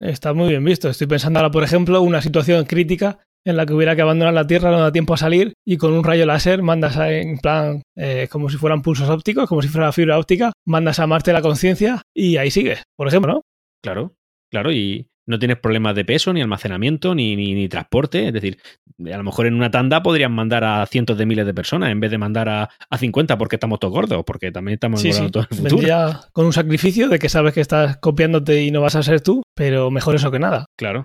está 0.00 0.32
muy 0.32 0.48
bien 0.48 0.64
visto. 0.64 0.88
Estoy 0.88 1.06
pensando 1.06 1.38
ahora, 1.38 1.50
por 1.50 1.64
ejemplo, 1.64 2.00
una 2.02 2.20
situación 2.20 2.64
crítica 2.64 3.18
en 3.46 3.56
la 3.56 3.66
que 3.66 3.74
hubiera 3.74 3.94
que 3.94 4.02
abandonar 4.02 4.32
la 4.32 4.46
Tierra, 4.46 4.70
no 4.70 4.80
da 4.80 4.92
tiempo 4.92 5.14
a 5.14 5.18
salir 5.18 5.52
y 5.66 5.76
con 5.76 5.92
un 5.92 6.02
rayo 6.02 6.24
láser 6.26 6.62
mandas 6.62 6.96
a, 6.96 7.12
en 7.12 7.38
plan 7.38 7.82
eh, 7.96 8.26
como 8.30 8.48
si 8.48 8.56
fueran 8.56 8.82
pulsos 8.82 9.10
ópticos, 9.10 9.48
como 9.48 9.62
si 9.62 9.68
fuera 9.68 9.92
fibra 9.92 10.18
óptica, 10.18 10.52
mandas 10.66 10.98
a 10.98 11.06
Marte 11.06 11.32
la 11.32 11.42
conciencia 11.42 12.02
y 12.14 12.38
ahí 12.38 12.50
sigues, 12.50 12.82
por 12.96 13.08
ejemplo, 13.08 13.34
¿no? 13.34 13.42
Claro, 13.82 14.14
claro, 14.50 14.72
y 14.72 15.08
no 15.26 15.38
tienes 15.38 15.58
problemas 15.58 15.94
de 15.94 16.04
peso, 16.04 16.32
ni 16.32 16.42
almacenamiento, 16.42 17.14
ni, 17.14 17.36
ni, 17.36 17.54
ni, 17.54 17.68
transporte. 17.68 18.28
Es 18.28 18.32
decir, 18.32 18.58
a 19.12 19.16
lo 19.16 19.24
mejor 19.24 19.46
en 19.46 19.54
una 19.54 19.70
tanda 19.70 20.02
podrían 20.02 20.32
mandar 20.32 20.64
a 20.64 20.84
cientos 20.86 21.16
de 21.18 21.26
miles 21.26 21.46
de 21.46 21.54
personas 21.54 21.90
en 21.90 22.00
vez 22.00 22.10
de 22.10 22.18
mandar 22.18 22.48
a, 22.48 22.70
a 22.90 22.98
50 22.98 23.38
porque 23.38 23.56
estamos 23.56 23.80
todos 23.80 23.94
gordos, 23.94 24.24
porque 24.26 24.52
también 24.52 24.74
estamos 24.74 25.00
sí, 25.00 25.12
sí. 25.12 25.30
todo 25.30 25.42
el 25.42 25.56
futuro. 25.56 25.76
Vendría 25.76 26.20
con 26.32 26.46
un 26.46 26.52
sacrificio 26.52 27.08
de 27.08 27.18
que 27.18 27.28
sabes 27.28 27.54
que 27.54 27.60
estás 27.60 27.96
copiándote 27.98 28.62
y 28.62 28.70
no 28.70 28.80
vas 28.80 28.96
a 28.96 29.02
ser 29.02 29.20
tú, 29.20 29.42
pero 29.54 29.90
mejor 29.90 30.14
eso 30.16 30.30
que 30.30 30.38
nada. 30.38 30.66
Claro. 30.76 31.04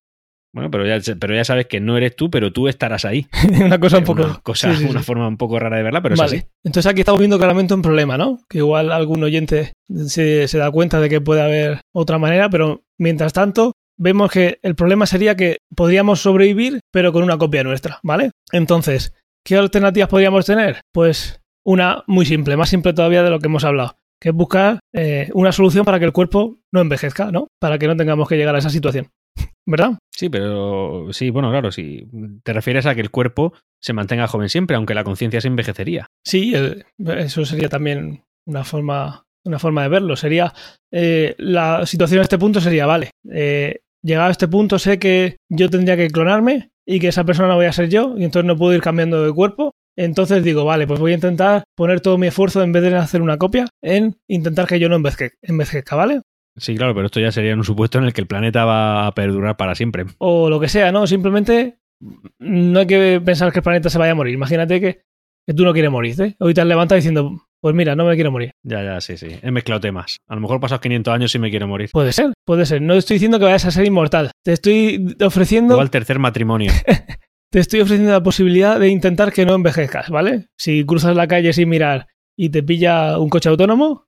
Bueno, 0.51 0.71
pero 0.71 0.85
ya, 0.85 0.97
pero 1.19 1.35
ya 1.35 1.43
sabes 1.43 1.67
que 1.67 1.79
no 1.79 1.95
eres 1.95 2.15
tú, 2.15 2.31
pero 2.31 2.51
tú 2.51 2.67
estarás 2.67 3.05
ahí. 3.05 3.27
una 3.63 3.79
cosa 3.79 3.99
un 3.99 4.03
poco. 4.03 4.23
Una, 4.23 4.39
cosa, 4.41 4.75
sí, 4.75 4.85
una 4.85 5.03
forma 5.03 5.27
un 5.27 5.37
poco 5.37 5.59
rara 5.59 5.77
de 5.77 5.83
verla, 5.83 6.01
pero 6.01 6.15
vale. 6.15 6.37
es 6.37 6.43
así. 6.43 6.51
Entonces 6.63 6.91
aquí 6.91 7.01
estamos 7.01 7.19
viendo 7.19 7.37
claramente 7.37 7.73
un 7.73 7.83
problema, 7.83 8.17
¿no? 8.17 8.39
Que 8.49 8.59
igual 8.59 8.91
algún 8.91 9.23
oyente 9.23 9.73
se, 10.07 10.47
se 10.47 10.57
da 10.57 10.71
cuenta 10.71 10.99
de 10.99 11.09
que 11.09 11.21
puede 11.21 11.41
haber 11.41 11.81
otra 11.93 12.17
manera, 12.17 12.49
pero 12.49 12.81
mientras 12.97 13.31
tanto, 13.31 13.73
vemos 13.99 14.31
que 14.31 14.59
el 14.63 14.75
problema 14.75 15.05
sería 15.05 15.35
que 15.35 15.57
podríamos 15.75 16.21
sobrevivir, 16.21 16.79
pero 16.91 17.13
con 17.13 17.23
una 17.23 17.37
copia 17.37 17.63
nuestra, 17.63 17.99
¿vale? 18.01 18.31
Entonces, 18.51 19.13
¿qué 19.45 19.57
alternativas 19.57 20.09
podríamos 20.09 20.45
tener? 20.45 20.81
Pues 20.91 21.41
una 21.63 22.03
muy 22.07 22.25
simple, 22.25 22.57
más 22.57 22.69
simple 22.69 22.93
todavía 22.93 23.21
de 23.21 23.29
lo 23.29 23.39
que 23.39 23.47
hemos 23.47 23.65
hablado, 23.65 23.97
que 24.19 24.29
es 24.29 24.35
buscar 24.35 24.79
eh, 24.93 25.29
una 25.33 25.51
solución 25.51 25.85
para 25.85 25.99
que 25.99 26.05
el 26.05 26.13
cuerpo 26.13 26.57
no 26.71 26.81
envejezca, 26.81 27.31
¿no? 27.31 27.47
Para 27.59 27.77
que 27.77 27.87
no 27.87 27.95
tengamos 27.95 28.27
que 28.27 28.37
llegar 28.37 28.55
a 28.55 28.59
esa 28.59 28.69
situación. 28.69 29.09
¿Verdad? 29.67 29.99
Sí, 30.11 30.29
pero 30.29 31.07
sí, 31.11 31.29
bueno, 31.29 31.51
claro, 31.51 31.71
si 31.71 32.07
te 32.43 32.53
refieres 32.53 32.85
a 32.85 32.95
que 32.95 33.01
el 33.01 33.11
cuerpo 33.11 33.53
se 33.81 33.93
mantenga 33.93 34.27
joven 34.27 34.49
siempre, 34.49 34.75
aunque 34.75 34.95
la 34.95 35.03
conciencia 35.03 35.41
se 35.41 35.47
envejecería. 35.47 36.07
Sí, 36.25 36.53
eso 36.97 37.45
sería 37.45 37.69
también 37.69 38.23
una 38.47 38.63
forma, 38.63 39.25
una 39.45 39.59
forma 39.59 39.83
de 39.83 39.89
verlo. 39.89 40.15
Sería 40.15 40.53
eh, 40.91 41.35
la 41.37 41.85
situación 41.85 42.19
a 42.19 42.23
este 42.23 42.39
punto 42.39 42.59
sería, 42.59 42.85
vale, 42.85 43.11
eh, 43.31 43.81
llegado 44.03 44.27
a 44.27 44.31
este 44.31 44.47
punto 44.47 44.79
sé 44.79 44.99
que 44.99 45.37
yo 45.49 45.69
tendría 45.69 45.97
que 45.97 46.09
clonarme 46.09 46.71
y 46.85 46.99
que 46.99 47.09
esa 47.09 47.23
persona 47.23 47.49
no 47.49 47.55
voy 47.55 47.67
a 47.67 47.73
ser 47.73 47.89
yo 47.89 48.15
y 48.17 48.23
entonces 48.23 48.47
no 48.47 48.57
puedo 48.57 48.73
ir 48.73 48.81
cambiando 48.81 49.23
de 49.23 49.31
cuerpo. 49.31 49.73
Entonces 49.95 50.43
digo, 50.43 50.63
vale, 50.63 50.87
pues 50.87 50.99
voy 50.99 51.11
a 51.11 51.15
intentar 51.15 51.63
poner 51.75 51.99
todo 51.99 52.17
mi 52.17 52.27
esfuerzo 52.27 52.63
en 52.63 52.71
vez 52.71 52.83
de 52.83 52.95
hacer 52.95 53.21
una 53.21 53.37
copia 53.37 53.67
en 53.81 54.15
intentar 54.27 54.65
que 54.65 54.79
yo 54.79 54.87
no 54.87 54.95
envejezca, 54.95 55.95
¿vale? 55.95 56.21
Sí, 56.55 56.75
claro, 56.75 56.93
pero 56.93 57.05
esto 57.05 57.19
ya 57.19 57.31
sería 57.31 57.53
un 57.53 57.63
supuesto 57.63 57.97
en 57.97 58.05
el 58.05 58.13
que 58.13 58.21
el 58.21 58.27
planeta 58.27 58.65
va 58.65 59.07
a 59.07 59.13
perdurar 59.13 59.57
para 59.57 59.75
siempre. 59.75 60.05
O 60.17 60.49
lo 60.49 60.59
que 60.59 60.67
sea, 60.67 60.91
¿no? 60.91 61.05
Simplemente 61.05 61.79
no 62.39 62.79
hay 62.79 62.87
que 62.87 63.21
pensar 63.23 63.51
que 63.51 63.59
el 63.59 63.63
planeta 63.63 63.89
se 63.89 63.97
vaya 63.97 64.13
a 64.13 64.15
morir. 64.15 64.33
Imagínate 64.33 64.79
que, 64.79 65.01
que 65.45 65.53
tú 65.53 65.63
no 65.63 65.73
quieres 65.73 65.91
morir, 65.91 66.21
¿eh? 66.21 66.35
Hoy 66.39 66.53
te 66.53 66.61
has 66.61 66.67
levantado 66.67 66.95
diciendo, 66.95 67.48
pues 67.61 67.75
mira, 67.75 67.95
no 67.95 68.05
me 68.05 68.15
quiero 68.15 68.31
morir. 68.31 68.51
Ya, 68.63 68.83
ya, 68.83 69.01
sí, 69.01 69.17
sí. 69.17 69.27
He 69.41 69.51
mezclado 69.51 69.81
temas. 69.81 70.17
A 70.27 70.35
lo 70.35 70.41
mejor 70.41 70.59
pasados 70.59 70.81
500 70.81 71.13
años 71.13 71.35
y 71.35 71.39
me 71.39 71.49
quiero 71.49 71.67
morir. 71.67 71.89
Puede 71.91 72.13
ser, 72.13 72.33
puede 72.45 72.65
ser. 72.65 72.81
No 72.81 72.93
estoy 72.93 73.15
diciendo 73.15 73.39
que 73.39 73.45
vayas 73.45 73.65
a 73.65 73.71
ser 73.71 73.85
inmortal. 73.85 74.31
Te 74.43 74.53
estoy 74.53 75.15
ofreciendo... 75.21 75.77
O 75.77 75.81
al 75.81 75.89
tercer 75.89 76.19
matrimonio. 76.19 76.71
te 77.51 77.59
estoy 77.59 77.81
ofreciendo 77.81 78.11
la 78.11 78.23
posibilidad 78.23 78.79
de 78.79 78.89
intentar 78.89 79.33
que 79.33 79.45
no 79.45 79.55
envejezcas, 79.55 80.09
¿vale? 80.09 80.47
Si 80.57 80.85
cruzas 80.85 81.15
la 81.15 81.27
calle 81.27 81.51
sin 81.53 81.69
mirar 81.69 82.07
y 82.37 82.49
te 82.49 82.63
pilla 82.63 83.19
un 83.19 83.29
coche 83.29 83.49
autónomo, 83.49 84.05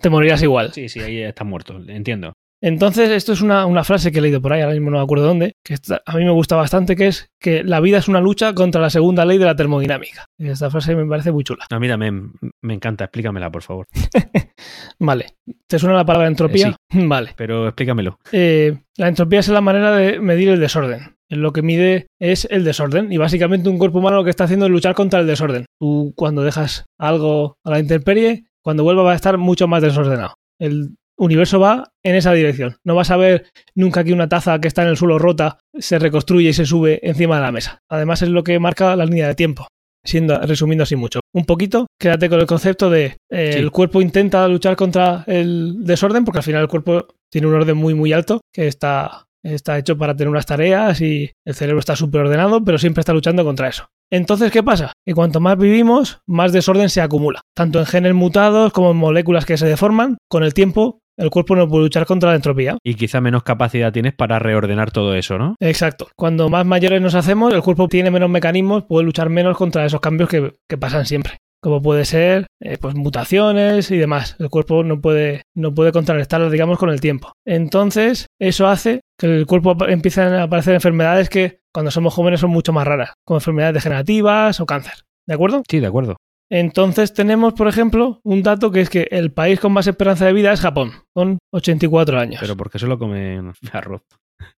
te 0.00 0.10
morirás 0.10 0.42
igual. 0.42 0.72
Sí, 0.72 0.88
sí, 0.88 1.00
ahí 1.00 1.22
estás 1.22 1.46
muerto, 1.46 1.80
entiendo. 1.88 2.34
Entonces, 2.62 3.10
esto 3.10 3.32
es 3.32 3.42
una, 3.42 3.66
una, 3.66 3.82
frase 3.82 4.12
que 4.12 4.20
he 4.20 4.22
leído 4.22 4.40
por 4.40 4.52
ahí, 4.52 4.60
ahora 4.62 4.74
mismo 4.74 4.90
no 4.90 4.98
me 4.98 5.02
acuerdo 5.02 5.26
dónde, 5.26 5.56
que 5.64 5.74
está, 5.74 6.00
a 6.06 6.16
mí 6.16 6.24
me 6.24 6.30
gusta 6.30 6.54
bastante, 6.54 6.94
que 6.94 7.08
es 7.08 7.28
que 7.40 7.64
la 7.64 7.80
vida 7.80 7.98
es 7.98 8.06
una 8.06 8.20
lucha 8.20 8.54
contra 8.54 8.80
la 8.80 8.88
segunda 8.88 9.24
ley 9.24 9.36
de 9.36 9.46
la 9.46 9.56
termodinámica. 9.56 10.26
Esta 10.38 10.70
frase 10.70 10.94
me 10.94 11.04
parece 11.04 11.32
muy 11.32 11.42
chula. 11.42 11.66
A 11.68 11.80
mí 11.80 11.88
también 11.88 12.32
me 12.62 12.74
encanta, 12.74 13.04
explícamela, 13.04 13.50
por 13.50 13.62
favor. 13.62 13.88
vale. 15.00 15.34
¿Te 15.66 15.80
suena 15.80 15.96
la 15.96 16.04
palabra 16.04 16.28
entropía? 16.28 16.68
Eh, 16.68 16.74
sí, 16.88 17.00
vale. 17.06 17.32
Pero 17.36 17.66
explícamelo. 17.66 18.18
Eh, 18.30 18.78
la 18.96 19.08
entropía 19.08 19.40
es 19.40 19.48
la 19.48 19.60
manera 19.60 19.90
de 19.96 20.20
medir 20.20 20.48
el 20.48 20.60
desorden. 20.60 21.16
Lo 21.28 21.52
que 21.52 21.62
mide 21.62 22.06
es 22.20 22.46
el 22.48 22.62
desorden 22.62 23.12
y 23.12 23.16
básicamente 23.16 23.70
un 23.70 23.78
cuerpo 23.78 23.98
humano 23.98 24.18
lo 24.18 24.24
que 24.24 24.30
está 24.30 24.44
haciendo 24.44 24.66
es 24.66 24.72
luchar 24.72 24.94
contra 24.94 25.18
el 25.18 25.26
desorden. 25.26 25.64
Tú 25.80 26.12
cuando 26.14 26.42
dejas 26.42 26.84
algo 26.96 27.56
a 27.64 27.70
la 27.70 27.80
intemperie, 27.80 28.44
cuando 28.62 28.84
vuelva 28.84 29.02
va 29.02 29.12
a 29.12 29.16
estar 29.16 29.36
mucho 29.38 29.66
más 29.66 29.82
desordenado. 29.82 30.34
El 30.60 30.94
universo 31.16 31.60
va 31.60 31.92
en 32.02 32.14
esa 32.14 32.32
dirección. 32.32 32.76
No 32.84 32.94
vas 32.94 33.10
a 33.10 33.16
ver 33.16 33.46
nunca 33.74 34.04
que 34.04 34.12
una 34.12 34.28
taza 34.28 34.60
que 34.60 34.68
está 34.68 34.82
en 34.82 34.88
el 34.88 34.96
suelo 34.96 35.18
rota 35.18 35.58
se 35.78 35.98
reconstruye 35.98 36.50
y 36.50 36.52
se 36.52 36.66
sube 36.66 37.00
encima 37.02 37.36
de 37.36 37.42
la 37.42 37.52
mesa. 37.52 37.78
Además 37.90 38.22
es 38.22 38.28
lo 38.28 38.44
que 38.44 38.58
marca 38.58 38.96
la 38.96 39.06
línea 39.06 39.28
de 39.28 39.34
tiempo. 39.34 39.68
Siendo, 40.04 40.36
resumiendo 40.40 40.82
así 40.82 40.96
mucho. 40.96 41.20
Un 41.32 41.44
poquito, 41.44 41.86
quédate 41.96 42.28
con 42.28 42.40
el 42.40 42.46
concepto 42.46 42.90
de 42.90 43.18
eh, 43.30 43.52
sí. 43.52 43.58
el 43.60 43.70
cuerpo 43.70 44.02
intenta 44.02 44.48
luchar 44.48 44.74
contra 44.74 45.22
el 45.28 45.84
desorden, 45.84 46.24
porque 46.24 46.38
al 46.38 46.44
final 46.44 46.62
el 46.62 46.68
cuerpo 46.68 47.06
tiene 47.30 47.46
un 47.46 47.54
orden 47.54 47.76
muy 47.76 47.94
muy 47.94 48.12
alto 48.12 48.40
que 48.52 48.66
está, 48.66 49.26
está 49.44 49.78
hecho 49.78 49.96
para 49.96 50.16
tener 50.16 50.28
unas 50.28 50.46
tareas 50.46 51.00
y 51.00 51.30
el 51.46 51.54
cerebro 51.54 51.78
está 51.78 51.94
súper 51.94 52.22
ordenado, 52.22 52.64
pero 52.64 52.78
siempre 52.78 53.00
está 53.00 53.12
luchando 53.12 53.44
contra 53.44 53.68
eso. 53.68 53.86
Entonces, 54.12 54.52
¿qué 54.52 54.62
pasa? 54.62 54.92
Que 55.06 55.14
cuanto 55.14 55.40
más 55.40 55.56
vivimos, 55.56 56.20
más 56.26 56.52
desorden 56.52 56.90
se 56.90 57.00
acumula, 57.00 57.40
tanto 57.56 57.78
en 57.78 57.86
genes 57.86 58.12
mutados 58.12 58.70
como 58.72 58.90
en 58.90 58.98
moléculas 58.98 59.46
que 59.46 59.56
se 59.56 59.66
deforman. 59.66 60.18
Con 60.28 60.44
el 60.44 60.52
tiempo, 60.52 60.98
el 61.16 61.30
cuerpo 61.30 61.56
no 61.56 61.68
puede 61.68 61.84
luchar 61.84 62.06
contra 62.06 62.30
la 62.30 62.36
entropía. 62.36 62.76
Y 62.82 62.94
quizá 62.94 63.20
menos 63.20 63.42
capacidad 63.42 63.92
tienes 63.92 64.14
para 64.14 64.38
reordenar 64.38 64.90
todo 64.90 65.14
eso, 65.14 65.38
¿no? 65.38 65.56
Exacto. 65.60 66.08
Cuando 66.16 66.48
más 66.48 66.66
mayores 66.66 67.00
nos 67.00 67.14
hacemos, 67.14 67.52
el 67.54 67.62
cuerpo 67.62 67.88
tiene 67.88 68.10
menos 68.10 68.30
mecanismos, 68.30 68.84
puede 68.84 69.04
luchar 69.04 69.28
menos 69.28 69.56
contra 69.56 69.84
esos 69.84 70.00
cambios 70.00 70.28
que, 70.28 70.52
que 70.68 70.78
pasan 70.78 71.06
siempre. 71.06 71.38
Como 71.62 71.80
puede 71.80 72.04
ser 72.04 72.46
eh, 72.60 72.76
pues 72.80 72.96
mutaciones 72.96 73.90
y 73.92 73.96
demás. 73.96 74.34
El 74.40 74.50
cuerpo 74.50 74.82
no 74.82 75.00
puede, 75.00 75.42
no 75.54 75.72
puede 75.72 75.92
contrarrestarlas, 75.92 76.50
digamos, 76.50 76.76
con 76.76 76.90
el 76.90 77.00
tiempo. 77.00 77.32
Entonces, 77.46 78.26
eso 78.40 78.66
hace 78.66 79.00
que 79.16 79.26
el 79.26 79.46
cuerpo 79.46 79.76
empiecen 79.86 80.34
a 80.34 80.42
aparecer 80.42 80.74
enfermedades 80.74 81.30
que 81.30 81.60
cuando 81.72 81.92
somos 81.92 82.14
jóvenes 82.14 82.40
son 82.40 82.50
mucho 82.50 82.72
más 82.72 82.86
raras, 82.86 83.12
como 83.24 83.38
enfermedades 83.38 83.74
degenerativas 83.74 84.58
o 84.60 84.66
cáncer. 84.66 84.94
¿De 85.26 85.34
acuerdo? 85.34 85.62
Sí, 85.70 85.78
de 85.78 85.86
acuerdo. 85.86 86.16
Entonces 86.54 87.14
tenemos, 87.14 87.54
por 87.54 87.66
ejemplo, 87.66 88.20
un 88.24 88.42
dato 88.42 88.70
que 88.70 88.82
es 88.82 88.90
que 88.90 89.08
el 89.10 89.32
país 89.32 89.58
con 89.58 89.72
más 89.72 89.86
esperanza 89.86 90.26
de 90.26 90.34
vida 90.34 90.52
es 90.52 90.60
Japón, 90.60 90.92
con 91.14 91.38
84 91.50 92.20
años. 92.20 92.40
Pero 92.42 92.58
porque 92.58 92.78
solo 92.78 92.98
comen 92.98 93.54
arroz. 93.72 94.02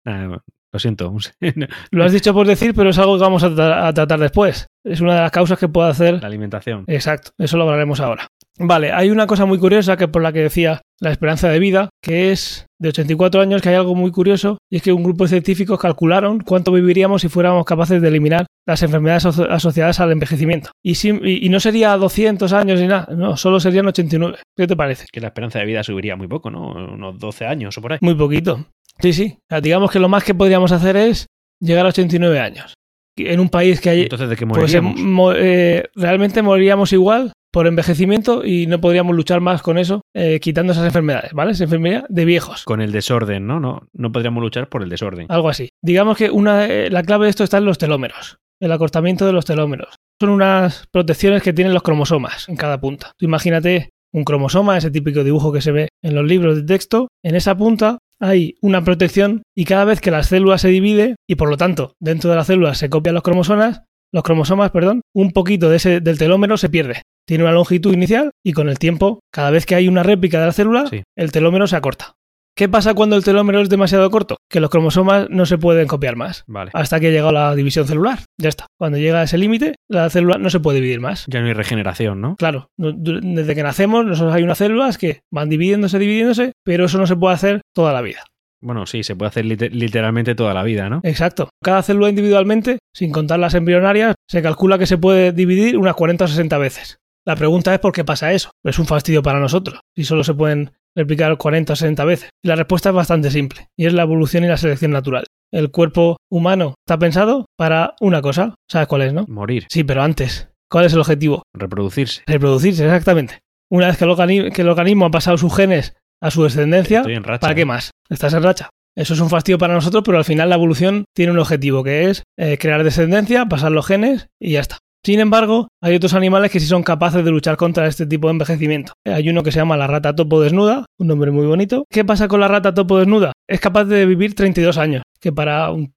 Nah, 0.04 0.40
lo 0.74 0.80
siento. 0.80 1.16
lo 1.92 2.04
has 2.04 2.12
dicho 2.12 2.34
por 2.34 2.48
decir, 2.48 2.74
pero 2.74 2.90
es 2.90 2.98
algo 2.98 3.16
que 3.16 3.24
vamos 3.24 3.44
a, 3.44 3.54
tra 3.54 3.88
a, 3.88 3.94
tratar 3.94 4.20
después. 4.20 4.68
Es 4.84 5.00
una 5.00 5.16
de 5.16 5.22
las 5.22 5.32
causas 5.32 5.58
que 5.60 5.70
puede 5.70 5.90
hacer... 5.90 6.20
La 6.20 6.28
alimentación. 6.28 6.84
Exacto, 6.88 7.32
eso 7.38 7.58
lo 7.58 7.64
hablaremos 7.64 8.00
ahora. 8.00 8.28
Vale, 8.60 8.92
hay 8.92 9.10
una 9.10 9.26
cosa 9.26 9.46
muy 9.46 9.58
curiosa 9.58 9.98
que 9.98 10.08
por 10.08 10.22
la 10.22 10.32
que 10.32 10.42
decía 10.42 10.82
la 11.00 11.12
esperanza 11.12 11.50
de 11.50 11.60
vida, 11.60 11.90
que 12.02 12.32
es 12.32 12.68
de 12.80 12.90
84 12.90 13.42
años, 13.42 13.62
que 13.62 13.70
hay 13.70 13.76
algo 13.76 13.96
muy 13.96 14.12
curioso, 14.12 14.58
y 14.70 14.78
es 14.78 14.84
que 14.84 14.94
un 14.94 15.04
grupo 15.04 15.24
de 15.24 15.30
científicos 15.30 15.80
calcularon 15.80 16.40
cuánto 16.40 16.72
viviríamos 16.72 17.22
si 17.24 17.30
fuéramos 17.30 17.66
capaces 17.66 18.02
de 18.02 18.08
eliminar 18.08 18.46
las 18.68 18.84
enfermedades 18.84 19.26
aso 19.26 19.50
asociadas 19.50 20.00
al 20.00 20.12
envejecimiento. 20.12 20.70
Y, 20.84 20.96
si, 20.96 21.10
y, 21.10 21.46
y, 21.46 21.50
no 21.50 21.60
sería 21.60 21.98
200 21.98 22.54
años 22.54 22.80
ni 22.80 22.88
nada, 22.88 23.08
no, 23.16 23.38
solo 23.38 23.60
serían 23.60 23.88
89. 23.88 24.38
¿Qué 24.56 24.68
te 24.68 24.76
parece? 24.76 25.06
Que 25.12 25.20
la 25.20 25.28
esperanza 25.28 25.60
de 25.60 25.66
vida 25.66 25.84
subiría 25.84 26.16
muy 26.16 26.28
poco, 26.28 26.52
¿no? 26.52 26.72
Unos 26.72 27.18
12 27.18 27.46
años 27.46 27.78
o 27.78 27.82
por 27.82 27.94
ahí. 27.94 28.00
Muy 28.02 28.16
poquito. 28.16 28.66
Sí, 29.00 29.14
sí. 29.14 29.38
O 29.38 29.46
sea, 29.50 29.62
digamos 29.62 29.92
que 29.92 30.00
lo 30.00 30.10
más 30.10 30.24
que 30.24 30.34
podríamos 30.34 30.72
hacer 30.72 30.98
es 30.98 31.28
llegar 31.60 31.86
a 31.86 31.90
89 31.90 32.40
años. 32.40 32.74
En 33.18 33.40
un 33.40 33.50
país 33.50 33.80
que 33.80 33.90
hay... 33.90 34.02
Entonces, 34.04 34.30
¿de 34.30 34.36
qué 34.36 34.46
moriríamos? 34.46 34.94
Pues, 34.94 35.06
mo 35.06 35.34
eh, 35.34 35.90
realmente 35.96 36.42
moriríamos 36.42 36.94
igual 36.94 37.32
por 37.54 37.68
envejecimiento 37.68 38.44
y 38.44 38.66
no 38.66 38.82
podríamos 38.82 39.16
luchar 39.16 39.40
más 39.40 39.62
con 39.62 39.78
eso, 39.78 40.02
eh, 40.16 40.40
quitando 40.40 40.74
esas 40.74 40.88
enfermedades, 40.88 41.34
¿vale? 41.34 41.52
Esa 41.52 41.66
enfermedad 41.66 42.06
de 42.10 42.26
viejos. 42.26 42.64
Con 42.66 42.82
el 42.82 42.92
desorden, 42.92 43.46
¿no? 43.46 43.60
No, 43.60 43.88
no 43.94 44.12
podríamos 44.12 44.42
luchar 44.42 44.70
por 44.70 44.82
el 44.82 44.90
desorden. 44.90 45.28
Algo 45.30 45.50
así. 45.50 45.70
Digamos 45.84 46.18
que 46.18 46.32
una, 46.32 46.66
eh, 46.66 46.90
la 46.90 47.04
clave 47.04 47.26
de 47.26 47.30
esto 47.30 47.44
está 47.44 47.60
en 47.60 47.66
los 47.66 47.78
telómeros, 47.78 48.38
el 48.60 48.72
acortamiento 48.72 49.28
de 49.28 49.34
los 49.34 49.46
telómeros. 49.46 49.94
Son 50.20 50.32
unas 50.32 50.88
protecciones 50.92 51.44
que 51.44 51.54
tienen 51.54 51.76
los 51.76 51.84
cromosomas 51.84 52.50
en 52.50 52.56
cada 52.56 52.82
punta. 52.82 53.12
Tú 53.20 53.26
imagínate 53.26 53.92
un 54.12 54.24
cromosoma, 54.24 54.78
ese 54.78 54.90
típico 54.90 55.24
dibujo 55.24 55.54
que 55.54 55.62
se 55.62 55.72
ve 55.72 55.90
en 56.02 56.16
los 56.16 56.26
libros 56.26 56.56
de 56.56 56.64
texto, 56.64 57.08
en 57.24 57.36
esa 57.36 57.56
punta 57.56 58.00
hay 58.20 58.56
una 58.62 58.84
protección 58.84 59.44
y 59.56 59.66
cada 59.66 59.86
vez 59.86 60.02
que 60.02 60.12
la 60.12 60.24
célula 60.24 60.58
se 60.58 60.70
divide 60.70 61.16
y 61.28 61.36
por 61.36 61.50
lo 61.50 61.58
tanto 61.58 61.96
dentro 62.00 62.30
de 62.30 62.36
la 62.36 62.44
célula 62.44 62.76
se 62.76 62.90
copian 62.90 63.16
los 63.16 63.24
cromosomas, 63.24 63.84
los 64.14 64.24
cromosomas, 64.24 64.72
perdón, 64.72 65.02
un 65.14 65.32
poquito 65.32 65.70
de 65.70 65.78
ese, 65.78 66.00
del 66.00 66.18
telómero 66.18 66.58
se 66.58 66.70
pierde. 66.70 67.02
Tiene 67.28 67.44
una 67.44 67.54
longitud 67.54 67.94
inicial 67.94 68.32
y 68.46 68.54
con 68.54 68.70
el 68.70 68.78
tiempo, 68.78 69.20
cada 69.32 69.50
vez 69.50 69.66
que 69.66 69.76
hay 69.76 69.88
una 69.88 70.04
réplica 70.04 70.40
de 70.40 70.46
la 70.46 70.52
célula, 70.52 70.88
sí. 70.88 71.04
el 71.18 71.32
telómero 71.32 71.68
se 71.68 71.76
acorta. 71.76 72.14
¿Qué 72.56 72.70
pasa 72.70 72.94
cuando 72.94 73.16
el 73.16 73.24
telómero 73.24 73.62
es 73.62 73.70
demasiado 73.70 74.10
corto? 74.12 74.38
Que 74.48 74.60
los 74.60 74.70
cromosomas 74.70 75.28
no 75.32 75.48
se 75.48 75.58
pueden 75.58 75.88
copiar 75.88 76.16
más. 76.16 76.44
Vale. 76.46 76.70
Hasta 76.76 77.00
que 77.00 77.12
llega 77.12 77.32
la 77.32 77.56
división 77.56 77.88
celular. 77.88 78.20
Ya 78.40 78.50
está. 78.50 78.68
Cuando 78.78 79.00
llega 79.00 79.22
a 79.22 79.24
ese 79.24 79.40
límite, 79.40 79.74
la 79.90 80.08
célula 80.12 80.38
no 80.38 80.52
se 80.52 80.60
puede 80.60 80.76
dividir 80.80 81.00
más. 81.00 81.26
Ya 81.28 81.42
no 81.42 81.48
hay 81.48 81.54
regeneración, 81.54 82.22
¿no? 82.22 82.36
Claro. 82.36 82.68
Desde 82.78 83.56
que 83.56 83.64
nacemos, 83.64 84.06
nosotros 84.06 84.36
hay 84.36 84.44
unas 84.44 84.60
células 84.60 85.00
que 85.00 85.22
van 85.32 85.50
dividiéndose, 85.50 85.98
dividiéndose, 85.98 86.52
pero 86.64 86.86
eso 86.86 87.00
no 87.00 87.08
se 87.08 87.16
puede 87.16 87.34
hacer 87.34 87.62
toda 87.74 87.92
la 87.92 88.02
vida. 88.02 88.24
Bueno, 88.62 88.86
sí, 88.86 89.02
se 89.04 89.16
puede 89.16 89.30
hacer 89.30 89.46
literalmente 89.46 90.36
toda 90.36 90.54
la 90.54 90.64
vida, 90.64 90.90
¿no? 90.90 91.02
Exacto. 91.04 91.50
Cada 91.62 91.82
célula 91.82 92.10
individualmente, 92.10 92.78
sin 92.94 93.12
contar 93.12 93.40
las 93.40 93.56
embrionarias, 93.56 94.14
se 94.30 94.44
calcula 94.44 94.78
que 94.78 94.86
se 94.86 95.00
puede 95.00 95.32
dividir 95.32 95.76
unas 95.78 95.96
40 95.96 96.24
o 96.24 96.28
60 96.28 96.58
veces. 96.60 96.98
La 97.26 97.36
pregunta 97.36 97.74
es 97.74 97.80
por 97.80 97.94
qué 97.94 98.04
pasa 98.04 98.32
eso. 98.32 98.52
Es 98.64 98.78
un 98.80 98.86
fastidio 98.86 99.24
para 99.24 99.40
nosotros. 99.40 99.80
Si 99.96 100.04
solo 100.04 100.24
se 100.24 100.34
pueden 100.34 100.72
replicar 100.96 101.38
40 101.38 101.74
o 101.74 101.76
60 101.76 102.06
veces. 102.06 102.30
Y 102.44 102.48
la 102.48 102.56
respuesta 102.56 102.90
es 102.90 102.96
bastante 102.96 103.32
simple, 103.32 103.68
y 103.78 103.86
es 103.86 103.94
la 103.94 104.04
evolución 104.04 104.44
y 104.44 104.48
la 104.48 104.58
selección 104.58 104.92
natural. 104.92 105.26
El 105.52 105.72
cuerpo 105.72 106.18
humano 106.32 106.74
está 106.86 106.98
pensado 106.98 107.46
para 107.58 107.96
una 108.02 108.22
cosa. 108.22 108.56
¿Sabes 108.70 108.88
cuál 108.88 109.04
es, 109.04 109.14
no? 109.14 109.26
Morir. 109.28 109.66
Sí, 109.70 109.84
pero 109.84 110.02
antes. 110.02 110.50
¿Cuál 110.70 110.86
es 110.86 110.94
el 110.94 111.00
objetivo? 111.00 111.44
Reproducirse. 111.54 112.24
Reproducirse, 112.26 112.86
exactamente. 112.86 113.40
Una 113.70 113.88
vez 113.88 113.98
que 113.98 114.04
el, 114.06 114.10
organismo, 114.10 114.50
que 114.52 114.62
el 114.62 114.70
organismo 114.70 115.06
ha 115.06 115.12
pasado 115.12 115.38
sus 115.38 115.56
genes 115.56 115.96
a 116.22 116.32
su 116.32 116.44
descendencia, 116.44 117.04
¿para 117.40 117.54
qué 117.54 117.66
más? 117.66 117.92
Estás 118.10 118.34
en 118.34 118.44
racha. 118.44 118.70
Eso 118.96 119.14
es 119.14 119.20
un 119.20 119.30
fastidio 119.30 119.58
para 119.58 119.74
nosotros, 119.74 120.04
pero 120.06 120.18
al 120.18 120.26
final 120.26 120.50
la 120.50 120.56
evolución 120.56 121.06
tiene 121.16 121.32
un 121.32 121.40
objetivo, 121.40 121.84
que 121.84 122.10
es 122.10 122.24
eh, 122.38 122.58
crear 122.60 122.84
descendencia, 122.84 123.46
pasar 123.46 123.72
los 123.72 123.86
genes 123.86 124.28
y 124.40 124.54
ya 124.54 124.62
está. 124.62 124.78
Sin 125.06 125.20
embargo, 125.20 125.68
hay 125.82 125.96
otros 125.96 126.14
animales 126.14 126.50
que 126.50 126.60
sí 126.60 126.66
son 126.66 126.82
capaces 126.84 127.26
de 127.26 127.32
luchar 127.32 127.58
contra 127.58 127.88
este 127.88 128.06
tipo 128.06 128.28
de 128.28 128.32
envejecimiento. 128.34 128.94
Hay 129.06 129.28
uno 129.30 129.44
que 129.44 129.52
se 129.52 129.60
llama 129.60 129.76
la 129.76 129.88
rata 129.88 130.16
topo 130.16 130.40
desnuda, 130.42 130.86
un 130.98 131.08
nombre 131.08 131.32
muy 131.32 131.46
bonito. 131.46 131.84
¿Qué 131.90 132.06
pasa 132.06 132.28
con 132.30 132.40
la 132.40 132.48
rata 132.48 132.74
topo 132.74 132.98
desnuda? 133.00 133.34
Es 133.50 133.60
capaz 133.60 133.84
de 133.86 134.06
vivir 134.06 134.34
32 134.34 134.78
años, 134.78 135.04
que 135.20 135.34
para 135.34 135.72
un 135.72 135.94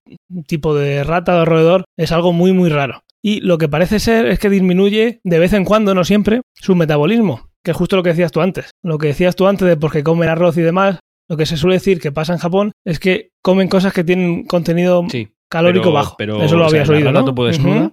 tipo 0.46 0.74
de 0.74 1.04
rata 1.04 1.38
de 1.38 1.44
roedor 1.44 1.84
es 1.96 2.10
algo 2.10 2.32
muy 2.32 2.52
muy 2.52 2.68
raro. 2.68 3.00
Y 3.22 3.40
lo 3.40 3.58
que 3.58 3.68
parece 3.68 3.98
ser 4.00 4.26
es 4.26 4.38
que 4.38 4.50
disminuye 4.50 5.20
de 5.24 5.38
vez 5.38 5.52
en 5.52 5.64
cuando, 5.64 5.94
no 5.94 6.04
siempre, 6.04 6.40
su 6.54 6.74
metabolismo, 6.74 7.48
que 7.64 7.70
es 7.72 7.76
justo 7.76 7.96
lo 7.96 8.02
que 8.02 8.10
decías 8.10 8.32
tú 8.32 8.40
antes. 8.40 8.70
Lo 8.82 8.98
que 8.98 9.08
decías 9.08 9.36
tú 9.36 9.46
antes 9.46 9.66
de 9.68 9.76
porque 9.76 10.02
comen 10.02 10.28
arroz 10.28 10.56
y 10.58 10.62
demás, 10.62 10.98
lo 11.28 11.36
que 11.36 11.46
se 11.46 11.56
suele 11.56 11.76
decir 11.76 12.00
que 12.00 12.12
pasa 12.12 12.32
en 12.32 12.38
Japón 12.38 12.72
es 12.84 12.98
que 13.00 13.30
comen 13.42 13.68
cosas 13.68 13.92
que 13.92 14.04
tienen 14.04 14.44
contenido 14.46 15.04
sí, 15.08 15.28
calórico 15.48 15.84
pero, 15.84 15.92
bajo. 15.92 16.14
Pero, 16.18 16.42
Eso 16.42 16.56
lo 16.56 16.66
o 16.66 16.68
sea, 16.68 16.80
habías 16.80 16.88
la 16.88 16.96
oído, 16.96 17.08
rata 17.08 17.20
¿no? 17.20 17.24
topo 17.26 17.46
desnuda, 17.46 17.76
Uh 17.76 17.84
-huh. 17.86 17.92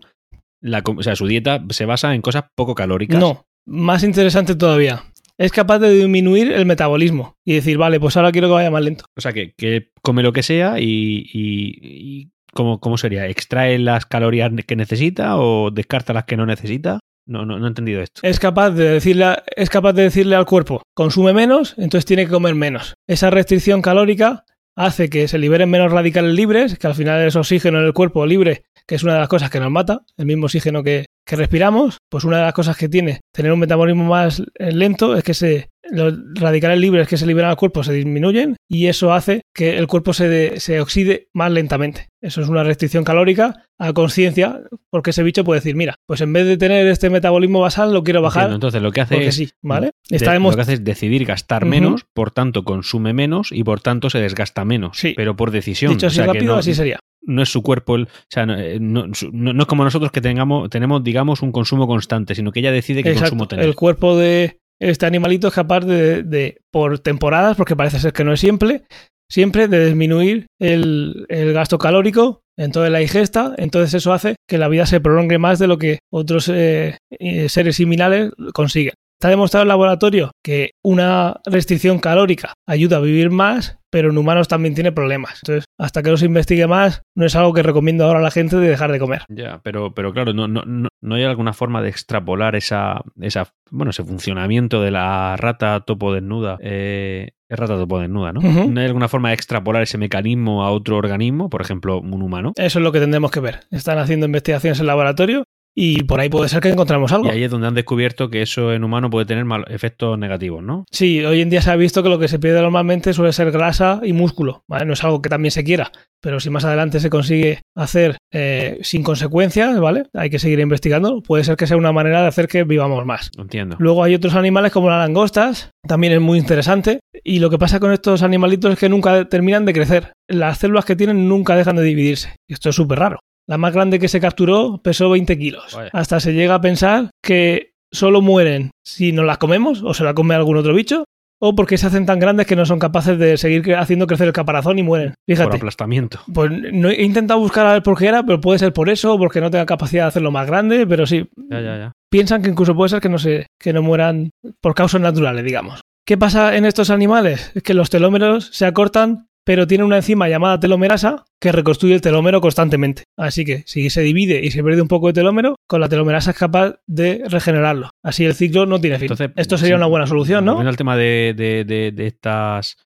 La, 0.63 0.81
o 0.85 1.03
sea, 1.03 1.15
su 1.15 1.27
dieta 1.27 1.63
se 1.69 1.85
basa 1.85 2.15
en 2.15 2.21
cosas 2.21 2.45
poco 2.55 2.73
calóricas. 2.73 3.19
No, 3.19 3.45
más 3.65 4.03
interesante 4.03 4.55
todavía. 4.55 5.03
Es 5.37 5.51
capaz 5.51 5.79
de 5.79 5.93
disminuir 5.93 6.51
el 6.51 6.65
metabolismo 6.65 7.35
y 7.43 7.55
decir, 7.55 7.77
vale, 7.77 7.99
pues 7.99 8.15
ahora 8.15 8.31
quiero 8.31 8.47
que 8.47 8.53
vaya 8.53 8.71
más 8.71 8.83
lento. 8.83 9.05
O 9.17 9.21
sea, 9.21 9.33
que, 9.33 9.53
que 9.55 9.91
come 10.01 10.23
lo 10.23 10.31
que 10.31 10.43
sea 10.43 10.79
y, 10.79 10.85
y, 11.33 11.79
y 11.81 12.31
¿cómo, 12.53 12.79
¿cómo, 12.79 12.97
sería? 12.97 13.27
¿Extrae 13.27 13.77
las 13.77 14.05
calorías 14.05 14.51
que 14.65 14.75
necesita 14.75 15.37
o 15.37 15.69
descarta 15.71 16.13
las 16.13 16.25
que 16.25 16.37
no 16.37 16.45
necesita? 16.45 16.99
No, 17.25 17.45
no, 17.45 17.57
no 17.57 17.65
he 17.65 17.69
entendido 17.69 18.01
esto. 18.01 18.21
Es 18.23 18.39
capaz, 18.39 18.71
de 18.71 18.89
decirle, 18.89 19.37
es 19.55 19.69
capaz 19.69 19.93
de 19.93 20.03
decirle 20.03 20.35
al 20.35 20.45
cuerpo, 20.45 20.81
consume 20.93 21.33
menos, 21.33 21.73
entonces 21.77 22.05
tiene 22.05 22.25
que 22.25 22.31
comer 22.31 22.53
menos. 22.53 22.95
Esa 23.07 23.29
restricción 23.29 23.81
calórica 23.81 24.45
hace 24.75 25.09
que 25.09 25.27
se 25.27 25.37
liberen 25.37 25.69
menos 25.69 25.91
radicales 25.91 26.33
libres, 26.33 26.77
que 26.77 26.87
al 26.87 26.95
final 26.95 27.25
es 27.25 27.35
oxígeno 27.35 27.79
en 27.79 27.85
el 27.85 27.93
cuerpo 27.93 28.25
libre, 28.25 28.65
que 28.87 28.95
es 28.95 29.03
una 29.03 29.13
de 29.13 29.19
las 29.19 29.29
cosas 29.29 29.49
que 29.49 29.59
nos 29.59 29.71
mata, 29.71 30.01
el 30.17 30.25
mismo 30.25 30.45
oxígeno 30.45 30.83
que, 30.83 31.05
que 31.25 31.35
respiramos, 31.35 31.97
pues 32.09 32.23
una 32.23 32.37
de 32.37 32.43
las 32.43 32.53
cosas 32.53 32.75
que 32.77 32.89
tiene 32.89 33.21
tener 33.33 33.51
un 33.51 33.59
metabolismo 33.59 34.03
más 34.05 34.41
eh, 34.59 34.71
lento 34.71 35.15
es 35.15 35.23
que 35.23 35.33
se, 35.33 35.69
los 35.89 36.13
radicales 36.35 36.79
libres 36.79 37.07
que 37.07 37.17
se 37.17 37.25
liberan 37.25 37.49
al 37.51 37.55
cuerpo 37.55 37.83
se 37.83 37.93
disminuyen 37.93 38.55
y 38.69 38.87
eso 38.87 39.13
hace 39.13 39.41
que 39.55 39.77
el 39.77 39.87
cuerpo 39.87 40.13
se, 40.13 40.27
de- 40.27 40.59
se 40.59 40.81
oxide 40.81 41.27
más 41.33 41.51
lentamente. 41.51 42.07
Eso 42.21 42.41
es 42.41 42.47
una 42.49 42.63
restricción 42.63 43.03
calórica 43.03 43.65
a 43.79 43.91
conciencia, 43.93 44.61
porque 44.89 45.09
ese 45.09 45.23
bicho 45.23 45.43
puede 45.43 45.59
decir, 45.59 45.75
mira, 45.75 45.95
pues 46.07 46.21
en 46.21 46.31
vez 46.31 46.45
de 46.45 46.57
tener 46.57 46.87
este 46.87 47.09
metabolismo 47.09 47.59
basal, 47.61 47.93
lo 47.93 48.03
quiero 48.03 48.21
bajar 48.21 48.43
Entiendo. 48.43 48.55
Entonces 48.55 48.81
lo 48.81 48.91
que 48.91 49.01
hace 49.01 49.25
es 49.27 49.35
sí, 49.35 49.49
¿vale? 49.61 49.91
de- 50.09 50.15
Está 50.17 50.27
lo 50.31 50.33
demostrado. 50.33 50.57
que 50.57 50.61
hace 50.71 50.73
es 50.73 50.83
decidir 50.83 51.25
gastar 51.25 51.65
menos, 51.65 52.05
por 52.13 52.31
tanto 52.31 52.63
consume 52.63 53.13
menos 53.13 53.51
y 53.51 53.63
por 53.63 53.79
tanto 53.81 54.09
se 54.09 54.19
desgasta 54.19 54.63
menos. 54.65 54.97
Sí. 54.97 55.13
Pero 55.15 55.35
por 55.35 55.51
decisión. 55.51 55.93
Dicho 55.93 56.07
o 56.07 56.09
sea, 56.09 56.25
rápido, 56.27 56.53
no, 56.53 56.59
así 56.59 56.73
sería. 56.73 56.99
No 57.25 57.41
es 57.41 57.49
su 57.49 57.61
cuerpo, 57.61 57.95
el- 57.95 58.03
o 58.03 58.07
sea, 58.29 58.45
no, 58.45 58.57
eh, 58.57 58.77
no- 58.79 59.05
no- 59.31 59.61
es 59.61 59.67
como 59.67 59.83
nosotros 59.83 60.11
que 60.11 60.21
tengamos, 60.21 60.69
tenemos, 60.69 61.03
digamos, 61.03 61.41
un 61.41 61.51
consumo 61.51 61.87
constante, 61.87 62.35
sino 62.35 62.51
que 62.51 62.59
ella 62.59 62.71
decide 62.71 63.03
qué 63.03 63.09
Exacto. 63.09 63.31
consumo 63.31 63.47
tener. 63.47 63.65
El 63.65 63.75
cuerpo 63.75 64.17
de 64.17 64.59
este 64.81 65.05
animalito 65.05 65.47
es 65.47 65.53
capaz 65.53 65.81
de, 65.81 66.23
de, 66.23 66.57
por 66.71 66.99
temporadas, 66.99 67.55
porque 67.55 67.75
parece 67.75 67.99
ser 67.99 68.11
que 68.13 68.23
no 68.23 68.33
es 68.33 68.39
siempre, 68.39 68.83
siempre 69.29 69.67
de 69.67 69.85
disminuir 69.87 70.47
el, 70.59 71.25
el 71.29 71.53
gasto 71.53 71.77
calórico 71.77 72.41
en 72.57 72.71
toda 72.71 72.89
la 72.89 73.01
ingesta. 73.01 73.55
Entonces 73.57 73.93
eso 73.93 74.11
hace 74.13 74.35
que 74.47 74.57
la 74.57 74.67
vida 74.67 74.85
se 74.85 74.99
prolongue 74.99 75.37
más 75.37 75.59
de 75.59 75.67
lo 75.67 75.77
que 75.77 75.99
otros 76.11 76.49
eh, 76.49 76.97
eh, 77.19 77.47
seres 77.49 77.77
similares 77.77 78.31
consiguen. 78.53 78.93
Está 79.23 79.29
demostrado 79.29 79.61
en 79.61 79.69
laboratorio 79.69 80.31
que 80.43 80.71
una 80.83 81.39
restricción 81.45 81.99
calórica 81.99 82.55
ayuda 82.67 82.97
a 82.97 82.99
vivir 82.99 83.29
más, 83.29 83.79
pero 83.89 84.09
en 84.09 84.17
humanos 84.17 84.49
también 84.49 84.75
tiene 84.75 84.91
problemas. 84.91 85.39
Entonces, 85.41 85.63
hasta 85.79 86.03
que 86.03 86.09
no 86.09 86.17
se 86.17 86.25
investigue 86.25 86.67
más, 86.67 87.03
no 87.15 87.25
es 87.25 87.33
algo 87.37 87.53
que 87.53 87.63
recomiendo 87.63 88.03
ahora 88.03 88.19
a 88.19 88.21
la 88.21 88.31
gente 88.31 88.57
de 88.57 88.67
dejar 88.67 88.91
de 88.91 88.99
comer. 88.99 89.23
Ya, 89.29 89.61
pero, 89.63 89.93
pero 89.93 90.11
claro, 90.11 90.33
no, 90.33 90.49
no, 90.49 90.63
no, 90.65 90.89
no 90.99 91.15
hay 91.15 91.23
alguna 91.23 91.53
forma 91.53 91.81
de 91.81 91.87
extrapolar 91.87 92.57
esa, 92.57 93.01
esa, 93.21 93.53
bueno, 93.71 93.91
ese 93.91 94.03
funcionamiento 94.03 94.81
de 94.81 94.91
la 94.91 95.37
rata 95.37 95.79
topo 95.85 96.13
desnuda. 96.13 96.57
Eh, 96.59 97.29
es 97.47 97.57
rata 97.57 97.77
topo 97.77 98.01
desnuda, 98.01 98.33
¿no? 98.33 98.41
No 98.41 98.81
hay 98.81 98.87
alguna 98.87 99.07
forma 99.07 99.29
de 99.29 99.35
extrapolar 99.35 99.83
ese 99.83 99.97
mecanismo 99.97 100.65
a 100.65 100.71
otro 100.71 100.97
organismo, 100.97 101.49
por 101.49 101.61
ejemplo, 101.61 102.01
un 102.01 102.21
humano. 102.21 102.51
Eso 102.57 102.79
es 102.79 102.83
lo 102.83 102.91
que 102.91 102.99
tendremos 102.99 103.31
que 103.31 103.39
ver. 103.39 103.61
Están 103.71 103.99
haciendo 103.99 104.25
investigaciones 104.25 104.81
en 104.81 104.87
laboratorio 104.87 105.45
y 105.75 106.03
por 106.03 106.19
ahí 106.19 106.29
puede 106.29 106.49
ser 106.49 106.61
que 106.61 106.69
encontremos 106.69 107.11
algo. 107.11 107.27
Y 107.27 107.29
ahí 107.31 107.43
es 107.43 107.51
donde 107.51 107.67
han 107.67 107.73
descubierto 107.73 108.29
que 108.29 108.41
eso 108.41 108.73
en 108.73 108.83
humano 108.83 109.09
puede 109.09 109.25
tener 109.25 109.45
mal- 109.45 109.65
efectos 109.69 110.17
negativos, 110.19 110.63
¿no? 110.63 110.85
Sí, 110.91 111.23
hoy 111.25 111.41
en 111.41 111.49
día 111.49 111.61
se 111.61 111.71
ha 111.71 111.75
visto 111.75 112.03
que 112.03 112.09
lo 112.09 112.19
que 112.19 112.27
se 112.27 112.39
pierde 112.39 112.61
normalmente 112.61 113.13
suele 113.13 113.33
ser 113.33 113.51
grasa 113.51 113.99
y 114.03 114.13
músculo. 114.13 114.63
¿vale? 114.67 114.85
No 114.85 114.93
es 114.93 115.03
algo 115.03 115.21
que 115.21 115.29
también 115.29 115.51
se 115.51 115.63
quiera, 115.63 115.91
pero 116.21 116.39
si 116.39 116.49
más 116.49 116.63
adelante 116.65 116.99
se 116.99 117.09
consigue 117.09 117.61
hacer 117.75 118.17
eh, 118.31 118.79
sin 118.81 119.03
consecuencias, 119.03 119.79
¿vale? 119.79 120.03
Hay 120.13 120.29
que 120.29 120.39
seguir 120.39 120.59
investigando. 120.59 121.21
Puede 121.21 121.43
ser 121.43 121.55
que 121.55 121.67
sea 121.67 121.77
una 121.77 121.91
manera 121.91 122.21
de 122.21 122.27
hacer 122.27 122.47
que 122.47 122.63
vivamos 122.63 123.05
más. 123.05 123.31
Entiendo. 123.37 123.75
Luego 123.79 124.03
hay 124.03 124.15
otros 124.15 124.35
animales 124.35 124.71
como 124.71 124.89
las 124.89 124.99
langostas, 124.99 125.71
también 125.87 126.13
es 126.13 126.21
muy 126.21 126.37
interesante. 126.39 126.99
Y 127.23 127.39
lo 127.39 127.49
que 127.49 127.57
pasa 127.57 127.79
con 127.79 127.91
estos 127.93 128.21
animalitos 128.21 128.73
es 128.73 128.79
que 128.79 128.89
nunca 128.89 129.25
terminan 129.29 129.65
de 129.65 129.73
crecer. 129.73 130.11
Las 130.27 130.57
células 130.59 130.85
que 130.85 130.95
tienen 130.95 131.27
nunca 131.29 131.55
dejan 131.55 131.75
de 131.77 131.83
dividirse. 131.83 132.35
Y 132.49 132.53
esto 132.53 132.69
es 132.69 132.75
súper 132.75 132.99
raro. 132.99 133.19
La 133.47 133.57
más 133.57 133.73
grande 133.73 133.99
que 133.99 134.07
se 134.07 134.19
capturó 134.21 134.79
pesó 134.83 135.09
20 135.09 135.37
kilos. 135.37 135.73
Vaya. 135.75 135.89
Hasta 135.93 136.19
se 136.19 136.33
llega 136.33 136.55
a 136.55 136.61
pensar 136.61 137.09
que 137.21 137.73
solo 137.91 138.21
mueren 138.21 138.71
si 138.85 139.11
nos 139.11 139.25
las 139.25 139.37
comemos 139.37 139.81
o 139.83 139.93
se 139.93 140.03
la 140.03 140.13
come 140.13 140.33
algún 140.35 140.57
otro 140.57 140.73
bicho 140.73 141.03
o 141.45 141.53
porque 141.55 141.77
se 141.77 141.87
hacen 141.87 142.05
tan 142.05 142.19
grandes 142.19 142.47
que 142.47 142.55
no 142.55 142.65
son 142.65 142.79
capaces 142.79 143.19
de 143.19 143.35
seguir 143.37 143.61
cre- 143.63 143.77
haciendo 143.77 144.07
crecer 144.07 144.27
el 144.27 144.33
caparazón 144.33 144.79
y 144.79 144.83
mueren. 144.83 145.09
Por 145.09 145.35
Fíjate. 145.35 145.57
aplastamiento. 145.57 146.19
Pues 146.33 146.49
no 146.71 146.89
he 146.89 147.03
intentado 147.03 147.39
buscar 147.41 147.65
a 147.67 147.73
ver 147.73 147.83
por 147.83 147.97
qué 147.97 148.07
era, 148.07 148.23
pero 148.23 148.39
puede 148.39 148.59
ser 148.59 148.71
por 148.71 148.89
eso 148.89 149.13
o 149.13 149.17
porque 149.19 149.41
no 149.41 149.51
tenga 149.51 149.65
capacidad 149.65 150.03
de 150.03 150.07
hacerlo 150.07 150.31
más 150.31 150.47
grande, 150.47 150.87
pero 150.87 151.05
sí, 151.05 151.27
Ya, 151.49 151.59
ya, 151.59 151.77
ya. 151.77 151.91
piensan 152.09 152.41
que 152.41 152.49
incluso 152.49 152.73
puede 152.73 152.89
ser 152.89 153.01
que 153.01 153.09
no 153.09 153.17
se 153.19 153.47
que 153.59 153.73
no 153.73 153.81
mueran 153.81 154.29
por 154.61 154.73
causas 154.73 155.01
naturales, 155.01 155.43
digamos. 155.43 155.81
¿Qué 156.07 156.17
pasa 156.17 156.55
en 156.55 156.63
estos 156.65 156.89
animales? 156.89 157.51
Es 157.55 157.61
que 157.63 157.73
los 157.73 157.89
telómeros 157.89 158.47
se 158.53 158.65
acortan, 158.65 159.27
pero 159.45 159.67
tienen 159.67 159.85
una 159.87 159.97
enzima 159.97 160.29
llamada 160.29 160.59
telomerasa 160.59 161.25
que 161.39 161.51
reconstruye 161.51 161.93
el 161.95 162.01
telómero 162.01 162.39
constantemente. 162.41 163.03
Así 163.17 163.43
que 163.45 163.63
si 163.65 163.89
se 163.89 164.01
divide 164.01 164.43
y 164.43 164.51
se 164.51 164.63
pierde 164.63 164.81
un 164.81 164.87
poco 164.87 165.07
de 165.07 165.13
telómero, 165.13 165.55
con 165.67 165.81
la 165.81 165.89
telomerasa 165.89 166.31
es 166.31 166.37
capaz 166.37 166.75
de 166.87 167.23
regenerarlo. 167.29 167.89
Así 168.03 168.23
el 168.25 168.33
ciclo 168.35 168.65
no 168.65 168.79
tiene 168.79 168.97
fin. 168.99 169.05
Entonces, 169.11 169.31
Esto 169.35 169.57
sería 169.57 169.75
sí, 169.75 169.77
una 169.77 169.87
buena 169.87 170.07
solución, 170.07 170.45
¿no? 170.45 170.59
al 170.59 170.77
tema 170.77 170.95
de, 170.95 171.33
de- 171.35 171.65
de- 171.65 171.91
de 171.91 172.07
estas 172.07 172.77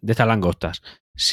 de 0.00 0.12
estas 0.12 0.26
langostas. 0.26 0.82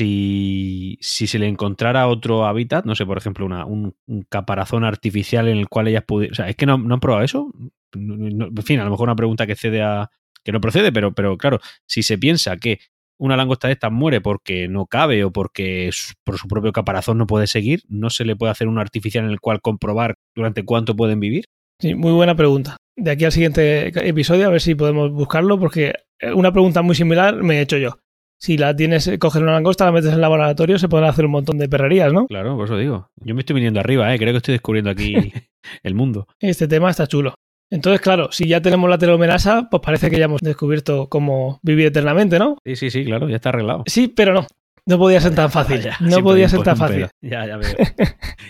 Si, 0.07 0.97
si 1.01 1.27
se 1.27 1.39
le 1.39 1.47
encontrara 1.47 2.07
otro 2.07 2.45
hábitat, 2.45 2.85
no 2.85 2.95
sé, 2.95 3.05
por 3.05 3.17
ejemplo, 3.17 3.45
una, 3.45 3.65
un, 3.65 3.95
un 4.05 4.23
caparazón 4.29 4.83
artificial 4.83 5.47
en 5.47 5.57
el 5.57 5.67
cual 5.69 5.87
ellas 5.87 6.03
pudieran. 6.05 6.33
O 6.33 6.35
sea, 6.35 6.49
es 6.49 6.55
que 6.55 6.65
no, 6.65 6.77
no 6.77 6.93
han 6.95 6.99
probado 6.99 7.23
eso. 7.23 7.51
No- 7.95 8.15
no- 8.17 8.45
en 8.47 8.63
fin, 8.63 8.79
a 8.79 8.83
lo 8.85 8.91
mejor 8.91 9.07
una 9.07 9.15
pregunta 9.15 9.47
que 9.47 9.55
cede 9.55 9.81
a. 9.81 10.09
que 10.43 10.51
no 10.51 10.61
procede, 10.61 10.91
pero, 10.91 11.13
pero 11.13 11.37
claro, 11.37 11.59
si 11.85 12.03
se 12.03 12.17
piensa 12.17 12.57
que 12.57 12.79
una 13.17 13.37
langosta 13.37 13.67
de 13.67 13.73
estas 13.73 13.91
muere 13.91 14.21
porque 14.21 14.67
no 14.67 14.85
cabe 14.85 15.23
o 15.23 15.31
porque 15.31 15.89
por 16.23 16.37
su 16.37 16.47
propio 16.47 16.71
caparazón 16.71 17.17
no 17.17 17.27
puede 17.27 17.47
seguir, 17.47 17.81
¿no 17.87 18.09
se 18.09 18.25
le 18.25 18.35
puede 18.35 18.51
hacer 18.51 18.67
un 18.67 18.79
artificial 18.79 19.25
en 19.25 19.31
el 19.31 19.39
cual 19.39 19.61
comprobar 19.61 20.15
durante 20.35 20.63
cuánto 20.63 20.95
pueden 20.95 21.19
vivir? 21.19 21.45
Sí, 21.79 21.93
muy 21.93 22.11
buena 22.11 22.35
pregunta. 22.35 22.77
De 22.95 23.11
aquí 23.11 23.25
al 23.25 23.31
siguiente 23.31 23.87
episodio 24.07 24.47
a 24.47 24.51
ver 24.51 24.61
si 24.61 24.73
podemos 24.73 25.11
buscarlo, 25.11 25.59
porque 25.59 25.93
una 26.33 26.51
pregunta 26.51 26.81
muy 26.81 26.95
similar 26.95 27.43
me 27.43 27.59
he 27.59 27.61
hecho 27.61 27.77
yo. 27.77 27.99
Si 28.39 28.57
la 28.57 28.75
tienes, 28.75 29.09
coges 29.19 29.41
una 29.41 29.53
langosta, 29.53 29.85
la 29.85 29.91
metes 29.91 30.09
en 30.09 30.15
el 30.15 30.21
laboratorio, 30.21 30.77
se 30.77 30.87
pueden 30.87 31.07
hacer 31.07 31.25
un 31.25 31.31
montón 31.31 31.57
de 31.57 31.69
perrerías, 31.69 32.13
¿no? 32.13 32.27
Claro, 32.27 32.55
por 32.55 32.65
eso 32.65 32.77
digo. 32.77 33.09
Yo 33.17 33.33
me 33.33 33.41
estoy 33.41 33.55
viniendo 33.55 33.79
arriba, 33.79 34.13
¿eh? 34.13 34.19
creo 34.19 34.31
que 34.31 34.37
estoy 34.37 34.53
descubriendo 34.53 34.91
aquí 34.91 35.15
el 35.83 35.95
mundo. 35.95 36.27
Este 36.39 36.67
tema 36.67 36.91
está 36.91 37.07
chulo. 37.07 37.33
Entonces, 37.69 37.99
claro, 38.01 38.31
si 38.31 38.47
ya 38.47 38.61
tenemos 38.61 38.89
la 38.89 38.97
telomerasa, 38.97 39.67
pues 39.69 39.81
parece 39.83 40.09
que 40.09 40.17
ya 40.17 40.25
hemos 40.25 40.41
descubierto 40.41 41.09
cómo 41.09 41.59
vivir 41.61 41.87
eternamente, 41.87 42.39
¿no? 42.39 42.57
Sí, 42.65 42.75
sí, 42.75 42.89
sí, 42.89 43.03
claro, 43.05 43.27
ya 43.29 43.35
está 43.35 43.49
arreglado. 43.49 43.83
Sí, 43.87 44.07
pero 44.07 44.33
no. 44.33 44.47
No 44.85 44.97
podía 44.97 45.19
ser 45.19 45.35
tan 45.35 45.51
fácil. 45.51 45.77
Vaya, 45.77 45.97
no 45.99 46.07
siempre 46.07 46.23
podía 46.23 46.45
hay 46.45 46.49
ser 46.49 46.61
tan 46.61 46.75
un 46.75 46.79
fácil. 46.79 47.07
Ya, 47.21 47.45
ya 47.45 47.57
veo. 47.57 47.69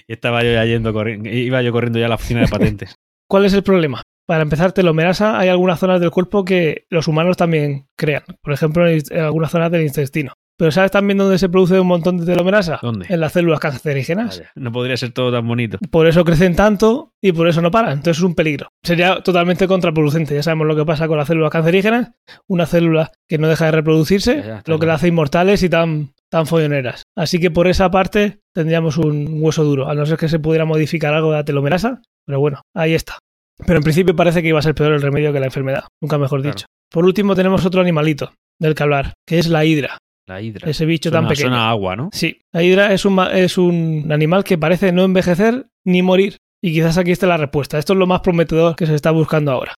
y 0.07 0.13
estaba 0.13 0.43
yo 0.43 0.53
ya 0.53 0.65
yendo 0.65 0.93
corriendo, 0.93 1.29
iba 1.29 1.61
yo 1.63 1.71
corriendo 1.71 1.97
ya 1.97 2.05
a 2.05 2.09
la 2.09 2.15
oficina 2.15 2.41
de 2.41 2.47
patentes. 2.47 2.95
¿Cuál 3.27 3.45
es 3.45 3.53
el 3.53 3.63
problema? 3.63 4.03
Para 4.27 4.43
empezar, 4.43 4.71
telomerasa 4.71 5.39
hay 5.39 5.49
algunas 5.49 5.79
zonas 5.79 5.99
del 5.99 6.11
cuerpo 6.11 6.45
que 6.45 6.85
los 6.89 7.07
humanos 7.07 7.37
también 7.37 7.87
crean. 7.97 8.23
Por 8.41 8.53
ejemplo, 8.53 8.87
en 8.87 9.01
algunas 9.19 9.51
zonas 9.51 9.71
del 9.71 9.83
intestino. 9.83 10.33
Pero 10.57 10.71
¿sabes 10.71 10.89
también 10.91 11.19
dónde 11.19 11.37
se 11.37 11.49
produce 11.49 11.79
un 11.79 11.85
montón 11.87 12.17
de 12.17 12.25
telomerasa? 12.25 12.79
¿Dónde? 12.81 13.05
En 13.09 13.19
las 13.19 13.33
células 13.33 13.59
cancerígenas. 13.59 14.39
Vaya, 14.39 14.51
no 14.55 14.71
podría 14.71 14.97
ser 14.97 15.11
todo 15.11 15.31
tan 15.31 15.47
bonito. 15.47 15.77
Por 15.91 16.07
eso 16.07 16.25
crecen 16.25 16.55
tanto 16.55 17.13
y 17.21 17.31
por 17.31 17.47
eso 17.47 17.61
no 17.61 17.69
paran. 17.69 17.91
Entonces 17.93 18.17
es 18.17 18.23
un 18.23 18.33
peligro. 18.33 18.69
Sería 18.83 19.21
totalmente 19.21 19.67
contraproducente. 19.67 20.33
Ya 20.33 20.41
sabemos 20.41 20.65
lo 20.67 20.75
que 20.75 20.83
pasa 20.85 21.07
con 21.07 21.17
las 21.17 21.27
células 21.27 21.51
cancerígenas. 21.51 22.11
Una 22.47 22.65
célula 22.65 23.11
que 23.27 23.37
no 23.37 23.47
deja 23.47 23.65
de 23.65 23.71
reproducirse, 23.71 24.37
Ya, 24.37 24.45
ya, 24.45 24.57
está 24.57 24.71
lo 24.71 24.79
que 24.79 24.87
las 24.87 24.95
hace 24.95 25.09
inmortales 25.09 25.61
y 25.61 25.69
tan, 25.69 26.13
tan 26.29 26.47
folloneras. 26.47 27.03
Así 27.15 27.39
que 27.39 27.51
por 27.51 27.67
esa 27.67 27.91
parte 27.91 28.39
tendríamos 28.53 28.97
un 28.97 29.27
hueso 29.39 29.63
duro, 29.63 29.87
a 29.87 29.93
no 29.93 30.05
ser 30.07 30.17
que 30.17 30.27
se 30.27 30.39
pudiera 30.39 30.65
modificar 30.65 31.13
algo 31.13 31.29
de 31.31 31.37
la 31.37 31.45
telomerasa. 31.45 32.01
Pero 32.25 32.39
bueno, 32.39 32.61
ahí 32.75 32.95
está. 32.95 33.19
Pero 33.65 33.77
en 33.77 33.83
principio 33.83 34.15
parece 34.15 34.41
que 34.41 34.47
iba 34.49 34.59
a 34.59 34.63
ser 34.63 34.73
peor 34.73 34.93
el 34.93 35.01
remedio 35.03 35.31
que 35.31 35.39
la 35.39 35.45
enfermedad. 35.45 35.83
Nunca 36.01 36.17
mejor 36.17 36.41
Claro. 36.41 36.55
dicho. 36.55 36.65
Por 36.91 37.05
último 37.05 37.35
tenemos 37.35 37.63
otro 37.65 37.81
animalito 37.81 38.31
del 38.59 38.73
que 38.73 38.83
hablar, 38.83 39.13
que 39.27 39.37
es 39.39 39.47
la 39.49 39.63
hidra. 39.65 39.97
La 40.27 40.41
hidra. 40.41 40.69
Ese 40.69 40.85
bicho 40.85 41.09
Suena, 41.09 41.21
tan 41.21 41.29
pequeño. 41.29 41.47
suena 41.47 41.67
a 41.67 41.69
agua, 41.69 41.95
¿no? 41.95 42.09
Sí, 42.11 42.41
la 42.53 42.61
hidra 42.63 42.93
es 42.93 43.05
un, 43.05 43.17
es 43.33 43.57
un 43.57 44.07
animal 44.11 44.43
que 44.43 44.57
parece 44.57 44.91
no 44.91 45.03
envejecer 45.03 45.67
ni 45.85 46.01
morir. 46.01 46.37
Y 46.61 46.73
quizás 46.73 46.97
aquí 46.97 47.11
esté 47.11 47.27
la 47.27 47.37
respuesta. 47.37 47.77
Esto 47.77 47.93
es 47.93 47.99
lo 47.99 48.07
más 48.07 48.21
prometedor 48.21 48.75
que 48.75 48.87
se 48.87 48.95
está 48.95 49.11
buscando 49.11 49.51
ahora. 49.51 49.73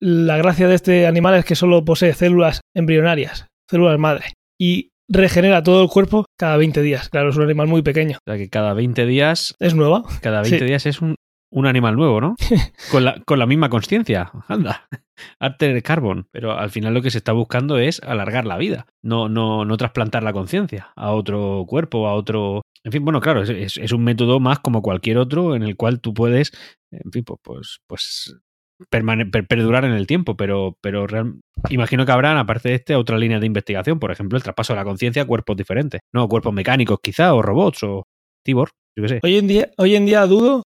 La 0.00 0.36
gracia 0.38 0.66
de 0.66 0.74
este 0.74 1.06
animal 1.06 1.34
es 1.36 1.44
que 1.44 1.54
solo 1.54 1.84
posee 1.84 2.14
células 2.14 2.60
embrionarias, 2.74 3.46
células 3.70 3.98
madre, 3.98 4.32
y 4.58 4.88
regenera 5.10 5.62
todo 5.62 5.82
el 5.82 5.88
cuerpo 5.88 6.24
cada 6.38 6.56
20 6.56 6.80
días. 6.82 7.08
Claro, 7.10 7.30
es 7.30 7.36
un 7.36 7.44
animal 7.44 7.66
muy 7.68 7.82
pequeño. 7.82 8.16
O 8.26 8.30
sea 8.30 8.38
que 8.38 8.48
cada 8.48 8.72
20 8.74 9.06
días, 9.06 9.54
Es 9.60 9.74
nueva. 9.74 10.02
cada 10.22 10.40
20 10.40 10.58
Sí. 10.60 10.64
días 10.64 10.86
es 10.86 11.02
un, 11.02 11.16
un 11.56 11.66
animal 11.66 11.94
nuevo, 11.96 12.20
¿no? 12.20 12.34
Con 12.90 13.04
la, 13.04 13.20
con 13.24 13.38
la 13.38 13.46
misma 13.46 13.68
conciencia. 13.68 14.30
Anda. 14.48 14.88
Arte 15.38 15.80
carbon. 15.82 16.26
Pero 16.32 16.52
al 16.58 16.70
final 16.70 16.92
lo 16.94 17.00
que 17.02 17.10
se 17.10 17.18
está 17.18 17.32
buscando 17.32 17.78
es 17.78 18.00
alargar 18.02 18.44
la 18.44 18.58
vida. 18.58 18.86
No, 19.02 19.28
no, 19.28 19.64
no 19.64 19.76
trasplantar 19.76 20.22
la 20.24 20.32
conciencia 20.32 20.90
a 20.96 21.12
otro 21.12 21.64
cuerpo, 21.68 22.08
a 22.08 22.14
otro. 22.14 22.62
En 22.82 22.90
fin, 22.92 23.04
bueno, 23.04 23.20
claro, 23.20 23.42
es, 23.42 23.50
es- 23.50 23.76
es 23.76 23.92
un 23.92 24.02
método 24.04 24.40
más 24.40 24.58
como 24.58 24.82
cualquier 24.82 25.18
otro 25.18 25.54
en 25.54 25.62
el 25.62 25.76
cual 25.76 26.00
tú 26.00 26.12
puedes, 26.12 26.50
en 26.90 27.12
fin, 27.12 27.22
pues, 27.24 27.38
pues, 27.42 27.78
pues 27.86 28.36
permane- 28.90 29.30
per- 29.30 29.46
perdurar 29.46 29.84
en 29.84 29.92
el 29.92 30.06
tiempo, 30.08 30.36
pero, 30.36 30.76
pero 30.80 31.06
real- 31.06 31.40
imagino 31.70 32.04
que 32.04 32.12
habrán, 32.12 32.36
aparte 32.36 32.70
de 32.70 32.74
este, 32.74 32.96
otra 32.96 33.16
línea 33.16 33.38
de 33.40 33.46
investigación, 33.46 33.98
por 34.00 34.10
ejemplo, 34.10 34.36
el 34.36 34.42
traspaso 34.42 34.72
de 34.72 34.80
la 34.80 34.84
conciencia 34.84 35.22
a 35.22 35.26
cuerpos 35.26 35.56
diferentes. 35.56 36.00
No, 36.12 36.28
cuerpos 36.28 36.52
mecánicos 36.52 36.98
quizá, 37.00 37.32
o 37.32 37.40
robots, 37.42 37.84
o 37.84 38.02
cyborg, 38.44 38.72
yo 38.98 39.02
qué 39.04 39.08
sé. 39.08 39.20
Hoy 39.22 39.36
en 39.38 39.46
día, 39.46 39.70
hoy 39.78 39.94
en 39.94 40.04
día 40.06 40.26
dudo 40.26 40.64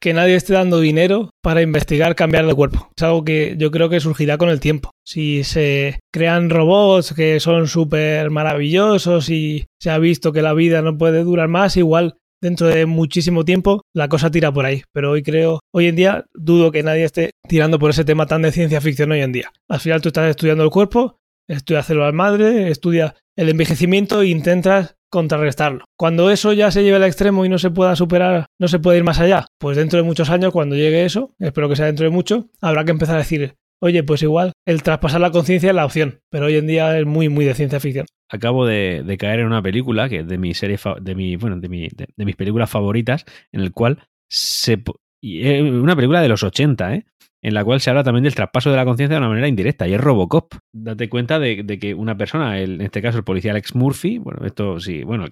que 0.00 0.12
nadie 0.12 0.36
esté 0.36 0.54
dando 0.54 0.80
dinero 0.80 1.30
para 1.42 1.62
investigar 1.62 2.14
cambiar 2.14 2.46
de 2.46 2.54
cuerpo. 2.54 2.90
Es 2.96 3.02
algo 3.02 3.24
que 3.24 3.54
yo 3.58 3.70
creo 3.70 3.88
que 3.88 4.00
surgirá 4.00 4.38
con 4.38 4.48
el 4.48 4.60
tiempo. 4.60 4.90
Si 5.04 5.44
se 5.44 5.98
crean 6.12 6.50
robots 6.50 7.14
que 7.14 7.40
son 7.40 7.68
súper 7.68 8.30
maravillosos 8.30 9.30
y 9.30 9.66
se 9.80 9.90
ha 9.90 9.98
visto 9.98 10.32
que 10.32 10.42
la 10.42 10.54
vida 10.54 10.82
no 10.82 10.98
puede 10.98 11.22
durar 11.22 11.48
más, 11.48 11.76
igual 11.76 12.16
dentro 12.40 12.66
de 12.68 12.86
muchísimo 12.86 13.44
tiempo 13.44 13.82
la 13.94 14.08
cosa 14.08 14.30
tira 14.30 14.52
por 14.52 14.66
ahí. 14.66 14.82
Pero 14.92 15.12
hoy 15.12 15.22
creo, 15.22 15.60
hoy 15.72 15.86
en 15.86 15.96
día 15.96 16.24
dudo 16.34 16.70
que 16.70 16.82
nadie 16.82 17.04
esté 17.04 17.30
tirando 17.48 17.78
por 17.78 17.90
ese 17.90 18.04
tema 18.04 18.26
tan 18.26 18.42
de 18.42 18.52
ciencia 18.52 18.80
ficción 18.80 19.12
hoy 19.12 19.20
en 19.20 19.32
día. 19.32 19.52
Al 19.68 19.80
final 19.80 20.00
tú 20.00 20.08
estás 20.08 20.30
estudiando 20.30 20.64
el 20.64 20.70
cuerpo, 20.70 21.16
estudias 21.48 21.86
células 21.86 22.14
madre, 22.14 22.70
estudias 22.70 23.14
el 23.36 23.48
envejecimiento 23.48 24.22
e 24.22 24.28
intentas 24.28 24.96
contrarrestarlo. 25.16 25.86
Cuando 25.96 26.30
eso 26.30 26.52
ya 26.52 26.70
se 26.70 26.82
lleve 26.82 26.96
al 26.96 27.04
extremo 27.04 27.46
y 27.46 27.48
no 27.48 27.56
se 27.56 27.70
pueda 27.70 27.96
superar, 27.96 28.44
no 28.60 28.68
se 28.68 28.78
puede 28.78 28.98
ir 28.98 29.04
más 29.04 29.18
allá, 29.18 29.46
pues 29.58 29.78
dentro 29.78 29.96
de 29.96 30.02
muchos 30.02 30.28
años, 30.28 30.52
cuando 30.52 30.76
llegue 30.76 31.06
eso, 31.06 31.34
espero 31.38 31.70
que 31.70 31.76
sea 31.76 31.86
dentro 31.86 32.04
de 32.04 32.10
mucho, 32.10 32.50
habrá 32.60 32.84
que 32.84 32.90
empezar 32.90 33.14
a 33.14 33.20
decir, 33.20 33.54
oye, 33.80 34.02
pues 34.02 34.22
igual 34.22 34.52
el 34.66 34.82
traspasar 34.82 35.22
la 35.22 35.30
conciencia 35.30 35.70
es 35.70 35.74
la 35.74 35.86
opción, 35.86 36.20
pero 36.30 36.46
hoy 36.46 36.56
en 36.56 36.66
día 36.66 36.98
es 36.98 37.06
muy, 37.06 37.30
muy 37.30 37.46
de 37.46 37.54
ciencia 37.54 37.80
ficción. 37.80 38.04
Acabo 38.28 38.66
de, 38.66 39.16
caer 39.18 39.40
en 39.40 39.46
una 39.46 39.62
película 39.62 40.10
que 40.10 40.18
es 40.18 40.28
de 40.28 40.36
mi 40.36 40.52
serie, 40.52 40.78
de 41.00 41.14
mi, 41.14 41.36
bueno, 41.36 41.58
de, 41.58 41.68
mi, 41.70 41.88
de, 41.88 42.08
de 42.14 42.24
mis 42.26 42.36
películas 42.36 42.68
favoritas, 42.68 43.24
en 43.52 43.62
el 43.62 43.72
cual 43.72 44.00
se, 44.28 44.82
una 45.22 45.96
película 45.96 46.20
de 46.20 46.28
los 46.28 46.42
80, 46.42 46.94
¿eh? 46.94 47.06
En 47.46 47.54
la 47.54 47.64
cual 47.64 47.80
se 47.80 47.90
habla 47.90 48.02
también 48.02 48.24
del 48.24 48.34
traspaso 48.34 48.72
de 48.72 48.76
la 48.76 48.84
conciencia 48.84 49.14
de 49.14 49.18
una 49.20 49.28
manera 49.28 49.46
indirecta, 49.46 49.86
y 49.86 49.94
es 49.94 50.00
Robocop. 50.00 50.54
Date 50.72 51.08
cuenta 51.08 51.38
de, 51.38 51.62
de 51.62 51.78
que 51.78 51.94
una 51.94 52.16
persona, 52.16 52.58
el, 52.58 52.74
en 52.74 52.80
este 52.80 53.00
caso 53.00 53.18
el 53.18 53.24
policía 53.24 53.52
Alex 53.52 53.76
Murphy, 53.76 54.18
bueno, 54.18 54.44
esto 54.44 54.80
sí, 54.80 55.04
bueno, 55.04 55.26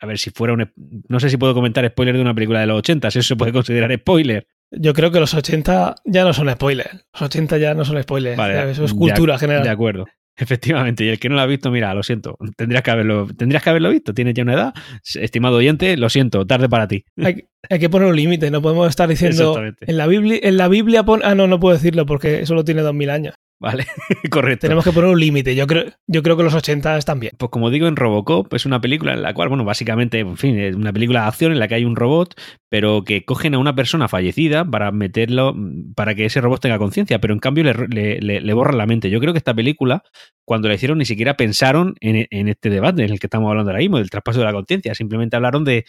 a 0.00 0.06
ver 0.06 0.18
si 0.18 0.30
fuera 0.30 0.52
un... 0.52 0.68
No 1.08 1.20
sé 1.20 1.30
si 1.30 1.36
puedo 1.36 1.54
comentar 1.54 1.88
spoiler 1.88 2.16
de 2.16 2.22
una 2.22 2.34
película 2.34 2.58
de 2.58 2.66
los 2.66 2.78
80, 2.78 3.12
si 3.12 3.20
eso 3.20 3.28
se 3.28 3.36
puede 3.36 3.52
considerar 3.52 3.96
spoiler. 3.96 4.48
Yo 4.72 4.94
creo 4.94 5.12
que 5.12 5.20
los 5.20 5.32
80 5.32 5.94
ya 6.06 6.24
no 6.24 6.32
son 6.32 6.50
spoilers. 6.50 7.06
Los 7.12 7.22
80 7.22 7.58
ya 7.58 7.74
no 7.74 7.84
son 7.84 8.02
spoilers. 8.02 8.36
Vale, 8.36 8.72
eso 8.72 8.84
es 8.84 8.92
cultura 8.92 9.38
general. 9.38 9.62
De 9.62 9.70
acuerdo. 9.70 10.06
Efectivamente, 10.36 11.04
y 11.04 11.08
el 11.08 11.18
que 11.18 11.28
no 11.28 11.34
lo 11.34 11.42
ha 11.42 11.46
visto, 11.46 11.70
mira, 11.70 11.92
lo 11.92 12.02
siento, 12.02 12.38
tendrías 12.56 12.82
que 12.82 12.90
haberlo, 12.90 13.26
tendrías 13.36 13.62
que 13.62 13.70
haberlo 13.70 13.90
visto, 13.90 14.14
tienes 14.14 14.34
ya 14.34 14.42
una 14.42 14.54
edad, 14.54 14.74
estimado 15.14 15.56
oyente, 15.56 15.96
lo 15.96 16.08
siento, 16.08 16.46
tarde 16.46 16.68
para 16.68 16.88
ti. 16.88 17.04
Hay, 17.22 17.44
hay 17.68 17.78
que 17.78 17.90
poner 17.90 18.08
un 18.08 18.16
límite, 18.16 18.50
no 18.50 18.62
podemos 18.62 18.88
estar 18.88 19.08
diciendo 19.08 19.62
en 19.80 19.96
la 19.96 20.06
Biblia, 20.06 20.40
en 20.42 20.56
la 20.56 20.68
Biblia 20.68 21.02
pon, 21.02 21.20
ah 21.24 21.34
no, 21.34 21.46
no 21.46 21.60
puedo 21.60 21.76
decirlo 21.76 22.06
porque 22.06 22.46
solo 22.46 22.64
tiene 22.64 22.80
dos 22.80 22.94
mil 22.94 23.10
años. 23.10 23.34
Vale, 23.60 23.86
correcto. 24.30 24.62
Tenemos 24.62 24.84
que 24.84 24.90
poner 24.90 25.10
un 25.10 25.20
límite. 25.20 25.54
Yo 25.54 25.66
creo, 25.66 25.84
yo 26.06 26.22
creo 26.22 26.34
que 26.38 26.42
los 26.42 26.54
80 26.54 26.96
están 26.96 27.20
bien. 27.20 27.34
Pues 27.36 27.50
como 27.50 27.68
digo, 27.68 27.88
en 27.88 27.96
Robocop 27.96 28.52
es 28.54 28.64
una 28.64 28.80
película 28.80 29.12
en 29.12 29.20
la 29.20 29.34
cual, 29.34 29.50
bueno, 29.50 29.64
básicamente, 29.64 30.20
en 30.20 30.38
fin, 30.38 30.58
es 30.58 30.74
una 30.74 30.94
película 30.94 31.20
de 31.22 31.26
acción 31.28 31.52
en 31.52 31.58
la 31.58 31.68
que 31.68 31.74
hay 31.74 31.84
un 31.84 31.94
robot, 31.94 32.40
pero 32.70 33.04
que 33.04 33.26
cogen 33.26 33.54
a 33.54 33.58
una 33.58 33.74
persona 33.74 34.08
fallecida 34.08 34.64
para 34.64 34.92
meterlo, 34.92 35.54
para 35.94 36.14
que 36.14 36.24
ese 36.24 36.40
robot 36.40 36.62
tenga 36.62 36.78
conciencia, 36.78 37.20
pero 37.20 37.34
en 37.34 37.40
cambio 37.40 37.64
le, 37.64 38.18
le, 38.20 38.40
le, 38.40 38.54
borran 38.54 38.78
la 38.78 38.86
mente. 38.86 39.10
Yo 39.10 39.20
creo 39.20 39.34
que 39.34 39.38
esta 39.38 39.52
película, 39.52 40.04
cuando 40.46 40.68
la 40.68 40.74
hicieron, 40.74 40.96
ni 40.96 41.04
siquiera 41.04 41.36
pensaron 41.36 41.96
en, 42.00 42.26
en 42.30 42.48
este 42.48 42.70
debate 42.70 43.04
en 43.04 43.12
el 43.12 43.20
que 43.20 43.26
estamos 43.26 43.50
hablando 43.50 43.72
ahora 43.72 43.80
mismo, 43.80 43.98
del 43.98 44.08
traspaso 44.08 44.38
de 44.38 44.46
la 44.46 44.52
conciencia. 44.54 44.94
Simplemente 44.94 45.36
hablaron 45.36 45.64
de, 45.64 45.84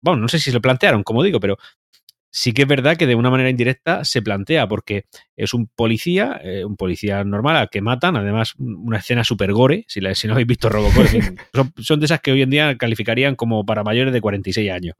bueno, 0.00 0.20
no 0.20 0.28
sé 0.28 0.38
si 0.38 0.50
se 0.50 0.54
lo 0.54 0.60
plantearon, 0.60 1.02
como 1.02 1.24
digo, 1.24 1.40
pero 1.40 1.58
sí 2.32 2.52
que 2.52 2.62
es 2.62 2.68
verdad 2.68 2.96
que 2.96 3.06
de 3.06 3.14
una 3.14 3.30
manera 3.30 3.50
indirecta 3.50 4.04
se 4.04 4.22
plantea, 4.22 4.66
porque 4.66 5.04
es 5.36 5.52
un 5.54 5.68
policía, 5.68 6.40
eh, 6.42 6.64
un 6.64 6.76
policía 6.76 7.22
normal 7.24 7.56
al 7.56 7.68
que 7.68 7.82
matan, 7.82 8.16
además 8.16 8.54
una 8.58 8.98
escena 8.98 9.22
super 9.22 9.52
gore, 9.52 9.84
si, 9.86 10.00
la, 10.00 10.14
si 10.14 10.26
no 10.26 10.32
habéis 10.32 10.48
visto 10.48 10.68
Robocop, 10.68 11.06
son, 11.78 12.00
de 12.00 12.06
esas 12.06 12.20
que 12.20 12.32
hoy 12.32 12.42
en 12.42 12.50
día 12.50 12.76
calificarían 12.78 13.36
como 13.36 13.64
para 13.64 13.84
mayores 13.84 14.12
de 14.12 14.20
46 14.20 14.70
años. 14.70 14.96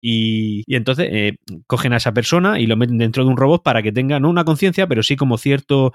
Y, 0.00 0.64
y 0.66 0.74
entonces 0.74 1.08
eh, 1.12 1.36
cogen 1.68 1.92
a 1.92 1.98
esa 1.98 2.12
persona 2.12 2.58
y 2.58 2.66
lo 2.66 2.76
meten 2.76 2.98
dentro 2.98 3.22
de 3.22 3.30
un 3.30 3.36
robot 3.36 3.62
para 3.62 3.82
que 3.82 3.92
tenga 3.92 4.18
no 4.18 4.30
una 4.30 4.44
conciencia, 4.44 4.88
pero 4.88 5.04
sí 5.04 5.14
como 5.14 5.38
cierto 5.38 5.92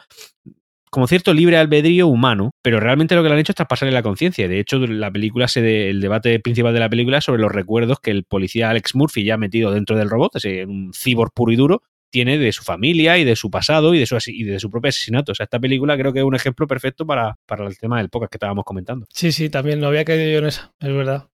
como 0.90 1.08
cierto 1.08 1.34
libre 1.34 1.58
albedrío 1.58 2.08
humano, 2.08 2.52
pero 2.62 2.80
realmente 2.80 3.16
lo 3.16 3.24
que 3.24 3.30
le 3.30 3.36
han 3.36 3.40
hecho 3.40 3.52
es 3.52 3.58
traspasarle 3.58 3.94
la 3.94 4.04
conciencia. 4.04 4.48
De 4.48 4.60
hecho, 4.60 4.80
la 4.80 5.12
película, 5.12 5.48
se 5.48 5.62
de, 5.62 5.90
el 5.90 6.02
debate 6.02 6.40
principal 6.40 6.74
de 6.74 6.80
la 6.80 6.90
película 6.90 7.18
es 7.18 7.24
sobre 7.24 7.42
los 7.42 7.52
recuerdos 7.52 8.00
que 8.00 8.12
el 8.12 8.24
policía 8.24 8.70
Alex 8.70 8.96
Murphy, 8.96 9.24
ya 9.24 9.38
metido 9.38 9.72
dentro 9.72 9.98
del 9.98 10.10
robot, 10.10 10.36
ese 10.36 10.66
un 10.66 10.92
cyborg 10.94 11.32
puro 11.34 11.52
y 11.52 11.56
duro, 11.56 11.82
tiene 12.10 12.38
de 12.38 12.52
su 12.52 12.64
familia 12.64 13.18
y 13.18 13.26
de 13.26 13.36
su 13.36 13.52
pasado 13.52 13.94
y 13.94 14.00
de 14.00 14.06
su, 14.06 14.18
y 14.28 14.44
de 14.44 14.60
su 14.60 14.70
propio 14.70 14.90
asesinato. 14.90 15.34
O 15.34 15.36
sea, 15.36 15.44
esta 15.44 15.60
película 15.60 15.98
creo 15.98 16.14
que 16.14 16.20
es 16.20 16.26
un 16.26 16.36
ejemplo 16.36 16.68
perfecto 16.68 17.06
para, 17.06 17.38
para 17.46 17.68
el 17.68 17.78
tema 17.78 17.98
del 17.98 18.10
podcast 18.10 18.32
que 18.32 18.38
estábamos 18.38 18.64
comentando. 18.64 19.06
Sí, 19.14 19.32
sí, 19.32 19.50
también 19.50 19.80
no 19.80 19.88
había 19.88 20.06
caído 20.06 20.32
yo 20.32 20.40
en 20.40 20.46
esa, 20.46 20.74
es 20.80 20.94
verdad. 20.94 21.28